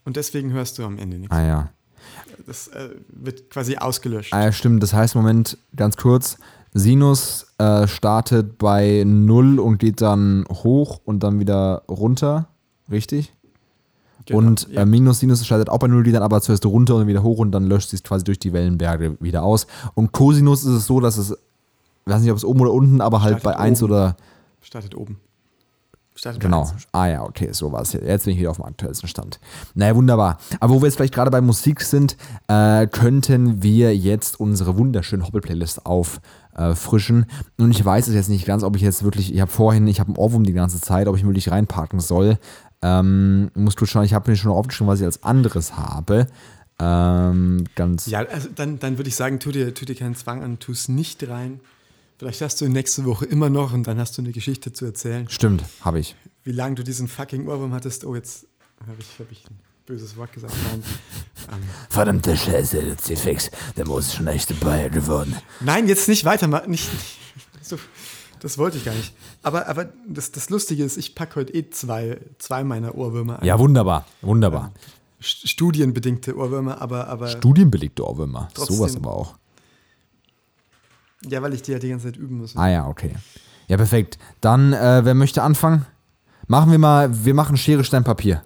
Und 0.04 0.16
deswegen 0.16 0.52
hörst 0.52 0.78
du 0.78 0.84
am 0.84 0.98
Ende 0.98 1.18
nichts. 1.18 1.34
Ah 1.34 1.42
ja. 1.42 1.70
Das 2.46 2.68
äh, 2.68 2.90
wird 3.08 3.50
quasi 3.50 3.76
ausgelöscht. 3.76 4.32
Ah 4.32 4.44
ja, 4.44 4.52
stimmt. 4.52 4.82
Das 4.82 4.92
heißt, 4.92 5.14
Moment, 5.14 5.58
ganz 5.74 5.96
kurz, 5.96 6.38
Sinus 6.76 7.46
äh, 7.56 7.86
startet 7.86 8.58
bei 8.58 9.02
0 9.06 9.58
und 9.58 9.78
geht 9.78 10.02
dann 10.02 10.44
hoch 10.50 11.00
und 11.04 11.22
dann 11.22 11.40
wieder 11.40 11.82
runter, 11.88 12.48
richtig? 12.90 13.32
Genau, 14.26 14.38
und 14.38 14.68
ja. 14.70 14.82
äh, 14.82 14.86
Minus 14.86 15.20
Sinus 15.20 15.46
startet 15.46 15.70
auch 15.70 15.78
bei 15.78 15.86
0, 15.86 16.02
geht 16.02 16.14
dann 16.14 16.22
aber 16.22 16.40
zuerst 16.42 16.66
runter 16.66 16.96
und 16.96 17.06
wieder 17.06 17.22
hoch 17.22 17.38
und 17.38 17.52
dann 17.52 17.64
löscht 17.64 17.90
sich 17.90 18.02
quasi 18.02 18.24
durch 18.24 18.38
die 18.38 18.52
Wellenberge 18.52 19.16
wieder 19.20 19.42
aus. 19.42 19.66
Und 19.94 20.12
Cosinus 20.12 20.64
ist 20.64 20.72
es 20.72 20.86
so, 20.86 21.00
dass 21.00 21.16
es, 21.16 21.30
ich 21.30 22.12
weiß 22.12 22.20
nicht, 22.20 22.30
ob 22.30 22.36
es 22.36 22.44
oben 22.44 22.60
oder 22.60 22.72
unten, 22.72 23.00
aber 23.00 23.22
halt 23.22 23.38
startet 23.40 23.58
bei 23.58 23.64
1 23.64 23.82
oder. 23.82 24.16
Startet 24.60 24.96
oben. 24.96 25.18
Startet 26.16 26.40
genau. 26.40 26.70
Ah 26.92 27.06
ja, 27.06 27.22
okay, 27.22 27.50
so 27.52 27.72
war 27.72 27.82
es. 27.82 27.92
Jetzt 27.92 28.24
bin 28.24 28.32
ich 28.32 28.40
wieder 28.40 28.50
auf 28.50 28.56
dem 28.56 28.64
aktuellsten 28.64 29.06
Stand. 29.06 29.38
Naja, 29.74 29.94
wunderbar. 29.94 30.38
Aber 30.60 30.74
wo 30.74 30.80
wir 30.80 30.86
jetzt 30.86 30.96
vielleicht 30.96 31.14
gerade 31.14 31.30
bei 31.30 31.42
Musik 31.42 31.82
sind, 31.82 32.16
äh, 32.48 32.86
könnten 32.86 33.62
wir 33.62 33.94
jetzt 33.94 34.40
unsere 34.40 34.78
wunderschöne 34.78 35.26
Hobbit-Playlist 35.26 35.84
auf 35.84 36.20
äh, 36.56 36.74
frischen. 36.74 37.26
Und 37.58 37.70
ich 37.70 37.84
weiß 37.84 38.08
es 38.08 38.14
jetzt 38.14 38.28
nicht 38.28 38.46
ganz, 38.46 38.62
ob 38.62 38.76
ich 38.76 38.82
jetzt 38.82 39.04
wirklich, 39.04 39.32
ich 39.32 39.40
habe 39.40 39.50
vorhin, 39.50 39.86
ich 39.86 40.00
habe 40.00 40.08
einen 40.08 40.16
Ohrwurm 40.16 40.44
die 40.44 40.52
ganze 40.52 40.80
Zeit, 40.80 41.06
ob 41.06 41.16
ich 41.16 41.24
wirklich 41.24 41.50
reinparken 41.50 42.00
soll. 42.00 42.38
Ähm, 42.82 43.50
musst 43.54 43.80
du 43.80 43.86
schauen, 43.86 44.04
ich 44.04 44.14
habe 44.14 44.30
mir 44.30 44.36
schon 44.36 44.52
aufgeschrieben, 44.52 44.88
was 44.88 45.00
ich 45.00 45.06
als 45.06 45.22
anderes 45.22 45.76
habe. 45.76 46.26
Ähm, 46.78 47.64
ganz. 47.74 48.06
Ja, 48.06 48.20
also 48.20 48.48
dann, 48.54 48.78
dann 48.78 48.98
würde 48.98 49.08
ich 49.08 49.16
sagen, 49.16 49.40
tu 49.40 49.50
dir, 49.50 49.72
tu 49.74 49.84
dir 49.84 49.94
keinen 49.94 50.14
Zwang 50.14 50.42
an, 50.42 50.58
tu 50.58 50.72
es 50.72 50.88
nicht 50.88 51.26
rein. 51.28 51.60
Vielleicht 52.18 52.40
hast 52.40 52.60
du 52.60 52.68
nächste 52.68 53.04
Woche 53.04 53.26
immer 53.26 53.50
noch 53.50 53.74
und 53.74 53.86
dann 53.86 53.98
hast 53.98 54.16
du 54.16 54.22
eine 54.22 54.32
Geschichte 54.32 54.72
zu 54.72 54.86
erzählen. 54.86 55.26
Stimmt, 55.28 55.64
habe 55.82 56.00
ich. 56.00 56.16
Wie 56.44 56.52
lange 56.52 56.76
du 56.76 56.82
diesen 56.82 57.08
fucking 57.08 57.46
Ohrwurm 57.46 57.74
hattest. 57.74 58.04
Oh, 58.04 58.14
jetzt 58.14 58.46
habe 58.86 58.96
ich, 58.98 59.18
hab 59.18 59.30
ich 59.30 59.44
böses 59.86 60.16
Wort 60.16 60.32
gesagt. 60.32 60.52
Nein. 60.70 60.82
Ähm. 61.52 61.62
Verdammte 61.88 62.36
Scheiße, 62.36 62.82
der 62.82 62.98
C-Fix, 62.98 63.50
der 63.76 63.86
muss 63.86 64.14
schon 64.14 64.26
echt 64.26 64.50
dabei 64.50 64.88
geworden. 64.88 65.34
Nein, 65.60 65.86
jetzt 65.86 66.08
nicht 66.08 66.24
weitermachen. 66.24 66.70
Nicht, 66.70 66.92
nicht, 66.92 67.18
so, 67.62 67.78
das 68.40 68.58
wollte 68.58 68.76
ich 68.76 68.84
gar 68.84 68.94
nicht. 68.94 69.14
Aber, 69.42 69.68
aber 69.68 69.86
das, 70.06 70.32
das 70.32 70.50
Lustige 70.50 70.84
ist, 70.84 70.96
ich 70.96 71.14
packe 71.14 71.36
heute 71.36 71.54
eh 71.54 71.70
zwei, 71.70 72.18
zwei 72.38 72.64
meiner 72.64 72.96
Ohrwürmer 72.96 73.40
ein. 73.40 73.46
Ja, 73.46 73.58
wunderbar, 73.58 74.04
wunderbar. 74.20 74.72
Ähm, 74.74 74.92
studienbedingte 75.20 76.36
Ohrwürmer, 76.36 76.82
aber. 76.82 77.08
aber 77.08 77.28
Studienbedingte 77.28 78.06
Ohrwürmer, 78.06 78.48
sowas 78.54 78.96
aber 78.96 79.14
auch. 79.14 79.34
Ja, 81.28 81.42
weil 81.42 81.54
ich 81.54 81.62
die 81.62 81.72
ja 81.72 81.78
die 81.78 81.88
ganze 81.88 82.06
Zeit 82.06 82.16
üben 82.16 82.38
muss. 82.38 82.56
Ah 82.56 82.68
ja, 82.68 82.86
okay. 82.86 83.14
Ja, 83.68 83.76
perfekt. 83.76 84.18
Dann, 84.40 84.72
äh, 84.72 85.04
wer 85.04 85.14
möchte 85.14 85.42
anfangen? 85.42 85.86
Machen 86.46 86.70
wir 86.70 86.78
mal, 86.78 87.24
wir 87.24 87.34
machen 87.34 87.56
Schere, 87.56 87.82
Stein, 87.82 88.04
Papier. 88.04 88.44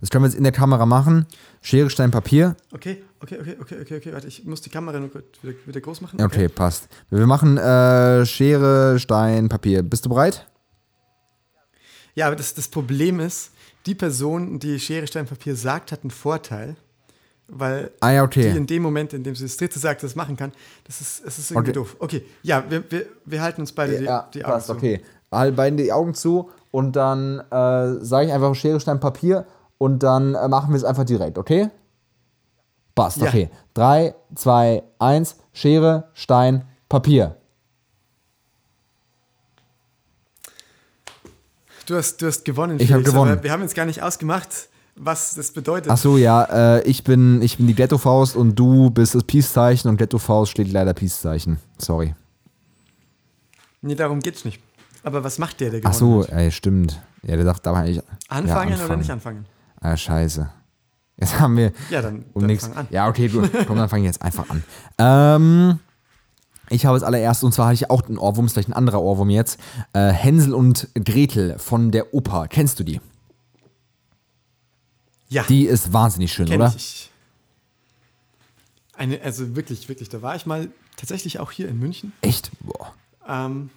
Das 0.00 0.08
können 0.08 0.24
wir 0.24 0.28
jetzt 0.28 0.36
in 0.36 0.44
der 0.44 0.52
Kamera 0.52 0.86
machen. 0.86 1.26
Schere, 1.60 1.90
Stein, 1.90 2.10
Papier. 2.10 2.56
Okay, 2.72 3.02
okay, 3.20 3.38
okay, 3.40 3.56
okay, 3.60 3.80
okay, 3.82 3.96
okay. 3.96 4.12
Warte, 4.12 4.28
ich 4.28 4.44
muss 4.44 4.62
die 4.62 4.70
Kamera 4.70 4.98
nur 4.98 5.10
wieder, 5.14 5.54
wieder 5.66 5.80
groß 5.80 6.00
machen. 6.00 6.16
Okay, 6.16 6.44
okay 6.44 6.48
passt. 6.48 6.88
Wir 7.10 7.26
machen 7.26 7.58
äh, 7.58 8.24
Schere, 8.24 8.98
Stein, 8.98 9.48
Papier. 9.48 9.82
Bist 9.82 10.06
du 10.06 10.08
bereit? 10.08 10.46
Ja, 12.14 12.26
aber 12.26 12.36
das, 12.36 12.54
das 12.54 12.68
Problem 12.68 13.20
ist, 13.20 13.52
die 13.86 13.94
Person, 13.94 14.58
die 14.58 14.80
Schere, 14.80 15.06
Stein, 15.06 15.26
Papier 15.26 15.54
sagt, 15.54 15.92
hat 15.92 16.02
einen 16.02 16.10
Vorteil. 16.10 16.76
Weil 17.52 17.90
ah, 18.00 18.10
ja, 18.10 18.22
okay. 18.22 18.52
die 18.52 18.56
in 18.56 18.66
dem 18.66 18.82
Moment, 18.82 19.12
in 19.12 19.24
dem 19.24 19.34
sie 19.34 19.44
das 19.44 19.56
dritte 19.56 19.78
sagt, 19.78 20.02
das 20.02 20.14
machen 20.14 20.36
kann, 20.36 20.52
das 20.84 21.00
ist, 21.00 21.26
das 21.26 21.38
ist 21.38 21.50
irgendwie 21.50 21.70
okay. 21.70 21.78
doof. 21.78 21.96
Okay, 21.98 22.24
ja, 22.42 22.64
wir, 22.68 22.84
wir, 22.88 23.06
wir 23.24 23.42
halten 23.42 23.62
uns 23.62 23.72
beide 23.72 24.02
ja, 24.02 24.28
die, 24.32 24.38
die 24.38 24.44
Augen 24.44 24.52
passt, 24.54 24.66
zu. 24.68 24.72
Okay, 24.72 25.00
halt 25.32 25.56
beide 25.56 25.76
die 25.76 25.92
Augen 25.92 26.14
zu 26.14 26.50
und 26.70 26.94
dann 26.94 27.40
äh, 27.40 28.04
sage 28.04 28.26
ich 28.26 28.32
einfach 28.32 28.54
Schere, 28.54 28.78
Stein, 28.78 29.00
Papier 29.00 29.46
und 29.80 30.02
dann 30.02 30.34
äh, 30.34 30.46
machen 30.46 30.72
wir 30.72 30.76
es 30.76 30.84
einfach 30.84 31.04
direkt, 31.04 31.38
okay? 31.38 31.70
Passt, 32.94 33.16
ja. 33.16 33.28
okay. 33.28 33.48
3, 33.72 34.14
2, 34.34 34.82
1, 34.98 35.36
Schere, 35.54 36.10
Stein, 36.12 36.64
Papier. 36.86 37.36
Du 41.86 41.96
hast, 41.96 42.20
du 42.20 42.26
hast 42.26 42.44
gewonnen. 42.44 42.78
Ich 42.78 42.92
habe 42.92 43.02
gewonnen. 43.02 43.42
wir 43.42 43.50
haben 43.50 43.62
jetzt 43.62 43.74
gar 43.74 43.86
nicht 43.86 44.02
ausgemacht, 44.02 44.68
was 44.96 45.34
das 45.34 45.50
bedeutet. 45.50 45.90
Ach 45.90 45.96
so, 45.96 46.18
ja. 46.18 46.44
Äh, 46.76 46.82
ich, 46.82 47.02
bin, 47.02 47.40
ich 47.40 47.56
bin 47.56 47.66
die 47.66 47.74
Ghetto-Faust 47.74 48.36
und 48.36 48.56
du 48.56 48.90
bist 48.90 49.14
das 49.14 49.24
Peace-Zeichen 49.24 49.88
und 49.88 49.96
Ghetto-Faust 49.96 50.50
steht 50.50 50.70
leider 50.70 50.92
Peace-Zeichen. 50.92 51.58
Sorry. 51.78 52.14
Nee, 53.80 53.94
darum 53.94 54.20
geht's 54.20 54.44
nicht. 54.44 54.60
Aber 55.02 55.24
was 55.24 55.38
macht 55.38 55.58
der, 55.60 55.70
der 55.70 55.80
gewonnen 55.80 55.94
Ach 55.94 55.98
so, 55.98 56.24
ey, 56.26 56.50
stimmt. 56.50 57.00
Ja, 57.22 57.36
der 57.36 57.46
darf 57.46 57.60
da 57.60 57.72
eigentlich. 57.72 58.02
Anfangen, 58.28 58.46
ja, 58.46 58.74
anfangen 58.74 58.84
oder 58.84 58.96
nicht 58.98 59.10
anfangen? 59.10 59.46
Ah, 59.80 59.96
scheiße. 59.96 60.50
Jetzt 61.16 61.38
haben 61.38 61.56
wir. 61.56 61.72
Ja, 61.90 62.02
dann, 62.02 62.24
um 62.32 62.46
dann 62.46 62.58
fang 62.58 62.74
an. 62.74 62.88
Ja, 62.90 63.08
okay, 63.08 63.28
gut. 63.28 63.50
Komm, 63.66 63.76
dann 63.76 63.88
fange 63.88 64.02
ich 64.02 64.06
jetzt 64.06 64.22
einfach 64.22 64.48
an. 64.48 64.64
Ähm, 64.98 65.78
ich 66.70 66.86
habe 66.86 66.94
als 66.94 67.02
allererstes, 67.02 67.44
und 67.44 67.52
zwar 67.52 67.66
hatte 67.66 67.74
ich 67.74 67.90
auch 67.90 68.02
einen 68.04 68.16
Ohrwurm, 68.16 68.46
ist 68.46 68.52
vielleicht 68.52 68.68
ein 68.68 68.74
anderer 68.74 69.02
Ohrwurm 69.02 69.28
jetzt. 69.28 69.60
Äh, 69.92 70.08
Hänsel 70.10 70.54
und 70.54 70.88
Gretel 70.94 71.58
von 71.58 71.90
der 71.90 72.14
Oper. 72.14 72.48
Kennst 72.48 72.78
du 72.78 72.84
die? 72.84 73.00
Ja. 75.28 75.44
Die 75.44 75.66
ist 75.66 75.92
wahnsinnig 75.92 76.32
schön, 76.32 76.46
Kenn 76.46 76.60
oder? 76.60 76.72
Ich. 76.76 77.10
Eine, 78.96 79.20
also 79.22 79.56
wirklich, 79.56 79.88
wirklich. 79.88 80.08
Da 80.08 80.22
war 80.22 80.36
ich 80.36 80.46
mal 80.46 80.68
tatsächlich 80.96 81.38
auch 81.38 81.50
hier 81.50 81.68
in 81.68 81.78
München. 81.78 82.12
Echt? 82.20 82.50
Boah. 82.60 82.94
Ähm, 83.28 83.70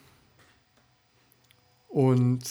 und 1.90 2.42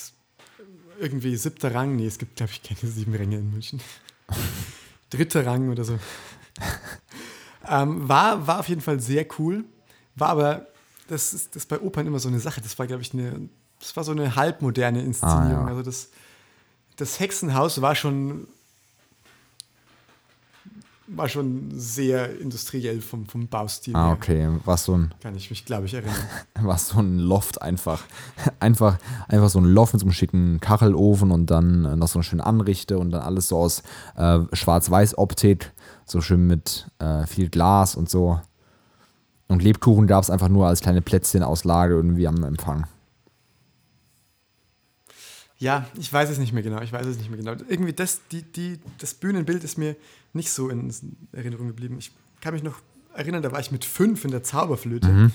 irgendwie 1.03 1.37
siebter 1.37 1.75
Rang. 1.75 1.97
Nee, 1.97 2.07
es 2.07 2.19
gibt, 2.19 2.37
glaube 2.37 2.53
ich, 2.53 2.63
keine 2.63 2.91
sieben 2.91 3.15
Ränge 3.15 3.37
in 3.37 3.51
München. 3.51 3.81
Dritter 5.11 5.45
Rang 5.45 5.69
oder 5.69 5.85
so. 5.85 5.99
ähm, 7.69 8.09
war, 8.09 8.47
war 8.47 8.61
auf 8.61 8.69
jeden 8.69 8.81
Fall 8.81 9.01
sehr 9.01 9.27
cool. 9.39 9.65
War 10.15 10.29
aber, 10.29 10.67
das 11.09 11.35
ist 11.35 11.57
das 11.57 11.67
bei 11.67 11.81
Opern 11.81 12.07
immer 12.07 12.19
so 12.19 12.29
eine 12.29 12.41
Sache. 12.41 12.61
Das 12.61 12.79
war, 12.79 12.87
glaube 12.87 13.03
ich, 13.03 13.13
eine, 13.13 13.49
das 13.81 13.97
war 13.97 14.05
so 14.05 14.13
eine 14.13 14.37
halbmoderne 14.37 15.03
Inszenierung. 15.03 15.65
Ah, 15.65 15.65
ja. 15.65 15.67
Also 15.67 15.83
das, 15.83 16.11
das 16.97 17.21
Hexenhaus 17.21 17.83
war 17.83 17.95
schon 17.95 18.47
war 21.17 21.29
schon 21.29 21.71
sehr 21.75 22.39
industriell 22.41 23.01
vom, 23.01 23.27
vom 23.27 23.49
Baustil 23.49 23.95
Ah, 23.95 24.13
okay. 24.13 24.49
Was 24.65 24.85
so 24.85 24.97
ein, 24.97 25.15
Kann 25.21 25.35
ich 25.35 25.51
mich, 25.51 25.65
glaube 25.65 25.87
ich, 25.87 25.95
erinnern. 25.95 26.15
was 26.61 26.89
so 26.89 26.99
ein 26.99 27.19
Loft 27.19 27.61
einfach. 27.61 28.05
Einfach, 28.61 28.99
einfach 29.29 29.49
so 29.49 29.59
ein 29.59 29.65
Loft 29.65 29.93
mit 29.93 30.01
so 30.01 30.07
einem 30.07 30.13
schicken 30.13 30.61
Kachelofen 30.61 31.31
und 31.33 31.51
dann 31.51 31.85
äh, 31.85 31.97
noch 31.97 32.09
so 32.09 32.19
eine 32.19 32.25
schöne 32.25 32.47
Anrichte 32.47 32.99
und 32.99 33.11
dann 33.11 33.23
alles 33.23 33.49
so 33.49 33.57
aus 33.57 33.83
äh, 34.17 34.41
Schwarz-Weiß-Optik. 34.53 35.73
So 36.05 36.21
schön 36.21 36.47
mit 36.47 36.87
äh, 36.99 37.27
viel 37.27 37.49
Glas 37.49 37.97
und 37.97 38.09
so. 38.09 38.41
Und 39.49 39.63
Lebkuchen 39.63 40.07
gab 40.07 40.23
es 40.23 40.31
einfach 40.31 40.49
nur 40.49 40.67
als 40.67 40.81
kleine 40.81 41.03
Plätzchen 41.03 41.43
aus 41.43 41.65
Lage 41.65 41.95
irgendwie 41.95 42.27
am 42.29 42.45
Empfang. 42.45 42.87
Ja, 45.63 45.87
ich 45.97 46.13
weiß 46.13 46.29
es 46.29 46.39
nicht 46.39 46.53
mehr 46.53 46.65
genau. 46.65 46.81
Ich 46.81 46.93
weiß 46.93 47.07
es 47.07 47.19
nicht 47.19 47.31
mehr 47.31 47.39
genau. 47.39 47.53
Irgendwie 47.69 47.93
das, 47.93 48.21
die, 48.33 48.43
die, 48.43 48.81
das 48.99 49.15
Bühnenbild 49.15 49.63
ist 49.63 49.79
mir 49.79 49.95
nicht 50.33 50.51
so 50.51 50.69
in 50.69 50.93
Erinnerung 51.33 51.69
geblieben. 51.69 51.97
Ich 51.99 52.13
kann 52.41 52.55
mich 52.55 52.63
noch 52.63 52.81
erinnern, 53.15 53.43
da 53.43 53.53
war 53.53 53.61
ich 53.61 53.71
mit 53.71 53.85
fünf 53.85 54.25
in 54.25 54.31
der 54.31 54.43
Zauberflöte. 54.43 55.09
Mhm. 55.09 55.33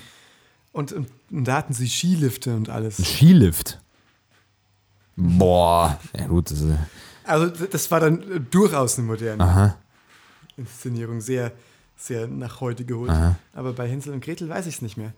Und, 0.71 0.93
und, 0.93 1.07
da 1.29 1.57
hatten 1.57 1.73
sie 1.73 1.87
Skilifte 1.87 2.55
und 2.55 2.69
Ein 2.69 2.75
alles. 2.75 2.97
Skilift. 2.97 3.79
Boah. 5.15 5.99
Ja 6.15 6.27
gut, 6.27 6.51
das 6.51 6.61
ist, 6.61 6.77
Also 7.23 7.47
das 7.47 7.89
war 7.89 7.99
dann 7.99 8.47
durchaus 8.51 8.97
eine 8.97 9.07
moderne 9.07 9.43
aha, 9.43 9.77
Inszenierung. 10.55 11.21
Sehr, 11.21 11.51
sehr 11.97 12.27
nach 12.27 12.61
heute 12.61 12.85
geholt. 12.85 13.09
Aha. 13.09 13.35
Aber 13.53 13.73
bei 13.73 13.89
Hänsel 13.89 14.13
und 14.13 14.23
Gretel 14.23 14.49
weiß 14.49 14.67
ich 14.67 14.75
es 14.75 14.81
nicht 14.81 14.97
mehr. 14.97 15.13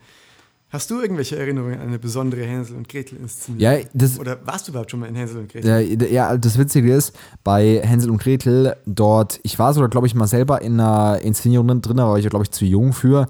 Hast 0.72 0.92
du 0.92 1.02
irgendwelche 1.02 1.36
Erinnerungen 1.36 1.80
an 1.80 1.88
eine 1.88 1.98
besondere 1.98 2.44
Hänsel 2.44 2.76
und 2.78 2.88
Gretel 2.88 3.18
Inszenierung? 3.18 3.80
Ja, 3.80 3.86
das, 3.94 4.20
Oder 4.20 4.38
warst 4.46 4.68
du 4.68 4.72
überhaupt 4.72 4.92
schon 4.92 5.00
mal 5.00 5.08
in 5.08 5.16
Hänsel 5.16 5.40
und 5.40 5.52
Gretel? 5.52 5.68
Ja, 5.68 6.08
ja, 6.08 6.38
das 6.38 6.60
Witzige 6.60 6.94
ist, 6.94 7.18
bei 7.44 7.82
Hänsel 7.84 8.12
und 8.12 8.22
Gretel 8.22 8.76
dort, 8.86 9.40
ich 9.42 9.58
war 9.58 9.74
sogar, 9.74 9.90
glaube 9.90 10.06
ich, 10.06 10.14
mal 10.14 10.28
selber 10.28 10.62
in 10.62 10.80
einer 10.80 11.20
Inszenierung 11.22 11.82
drin, 11.82 12.00
aber 12.00 12.12
war 12.12 12.20
ich, 12.20 12.30
glaube 12.30 12.44
ich, 12.44 12.52
zu 12.52 12.66
jung 12.66 12.94
für. 12.94 13.28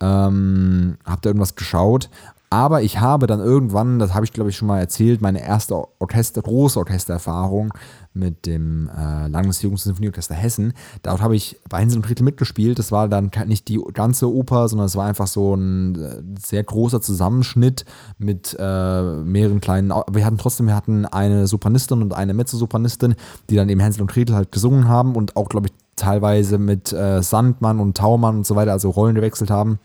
Ähm, 0.00 0.98
hab 1.06 1.22
da 1.22 1.30
irgendwas 1.30 1.54
geschaut. 1.54 2.10
Aber 2.52 2.82
ich 2.82 3.00
habe 3.00 3.26
dann 3.26 3.40
irgendwann, 3.40 3.98
das 3.98 4.12
habe 4.12 4.26
ich, 4.26 4.32
glaube 4.34 4.50
ich, 4.50 4.56
schon 4.58 4.68
mal 4.68 4.78
erzählt, 4.78 5.22
meine 5.22 5.42
erste 5.42 5.74
Orchester, 6.00 6.42
große 6.42 6.78
Orchestererfahrung 6.78 7.72
mit 8.12 8.44
dem 8.44 8.90
äh, 8.90 9.26
Landesjugendsinfonieorchester 9.28 10.34
Hessen. 10.34 10.74
Dort 11.02 11.22
habe 11.22 11.34
ich 11.34 11.58
bei 11.70 11.78
Hänsel 11.78 12.00
und 12.00 12.06
Gretel 12.06 12.24
mitgespielt. 12.24 12.78
Das 12.78 12.92
war 12.92 13.08
dann 13.08 13.30
nicht 13.46 13.68
die 13.68 13.80
ganze 13.94 14.30
Oper, 14.30 14.68
sondern 14.68 14.84
es 14.84 14.96
war 14.96 15.06
einfach 15.06 15.28
so 15.28 15.54
ein 15.54 15.94
äh, 15.94 16.22
sehr 16.38 16.62
großer 16.62 17.00
Zusammenschnitt 17.00 17.86
mit 18.18 18.54
äh, 18.58 19.02
mehreren 19.02 19.62
kleinen. 19.62 19.90
Au- 19.90 20.04
Wir 20.12 20.26
hatten 20.26 20.36
trotzdem, 20.36 20.66
wir 20.66 20.76
hatten 20.76 21.06
eine 21.06 21.46
Sopranistin 21.46 22.02
und 22.02 22.12
eine 22.12 22.34
Mezzosopranistin, 22.34 23.14
die 23.48 23.56
dann 23.56 23.70
eben 23.70 23.80
Hänsel 23.80 24.02
und 24.02 24.10
Gretel 24.10 24.36
halt 24.36 24.52
gesungen 24.52 24.88
haben 24.88 25.16
und 25.16 25.36
auch, 25.36 25.48
glaube 25.48 25.68
ich, 25.68 25.72
teilweise 25.96 26.58
mit 26.58 26.92
äh, 26.92 27.22
Sandmann 27.22 27.80
und 27.80 27.96
Taumann 27.96 28.36
und 28.36 28.46
so 28.46 28.56
weiter, 28.56 28.72
also 28.72 28.90
Rollen 28.90 29.14
gewechselt 29.14 29.50
haben. 29.50 29.78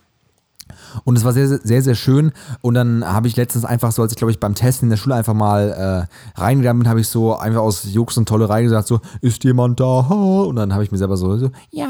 Und 1.03 1.17
es 1.17 1.23
war 1.23 1.33
sehr, 1.33 1.47
sehr, 1.47 1.81
sehr, 1.81 1.95
schön. 1.95 2.31
Und 2.61 2.73
dann 2.73 3.05
habe 3.05 3.27
ich 3.27 3.35
letztens 3.35 3.65
einfach 3.65 3.91
so, 3.91 4.01
als 4.01 4.11
ich 4.11 4.17
glaube 4.17 4.31
ich 4.31 4.39
beim 4.39 4.55
Testen 4.55 4.87
in 4.87 4.89
der 4.89 4.97
Schule 4.97 5.15
einfach 5.15 5.33
mal 5.33 6.07
äh, 6.37 6.39
reingegangen 6.39 6.83
bin, 6.83 6.89
habe 6.89 7.01
ich 7.01 7.07
so 7.07 7.35
einfach 7.35 7.61
aus 7.61 7.83
Jux 7.85 8.17
und 8.17 8.27
Tollerei 8.27 8.63
gesagt, 8.63 8.87
so, 8.87 8.99
ist 9.21 9.43
jemand 9.43 9.79
da? 9.79 9.99
Und 9.99 10.55
dann 10.55 10.73
habe 10.73 10.83
ich 10.83 10.91
mir 10.91 10.97
selber 10.97 11.17
so, 11.17 11.37
so 11.37 11.51
ja. 11.71 11.87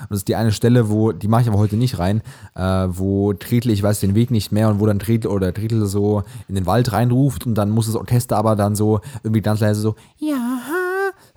Und 0.00 0.10
das 0.10 0.18
ist 0.18 0.28
die 0.28 0.36
eine 0.36 0.52
Stelle, 0.52 0.90
wo, 0.90 1.12
die 1.12 1.28
mache 1.28 1.42
ich 1.42 1.48
aber 1.48 1.58
heute 1.58 1.76
nicht 1.76 1.98
rein, 1.98 2.22
äh, 2.54 2.62
wo 2.88 3.32
Tretel, 3.32 3.70
ich 3.72 3.82
weiß 3.82 4.00
den 4.00 4.14
Weg 4.14 4.30
nicht 4.30 4.52
mehr 4.52 4.68
und 4.68 4.80
wo 4.80 4.86
dann 4.86 4.98
Tretel 4.98 5.30
oder 5.30 5.52
Tretel 5.52 5.86
so 5.86 6.22
in 6.48 6.54
den 6.54 6.66
Wald 6.66 6.92
reinruft 6.92 7.46
und 7.46 7.54
dann 7.54 7.70
muss 7.70 7.86
das 7.86 7.96
Orchester 7.96 8.36
aber 8.36 8.54
dann 8.54 8.76
so 8.76 9.00
irgendwie 9.22 9.42
ganz 9.42 9.60
leise 9.60 9.80
so, 9.80 9.96
ja 10.18 10.60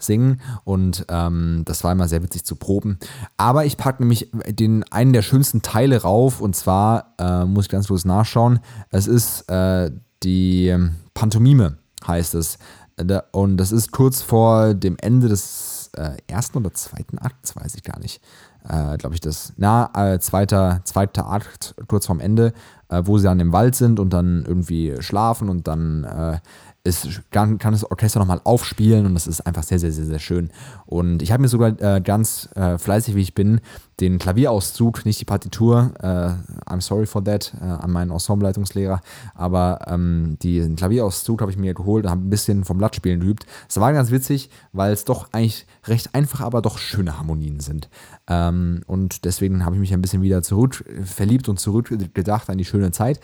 singen 0.02 0.42
und 0.64 1.06
ähm, 1.10 1.64
das 1.66 1.84
war 1.84 1.92
immer 1.92 2.08
sehr 2.08 2.24
witzig 2.24 2.44
zu 2.44 2.56
proben. 2.56 2.98
Aber 3.38 3.66
ich 3.66 3.78
packe 3.78 4.04
nämlich 4.04 4.30
den 4.48 4.84
einen 4.92 5.14
der 5.14 5.22
schönsten 5.22 5.62
Teile 5.62 6.02
rauf 6.02 6.42
und 6.42 6.56
zwar 6.56 7.14
äh, 7.20 7.46
muss 7.46 7.66
ich 7.66 7.70
ganz 7.70 7.88
kurz 7.88 8.06
nachschauen. 8.06 8.60
Es 8.90 9.08
ist 9.08 9.50
äh, 9.50 9.92
die 10.24 10.68
ähm, 10.68 10.96
Pantomime 11.14 11.78
heißt 12.08 12.36
es 12.36 12.58
Äh, 12.98 13.22
und 13.32 13.58
das 13.58 13.72
ist 13.72 13.92
kurz 13.92 14.22
vor 14.22 14.74
dem 14.74 14.98
Ende 15.00 15.28
des 15.30 15.90
äh, 15.98 16.18
ersten 16.28 16.58
oder 16.58 16.74
zweiten 16.74 17.18
Akts, 17.18 17.56
weiß 17.56 17.76
ich 17.76 17.84
gar 17.84 18.00
nicht. 18.00 18.22
Äh, 18.68 18.98
Glaube 18.98 19.16
ich 19.16 19.22
das. 19.22 19.54
Na, 19.58 19.90
äh, 19.96 20.20
zweiter, 20.20 20.82
zweiter 20.84 21.28
Akt 21.28 21.74
kurz 21.88 22.06
vorm 22.06 22.20
Ende, 22.20 22.54
äh, 22.90 23.02
wo 23.06 23.18
sie 23.18 23.24
dann 23.24 23.40
im 23.40 23.54
Wald 23.54 23.76
sind 23.76 24.00
und 24.00 24.12
dann 24.12 24.46
irgendwie 24.46 24.96
schlafen 25.00 25.50
und 25.50 25.68
dann 25.68 26.40
ist, 26.84 27.22
kann, 27.30 27.60
kann 27.60 27.74
das 27.74 27.90
Orchester 27.90 28.20
nochmal 28.20 28.42
aufspielen 28.44 29.06
und 29.06 29.14
das 29.14 29.28
ist 29.28 29.42
einfach 29.42 29.64
sehr, 29.64 29.78
sehr, 29.78 29.92
sehr, 29.92 30.06
sehr 30.06 30.20
schön. 30.20 30.50
Und 30.86 31.22
ich 31.22 31.32
habe 31.32 31.42
mir 31.42 31.48
sogar 31.48 31.80
äh, 31.80 32.02
ganz 32.02 32.50
äh, 32.56 32.78
fleißig, 32.78 33.16
wie 33.16 33.22
ich 33.22 33.36
bin, 33.36 33.62
den 34.00 34.18
Klavierauszug, 34.18 35.06
nicht 35.06 35.22
die 35.22 35.26
Partitur, 35.26 35.92
äh, 36.00 36.72
I'm 36.72 36.82
sorry 36.82 37.06
for 37.06 37.24
that, 37.24 37.54
äh, 37.62 37.66
an 37.66 37.92
meinen 37.92 38.10
Ensembleleitungslehrer, 38.10 39.02
aber 39.36 39.86
ähm, 39.88 40.38
den 40.42 40.76
Klavierauszug 40.76 41.42
habe 41.42 41.52
ich 41.52 41.58
mir 41.58 41.76
geholt 41.76 42.06
und 42.06 42.12
habe 42.12 42.22
ein 42.22 42.32
bisschen 42.32 42.66
vom 42.66 42.80
Blattspielen 42.80 43.20
geübt. 43.20 43.46
Es 43.70 43.80
war 43.80 43.94
ganz 43.94 44.10
witzig, 44.10 44.50
weil 44.74 44.92
es 44.92 45.06
doch 45.06 45.32
eigentlich 45.34 45.68
recht 45.86 46.16
einfach, 46.16 46.42
aber 46.42 46.64
doch 46.64 46.80
schöne 46.80 47.20
Harmonien 47.20 47.60
sind. 47.60 47.90
Ähm, 48.28 48.82
und 48.88 49.26
deswegen 49.26 49.66
habe 49.66 49.76
ich 49.76 49.82
mich 49.82 49.94
ein 49.94 50.02
bisschen 50.02 50.24
wieder 50.24 50.42
zurück 50.42 50.84
verliebt 51.06 51.48
und 51.48 51.60
zurückgedacht 51.60 52.50
an 52.50 52.58
die 52.58 52.66
schöne 52.66 52.92
Zeit 52.92 53.20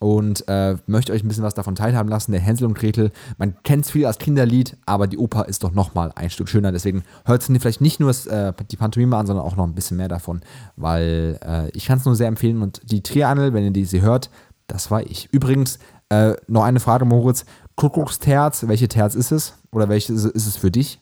und 0.00 0.48
äh, 0.48 0.76
möchte 0.86 1.12
euch 1.12 1.22
ein 1.22 1.28
bisschen 1.28 1.44
was 1.44 1.52
davon 1.52 1.74
teilhaben 1.74 2.08
lassen. 2.08 2.32
Der 2.32 2.40
Hänsel 2.40 2.66
und 2.66 2.74
Gretel, 2.74 3.12
man 3.36 3.54
kennt 3.62 3.84
es 3.84 3.90
viel 3.90 4.06
als 4.06 4.18
Kinderlied, 4.18 4.76
aber 4.86 5.06
die 5.06 5.18
Oper 5.18 5.46
ist 5.46 5.62
doch 5.62 5.72
nochmal 5.72 6.10
ein 6.14 6.30
Stück 6.30 6.48
schöner. 6.48 6.72
Deswegen 6.72 7.04
hört 7.26 7.42
es 7.42 7.58
vielleicht 7.60 7.82
nicht 7.82 8.00
nur 8.00 8.08
das, 8.08 8.26
äh, 8.26 8.54
die 8.70 8.76
Pantomime 8.76 9.16
an, 9.16 9.26
sondern 9.26 9.44
auch 9.44 9.56
noch 9.56 9.64
ein 9.64 9.74
bisschen 9.74 9.98
mehr 9.98 10.08
davon, 10.08 10.40
weil 10.76 11.38
äh, 11.44 11.68
ich 11.76 11.84
kann 11.84 11.98
es 11.98 12.06
nur 12.06 12.16
sehr 12.16 12.28
empfehlen. 12.28 12.62
Und 12.62 12.80
die 12.90 13.02
Triangel, 13.02 13.52
wenn 13.52 13.62
ihr 13.62 13.72
die 13.72 13.84
sie 13.84 14.00
hört, 14.00 14.30
das 14.68 14.90
war 14.90 15.02
ich. 15.02 15.28
Übrigens, 15.32 15.78
äh, 16.08 16.34
noch 16.48 16.64
eine 16.64 16.80
Frage, 16.80 17.04
Moritz. 17.04 17.44
Kuckucksterz, 17.76 18.66
welche 18.68 18.88
Terz 18.88 19.14
ist 19.14 19.32
es? 19.32 19.54
Oder 19.70 19.90
welches 19.90 20.24
ist 20.24 20.46
es 20.46 20.56
für 20.56 20.70
dich? 20.70 21.00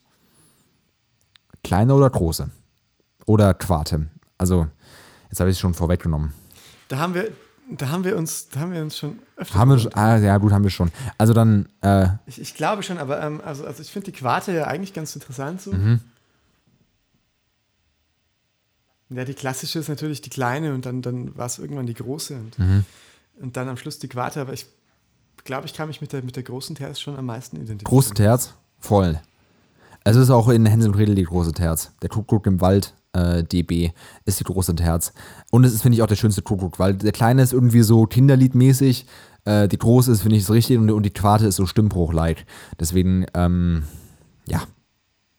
Kleine 1.63 1.95
oder 1.95 2.11
große? 2.11 2.51
Oder 3.27 3.55
Quarte? 3.55 4.09
Also, 4.39 4.67
jetzt 5.31 5.39
habe 5.39 5.51
ich 5.51 5.57
es 5.57 5.61
schon 5.61 5.75
vorweggenommen. 5.75 6.33
Da 6.89 6.99
haben 6.99 7.15
wir, 7.15 7.31
da 7.71 7.89
haben 7.91 8.05
wir 8.05 8.17
uns, 8.17 8.49
da 8.49 8.61
haben 8.61 8.73
wir 8.73 8.83
uns 8.83 8.97
schon 8.97 9.19
öfter. 9.37 9.59
Haben 9.59 9.71
wir 9.71 9.79
schon, 9.79 9.95
ah, 9.95 10.17
ja 10.19 10.37
gut, 10.39 10.53
haben 10.53 10.63
wir 10.65 10.71
schon. 10.71 10.91
Also 11.19 11.33
dann, 11.35 11.69
äh, 11.83 12.09
Ich, 12.27 12.41
ich 12.41 12.55
glaube 12.55 12.83
schon, 12.83 12.99
aber 12.99 13.21
ähm, 13.23 13.41
also, 13.45 13.65
also 13.67 13.83
ich 13.83 13.91
finde 13.91 14.07
die 14.11 14.19
Quarte 14.19 14.53
ja 14.53 14.67
eigentlich 14.67 14.95
ganz 14.95 15.15
interessant 15.15 15.61
so. 15.61 15.73
Mhm. 15.73 16.01
Ja, 19.11 19.25
die 19.25 19.35
klassische 19.35 19.79
ist 19.79 19.89
natürlich 19.89 20.21
die 20.21 20.31
kleine 20.31 20.75
und 20.75 20.85
dann, 20.85 21.01
dann 21.03 21.37
war 21.37 21.47
es 21.47 21.59
irgendwann 21.59 21.87
die 21.87 21.95
große 21.95 22.35
und, 22.37 22.59
Mhm. 22.59 22.85
und 23.41 23.57
dann 23.57 23.69
am 23.69 23.77
Schluss 23.79 23.99
die 23.99 24.09
Quarte, 24.09 24.41
aber 24.41 24.53
ich 24.53 24.67
glaube, 25.45 25.67
ich 25.67 25.73
kann 25.73 25.89
mich 25.89 26.01
mit 26.03 26.13
der, 26.13 26.23
mit 26.23 26.37
der 26.37 26.43
großen 26.43 26.77
Terz 26.77 27.01
schon 27.01 27.17
am 27.17 27.25
meisten 27.27 27.57
identifizieren. 27.57 27.89
große 27.89 28.15
Terz, 28.15 28.53
voll. 28.79 29.19
Es 30.05 30.17
ist 30.17 30.31
auch 30.31 30.49
in 30.49 30.67
Hänsel 30.67 30.91
und 30.91 30.97
Gretel 30.97 31.15
die 31.15 31.25
große 31.25 31.53
Terz. 31.53 31.93
Der 32.03 32.09
Kuckuck 32.11 32.47
im 32.47 32.61
Wald, 32.61 32.95
äh, 33.19 33.45
DB, 33.45 33.91
ist 34.25 34.41
die 34.41 34.45
große 34.45 34.75
Terz. 34.77 35.13
Und 35.51 35.65
es 35.65 35.73
ist, 35.73 35.83
finde 35.83 35.97
ich, 35.97 36.03
auch 36.03 36.07
der 36.07 36.17
schönste 36.17 36.43
Kuckuck, 36.43 36.79
weil 36.79 36.95
der 36.95 37.13
kleine 37.13 37.43
ist 37.43 37.53
irgendwie 37.53 37.83
so 37.83 38.07
kinderliedmäßig, 38.07 39.07
äh, 39.45 39.69
die 39.69 39.79
große 39.79 40.13
ist, 40.13 40.23
finde 40.23 40.37
ich, 40.37 40.45
so 40.45 40.53
richtig 40.53 40.79
und, 40.79 40.91
und 40.91 41.03
die 41.03 41.11
Quarte 41.11 41.47
ist 41.47 41.57
so 41.57 41.67
Stimmbruch-like. 41.67 42.47
Deswegen, 42.79 43.27
ähm, 43.35 43.85
ja, 44.47 44.63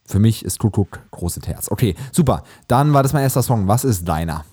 für 0.06 0.20
mich 0.20 0.44
ist 0.44 0.60
Kuckuck 0.60 1.00
große 1.12 1.40
Terz. 1.40 1.70
Okay, 1.72 1.96
super. 2.12 2.44
Dann 2.68 2.94
war 2.94 3.04
das 3.04 3.14
mein 3.14 3.24
erster 3.24 3.44
Song. 3.44 3.68
Was 3.68 3.84
ist 3.84 4.08
deiner? 4.08 4.46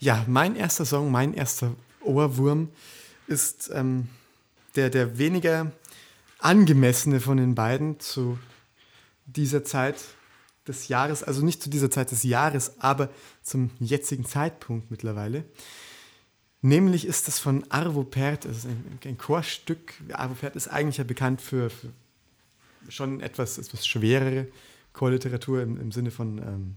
Ja, 0.00 0.24
mein 0.26 0.56
erster 0.56 0.84
Song, 0.84 1.10
mein 1.10 1.34
erster 1.34 1.72
Ohrwurm 2.04 2.68
ist 3.26 3.70
ähm, 3.72 4.08
der, 4.76 4.90
der 4.90 5.18
weniger 5.18 5.72
angemessene 6.38 7.20
von 7.20 7.36
den 7.36 7.54
beiden 7.54 7.98
zu 7.98 8.38
dieser 9.26 9.64
Zeit 9.64 9.96
des 10.68 10.88
Jahres, 10.88 11.22
also 11.22 11.44
nicht 11.44 11.62
zu 11.62 11.70
dieser 11.70 11.90
Zeit 11.90 12.10
des 12.10 12.22
Jahres, 12.22 12.80
aber 12.80 13.10
zum 13.42 13.70
jetzigen 13.80 14.24
Zeitpunkt 14.24 14.90
mittlerweile. 14.90 15.44
Nämlich 16.60 17.06
ist 17.06 17.28
das 17.28 17.38
von 17.38 17.64
Arvo 17.70 18.02
Pärt, 18.02 18.44
ist 18.44 18.66
ein, 18.66 18.98
ein 19.04 19.18
Chorstück. 19.18 19.94
Arvo 20.12 20.34
Pärt 20.34 20.56
ist 20.56 20.68
eigentlich 20.68 20.96
ja 20.98 21.04
bekannt 21.04 21.40
für, 21.40 21.70
für 21.70 21.88
schon 22.88 23.20
etwas, 23.20 23.58
etwas 23.58 23.86
schwerere 23.86 24.48
Chorliteratur 24.92 25.62
im, 25.62 25.80
im 25.80 25.92
Sinne 25.92 26.10
von 26.10 26.38
ähm, 26.38 26.76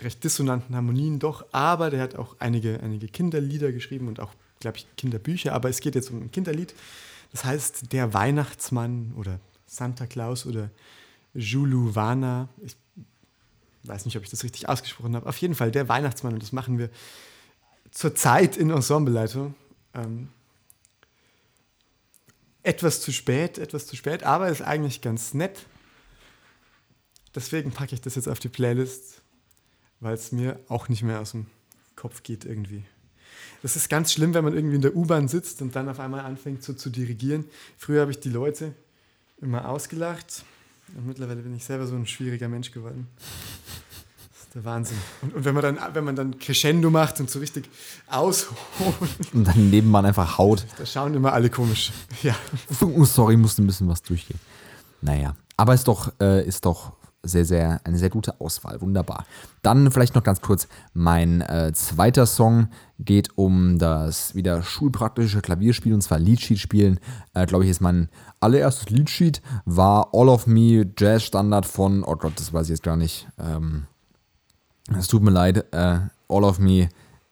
recht 0.00 0.24
dissonanten 0.24 0.74
Harmonien 0.74 1.18
doch, 1.18 1.46
aber 1.52 1.90
der 1.90 2.00
hat 2.02 2.16
auch 2.16 2.36
einige, 2.40 2.80
einige 2.80 3.06
Kinderlieder 3.08 3.70
geschrieben 3.72 4.08
und 4.08 4.18
auch, 4.20 4.32
glaube 4.60 4.78
ich, 4.78 4.86
Kinderbücher, 4.96 5.52
aber 5.52 5.68
es 5.68 5.80
geht 5.80 5.94
jetzt 5.94 6.10
um 6.10 6.22
ein 6.22 6.30
Kinderlied. 6.30 6.74
Das 7.30 7.44
heißt 7.44 7.92
Der 7.92 8.12
Weihnachtsmann 8.14 9.12
oder 9.16 9.38
Santa 9.66 10.06
Claus 10.06 10.46
oder 10.46 10.70
Juluwana. 11.34 12.48
Ich 12.64 12.76
weiß 13.84 14.04
nicht, 14.06 14.16
ob 14.16 14.22
ich 14.22 14.30
das 14.30 14.44
richtig 14.44 14.68
ausgesprochen 14.68 15.14
habe. 15.16 15.28
Auf 15.28 15.36
jeden 15.38 15.54
Fall 15.54 15.70
Der 15.70 15.88
Weihnachtsmann 15.88 16.34
und 16.34 16.42
das 16.42 16.52
machen 16.52 16.78
wir 16.78 16.90
zurzeit 17.90 18.56
in 18.56 18.70
Ensembleleitung. 18.70 19.54
Ähm, 19.94 20.28
etwas 22.62 23.00
zu 23.00 23.12
spät, 23.12 23.58
etwas 23.58 23.86
zu 23.86 23.94
spät, 23.94 24.22
aber 24.22 24.48
ist 24.48 24.62
eigentlich 24.62 25.00
ganz 25.00 25.34
nett. 25.34 25.66
deswegen 27.34 27.72
packe 27.72 27.94
ich 27.94 28.00
das 28.00 28.14
jetzt 28.14 28.28
auf 28.28 28.38
die 28.38 28.48
Playlist, 28.48 29.20
weil 30.00 30.14
es 30.14 30.32
mir 30.32 30.58
auch 30.68 30.88
nicht 30.88 31.02
mehr 31.02 31.20
aus 31.20 31.32
dem 31.32 31.46
Kopf 31.94 32.22
geht 32.22 32.44
irgendwie. 32.44 32.84
Das 33.62 33.76
ist 33.76 33.88
ganz 33.88 34.12
schlimm, 34.12 34.34
wenn 34.34 34.44
man 34.44 34.54
irgendwie 34.54 34.76
in 34.76 34.82
der 34.82 34.96
U-Bahn 34.96 35.28
sitzt 35.28 35.60
und 35.62 35.76
dann 35.76 35.88
auf 35.88 36.00
einmal 36.00 36.20
anfängt 36.20 36.62
so 36.62 36.72
zu 36.72 36.90
dirigieren. 36.90 37.44
Früher 37.76 38.02
habe 38.02 38.12
ich 38.12 38.20
die 38.20 38.30
Leute 38.30 38.74
immer 39.40 39.68
ausgelacht 39.68 40.44
und 40.96 41.06
mittlerweile 41.06 41.42
bin 41.42 41.54
ich 41.54 41.64
selber 41.64 41.86
so 41.86 41.94
ein 41.94 42.06
schwieriger 42.06 42.48
Mensch 42.48 42.70
geworden. 42.70 43.08
Das 43.18 44.42
ist 44.42 44.54
der 44.54 44.64
Wahnsinn. 44.64 44.98
Und, 45.22 45.34
und 45.34 45.44
wenn, 45.44 45.54
man 45.54 45.62
dann, 45.62 45.78
wenn 45.94 46.04
man 46.04 46.16
dann 46.16 46.38
Crescendo 46.38 46.90
macht 46.90 47.20
und 47.20 47.30
so 47.30 47.38
richtig 47.38 47.68
ausholt, 48.06 48.54
Und 49.32 49.44
dann 49.46 49.70
neben 49.70 49.90
man 49.90 50.04
einfach 50.06 50.38
haut. 50.38 50.64
da 50.78 50.86
schauen 50.86 51.14
immer 51.14 51.32
alle 51.32 51.50
komisch. 51.50 51.92
Ja. 52.22 52.34
Oh, 52.80 53.04
sorry, 53.04 53.36
musste 53.36 53.62
ein 53.62 53.66
bisschen 53.66 53.88
was 53.88 54.02
durchgehen. 54.02 54.38
Naja, 55.00 55.34
aber 55.56 55.74
ist 55.74 55.88
doch, 55.88 56.12
äh, 56.20 56.46
ist 56.46 56.64
doch 56.64 56.92
sehr, 57.24 57.44
sehr, 57.44 57.80
eine 57.84 57.98
sehr 57.98 58.10
gute 58.10 58.40
Auswahl. 58.40 58.80
Wunderbar. 58.80 59.24
Dann 59.62 59.90
vielleicht 59.90 60.14
noch 60.14 60.22
ganz 60.22 60.40
kurz, 60.40 60.68
mein 60.92 61.40
äh, 61.40 61.72
zweiter 61.74 62.26
Song 62.26 62.68
geht 62.98 63.36
um 63.36 63.78
das 63.78 64.34
wieder 64.34 64.62
schulpraktische 64.62 65.40
Klavierspiel 65.40 65.94
und 65.94 66.02
zwar 66.02 66.18
Leadsheet 66.18 66.58
spielen. 66.58 67.00
Äh, 67.34 67.46
Glaube 67.46 67.64
ich, 67.64 67.70
ist 67.70 67.80
mein 67.80 68.08
allererstes 68.40 68.90
Leadsheet, 68.90 69.42
war 69.64 70.10
All 70.12 70.28
of 70.28 70.46
Me 70.46 70.86
Jazz 70.96 71.24
Standard 71.24 71.66
von, 71.66 72.04
oh 72.04 72.16
Gott, 72.16 72.34
das 72.36 72.52
weiß 72.52 72.66
ich 72.66 72.70
jetzt 72.70 72.82
gar 72.82 72.96
nicht. 72.96 73.26
Ähm, 73.38 73.86
es 74.98 75.08
tut 75.08 75.22
mir 75.22 75.30
leid, 75.30 75.64
äh, 75.72 75.98
All 76.28 76.44
of 76.44 76.58
Me. 76.58 76.88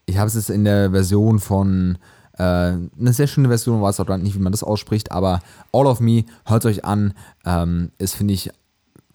Ich 0.07 0.19
habe 0.19 0.29
es 0.29 0.35
jetzt 0.35 0.51
in 0.51 0.65
der 0.65 0.91
Version 0.91 1.39
von, 1.39 1.99
äh, 2.39 2.43
eine 2.43 3.13
sehr 3.13 3.27
schöne 3.27 3.49
Version, 3.49 3.83
weiß 3.83 4.01
auch 4.01 4.07
gar 4.07 4.19
nicht, 4.19 4.35
wie 4.35 4.43
man 4.43 4.53
das 4.53 4.63
ausspricht, 4.63 5.13
aber 5.13 5.41
All 5.73 5.87
of 5.87 6.01
Me, 6.01 6.25
hört 6.47 6.65
euch 6.65 6.85
an, 6.85 7.15
ähm, 7.45 7.93
ist, 7.99 8.15
finde 8.15 8.35
ich, 8.35 8.51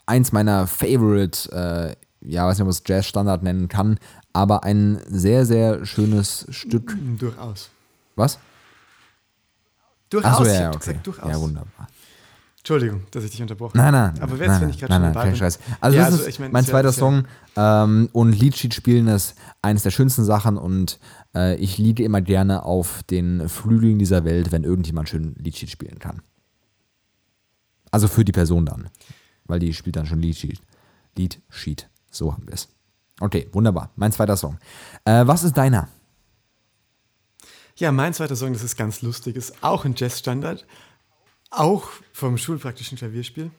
eins 0.08 0.32
meiner 0.32 0.66
Favorite, 0.68 1.52
äh, 1.52 1.96
ja, 2.28 2.48
weiß 2.48 2.58
nicht, 2.58 2.62
ob 2.64 2.68
man 2.68 2.72
es 2.72 2.84
Jazz-Standard 2.86 3.44
nennen 3.44 3.68
kann, 3.68 4.00
aber 4.34 4.64
ein 4.64 5.00
sehr, 5.08 5.46
sehr 5.46 5.86
schönes 5.86 6.48
Stück. 6.50 6.98
Durchaus. 7.20 7.70
Was? 8.16 8.40
Durchaus. 10.10 10.32
Achso, 10.32 10.46
ich 10.46 10.54
ja, 10.54 10.70
okay. 10.70 10.78
gesagt, 10.80 11.08
durchaus. 11.08 11.30
Ja, 11.30 11.40
wunderbar. 11.40 11.88
Entschuldigung, 12.58 13.04
dass 13.12 13.24
ich 13.24 13.32
dich 13.32 13.42
unterbrochen 13.42 13.78
Nein, 13.78 13.96
habe. 13.96 14.14
nein. 14.14 14.22
Aber 14.24 14.36
nein, 14.36 14.50
jetzt, 14.50 14.62
wenn 14.62 14.70
ich 14.70 14.80
gerade 14.80 14.94
nein, 14.94 15.14
schon 15.14 15.22
nein, 15.22 15.30
bin. 15.30 15.36
Scheiß. 15.38 15.60
Also, 15.80 15.98
Ja, 15.98 16.04
das 16.06 16.14
also 16.14 16.24
ist 16.24 16.30
ich 16.30 16.40
mein, 16.40 16.52
mein 16.52 16.64
ist 16.64 16.70
zweiter 16.70 16.90
ist 16.90 16.96
ja- 16.98 17.00
Song. 17.00 17.24
Ähm, 17.56 18.10
und 18.12 18.34
Liedsheet 18.34 18.74
spielen 18.74 19.08
ist 19.08 19.36
eines 19.62 19.84
der 19.84 19.92
schönsten 19.92 20.26
Sachen 20.26 20.58
und 20.58 21.00
äh, 21.34 21.56
ich 21.56 21.78
liege 21.78 22.04
immer 22.04 22.20
gerne 22.22 22.64
auf 22.64 23.04
den 23.04 23.48
Flügeln 23.48 24.00
dieser 24.00 24.26
Welt, 24.26 24.52
wenn 24.52 24.66
irgendjemand 24.66 25.08
schön 25.08 25.34
Liedsheet 25.38 25.70
spielen 25.70 26.00
kann. 26.00 26.22
Also 27.90 28.10
für 28.10 28.26
die 28.26 28.34
Person 28.34 28.66
dann. 28.66 28.90
Weil 29.48 29.60
die 29.60 29.74
spielt 29.74 29.96
dann 29.96 30.06
schon 30.06 30.20
Liedsheet. 30.22 30.62
Liedsheet. 31.16 31.90
So 32.12 32.34
haben 32.34 32.46
wir 32.48 32.54
es. 32.54 32.70
Okay, 33.20 33.50
wunderbar. 33.52 33.92
Mein 33.96 34.12
zweiter 34.12 34.38
Song. 34.38 34.60
Äh, 35.06 35.26
was 35.26 35.44
ist 35.44 35.58
deiner? 35.58 35.90
Ja, 37.78 37.92
mein 37.92 38.14
zweiter 38.14 38.36
Song, 38.36 38.54
das 38.54 38.64
ist 38.64 38.76
ganz 38.76 39.02
lustig, 39.02 39.36
ist 39.36 39.64
auch 39.64 39.86
ein 39.86 39.94
Jazzstandard, 39.96 40.66
auch 41.52 41.90
vom 42.12 42.38
schulpraktischen 42.38 42.98
Klavierspiel, 42.98 43.52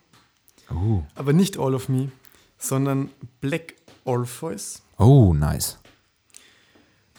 Oh. 0.70 1.02
aber 1.14 1.32
nicht 1.32 1.56
All 1.58 1.74
of 1.74 1.88
Me, 1.88 2.10
sondern 2.58 3.10
Black 3.40 3.74
Orpheus. 4.04 4.82
Oh, 4.98 5.32
nice. 5.34 5.78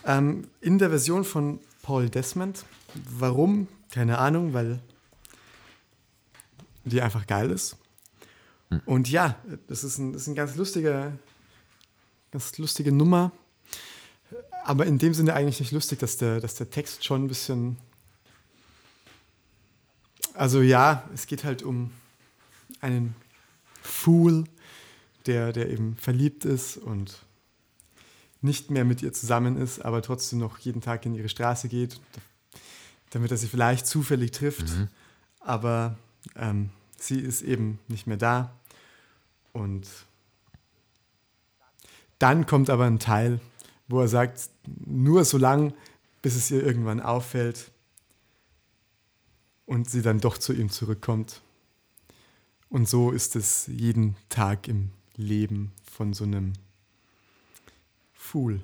Ähm, 0.06 0.48
in 0.62 0.78
der 0.78 0.90
Version 0.90 1.24
von 1.24 1.60
Paul 1.84 2.10
Desmond. 2.10 2.66
Warum? 3.10 3.68
Keine 3.92 4.18
Ahnung, 4.18 4.54
weil 4.54 4.80
die 6.84 7.02
einfach 7.02 7.26
geil 7.28 7.50
ist. 7.52 7.78
Und 8.86 9.10
ja, 9.10 9.36
das 9.68 9.84
ist 9.84 9.98
ein, 9.98 10.14
das 10.14 10.24
ist 10.24 10.28
ein 10.28 10.36
ganz 10.36 10.56
lustiger, 10.56 11.14
ganz 12.32 12.58
lustige 12.58 12.92
Nummer. 12.92 13.32
Aber 14.64 14.86
in 14.86 15.00
dem 15.00 15.14
Sinne 15.14 15.34
eigentlich 15.34 15.60
nicht 15.60 15.72
lustig, 15.72 16.00
dass 16.00 16.18
der, 16.18 16.40
dass 16.40 16.56
der 16.56 16.70
Text 16.70 17.04
schon 17.04 17.24
ein 17.24 17.28
bisschen. 17.28 17.78
Also 20.34 20.62
ja, 20.62 21.10
es 21.14 21.26
geht 21.26 21.44
halt 21.44 21.64
um 21.64 21.92
einen 22.82 23.16
Fool, 23.82 24.46
der, 25.26 25.52
der 25.52 25.70
eben 25.70 25.96
verliebt 25.98 26.46
ist 26.46 26.78
und 26.78 27.26
nicht 28.42 28.70
mehr 28.70 28.86
mit 28.86 29.02
ihr 29.02 29.12
zusammen 29.12 29.58
ist, 29.58 29.84
aber 29.84 30.02
trotzdem 30.02 30.40
noch 30.40 30.60
jeden 30.60 30.82
Tag 30.82 31.06
in 31.06 31.16
ihre 31.16 31.28
Straße 31.30 31.68
geht, 31.68 32.00
damit 33.10 33.32
er 33.32 33.38
sie 33.38 33.48
vielleicht 33.48 33.88
zufällig 33.88 34.32
trifft. 34.32 34.68
Aber 35.40 35.98
ähm, 36.36 36.70
sie 37.04 37.20
ist 37.20 37.42
eben 37.42 37.80
nicht 37.88 38.08
mehr 38.08 38.18
da. 38.18 38.54
Und 39.54 39.88
dann 42.20 42.46
kommt 42.46 42.70
aber 42.70 42.86
ein 42.86 43.00
Teil, 43.00 43.40
wo 43.88 44.02
er 44.02 44.08
sagt, 44.08 44.50
nur 44.86 45.26
so 45.26 45.38
lang, 45.38 45.74
bis 46.22 46.36
es 46.36 46.52
ihr 46.52 46.64
irgendwann 46.66 47.00
auffällt 47.00 47.72
und 49.66 49.90
sie 49.90 50.02
dann 50.02 50.20
doch 50.20 50.38
zu 50.38 50.54
ihm 50.54 50.70
zurückkommt. 50.70 51.42
Und 52.70 52.88
so 52.88 53.12
ist 53.12 53.36
es 53.36 53.68
jeden 53.68 54.16
Tag 54.28 54.68
im 54.68 54.92
Leben 55.16 55.72
von 55.92 56.14
so 56.14 56.24
einem 56.24 56.54
Fool. 58.14 58.62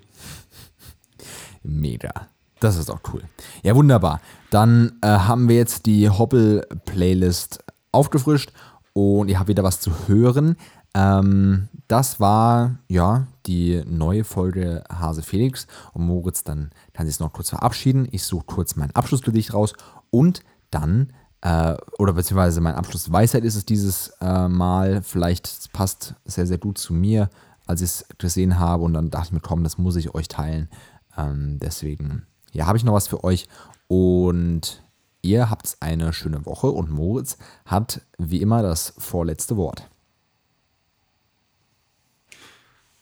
Mega. 1.63 2.29
Das 2.59 2.77
ist 2.77 2.89
auch 2.89 3.01
cool. 3.13 3.23
Ja, 3.63 3.75
wunderbar. 3.75 4.21
Dann 4.49 4.97
äh, 5.01 5.07
haben 5.07 5.49
wir 5.49 5.55
jetzt 5.55 5.85
die 5.85 6.09
Hoppel-Playlist 6.09 7.63
aufgefrischt 7.95 8.51
und 8.93 9.29
ihr 9.29 9.39
habt 9.39 9.49
wieder 9.49 9.63
was 9.63 9.79
zu 9.79 9.91
hören. 10.07 10.55
Ähm, 10.93 11.67
das 11.87 12.19
war 12.19 12.79
ja 12.87 13.27
die 13.45 13.83
neue 13.85 14.23
Folge 14.23 14.83
Hase 14.89 15.21
Felix 15.21 15.67
und 15.93 16.05
Moritz, 16.05 16.43
dann 16.43 16.71
kann 16.93 17.05
sich 17.05 17.19
noch 17.19 17.33
kurz 17.33 17.49
verabschieden. 17.49 18.07
Ich 18.11 18.23
suche 18.23 18.45
kurz 18.45 18.75
mein 18.75 18.91
Abschlussgedicht 18.91 19.53
raus 19.53 19.73
und 20.09 20.41
dann, 20.71 21.11
äh, 21.41 21.75
oder 21.99 22.13
beziehungsweise 22.13 22.61
mein 22.61 22.75
Abschlussweisheit 22.75 23.43
ist 23.43 23.55
es 23.55 23.65
dieses 23.65 24.13
äh, 24.21 24.47
Mal. 24.47 25.01
Vielleicht 25.01 25.71
passt 25.73 26.15
sehr, 26.23 26.47
sehr 26.47 26.57
gut 26.57 26.77
zu 26.77 26.93
mir, 26.93 27.29
als 27.67 27.81
ich 27.81 27.89
es 27.89 28.05
gesehen 28.17 28.57
habe 28.57 28.83
und 28.83 28.93
dann 28.93 29.09
dachte 29.09 29.27
ich 29.27 29.31
mir, 29.33 29.41
komm, 29.41 29.63
das 29.63 29.77
muss 29.77 29.97
ich 29.97 30.15
euch 30.15 30.29
teilen. 30.29 30.69
Ähm, 31.17 31.59
deswegen, 31.59 32.25
ja, 32.53 32.67
habe 32.67 32.77
ich 32.77 32.85
noch 32.85 32.93
was 32.93 33.07
für 33.07 33.23
euch 33.23 33.47
und 33.87 34.84
ihr 35.25 35.49
habt 35.49 35.77
eine 35.79 36.13
schöne 36.13 36.45
Woche 36.45 36.67
und 36.67 36.91
Moritz 36.91 37.37
hat 37.65 38.01
wie 38.17 38.41
immer 38.41 38.61
das 38.61 38.93
vorletzte 38.97 39.57
Wort. 39.57 39.89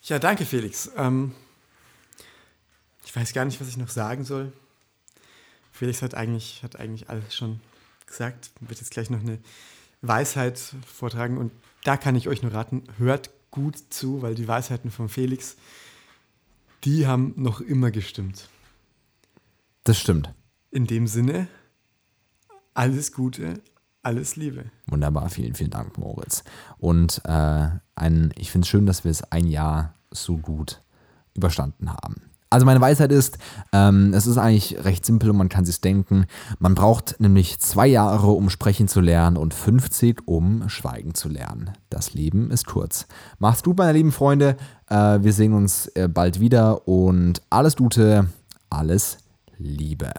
Ja, 0.04 0.20
danke, 0.20 0.46
Felix. 0.46 0.90
Ähm, 0.96 1.34
ich 3.06 3.16
weiß 3.16 3.34
gar 3.34 3.46
nicht, 3.46 3.60
was 3.60 3.68
ich 3.68 3.78
noch 3.78 3.90
sagen 3.90 4.24
soll. 4.24 4.54
Felix 5.72 6.02
hat 6.02 6.16
eigentlich, 6.16 6.64
hat 6.64 6.78
eigentlich 6.78 7.10
alles 7.10 7.36
schon 7.36 7.60
gesagt. 8.06 8.52
Wird 8.62 8.80
jetzt 8.80 8.92
gleich 8.92 9.10
noch 9.10 9.20
eine 9.20 9.40
Weisheit 10.02 10.60
vortragen 10.86 11.38
und 11.38 11.52
da 11.84 11.98
kann 11.98 12.16
ich 12.16 12.28
euch 12.28 12.42
nur 12.42 12.54
raten, 12.54 12.84
hört 12.98 13.32
gut 13.52 13.78
zu, 13.90 14.22
weil 14.22 14.36
die 14.36 14.48
Weisheiten 14.48 14.92
von 14.92 15.10
Felix, 15.10 15.58
die 16.86 17.06
haben 17.06 17.34
noch 17.36 17.62
immer 17.62 17.92
gestimmt. 17.92 18.50
Das 19.84 20.00
stimmt. 20.00 20.34
In 20.72 20.88
dem 20.88 21.08
Sinne, 21.08 21.48
alles 22.74 23.12
Gute, 23.12 23.62
alles 24.02 24.36
Liebe. 24.36 24.66
Wunderbar, 24.88 25.30
vielen, 25.30 25.56
vielen 25.56 25.72
Dank, 25.72 25.98
Moritz. 25.98 26.44
Und 26.78 27.22
äh, 27.26 27.68
ein, 27.96 28.34
ich 28.38 28.52
finde 28.52 28.66
es 28.66 28.70
schön, 28.70 28.86
dass 28.86 29.04
wir 29.04 29.12
es 29.12 29.24
ein 29.32 29.48
Jahr 29.48 29.94
so 30.12 30.38
gut 30.38 30.82
überstanden 31.34 31.90
haben. 31.90 32.22
Also 32.54 32.68
meine 32.68 32.82
Weisheit 32.82 33.12
ist, 33.12 33.40
ähm, 33.72 34.14
es 34.14 34.28
ist 34.28 34.38
eigentlich 34.38 34.86
recht 34.86 35.04
simpel 35.04 35.32
und 35.32 35.38
man 35.38 35.50
kann 35.50 35.66
sich 35.66 35.82
denken. 35.82 36.28
Man 36.60 36.76
braucht 36.76 37.20
nämlich 37.20 37.60
zwei 37.60 37.88
Jahre, 37.88 38.28
um 38.28 38.52
sprechen 38.52 38.88
zu 38.88 39.02
lernen 39.02 39.38
und 39.38 39.56
50, 39.56 40.28
um 40.28 40.70
schweigen 40.70 41.16
zu 41.16 41.30
lernen. 41.30 41.72
Das 41.90 42.14
Leben 42.14 42.52
ist 42.52 42.68
kurz. 42.68 43.08
Macht's 43.40 43.64
gut, 43.64 43.80
meine 43.80 43.94
lieben 43.94 44.12
Freunde. 44.12 44.56
Äh, 44.88 45.24
wir 45.24 45.34
sehen 45.34 45.54
uns 45.54 45.88
äh, 45.96 46.08
bald 46.08 46.40
wieder 46.40 46.88
und 46.88 47.42
alles 47.50 47.76
Gute, 47.76 48.28
alles 48.70 49.18
Liebe. 49.58 50.12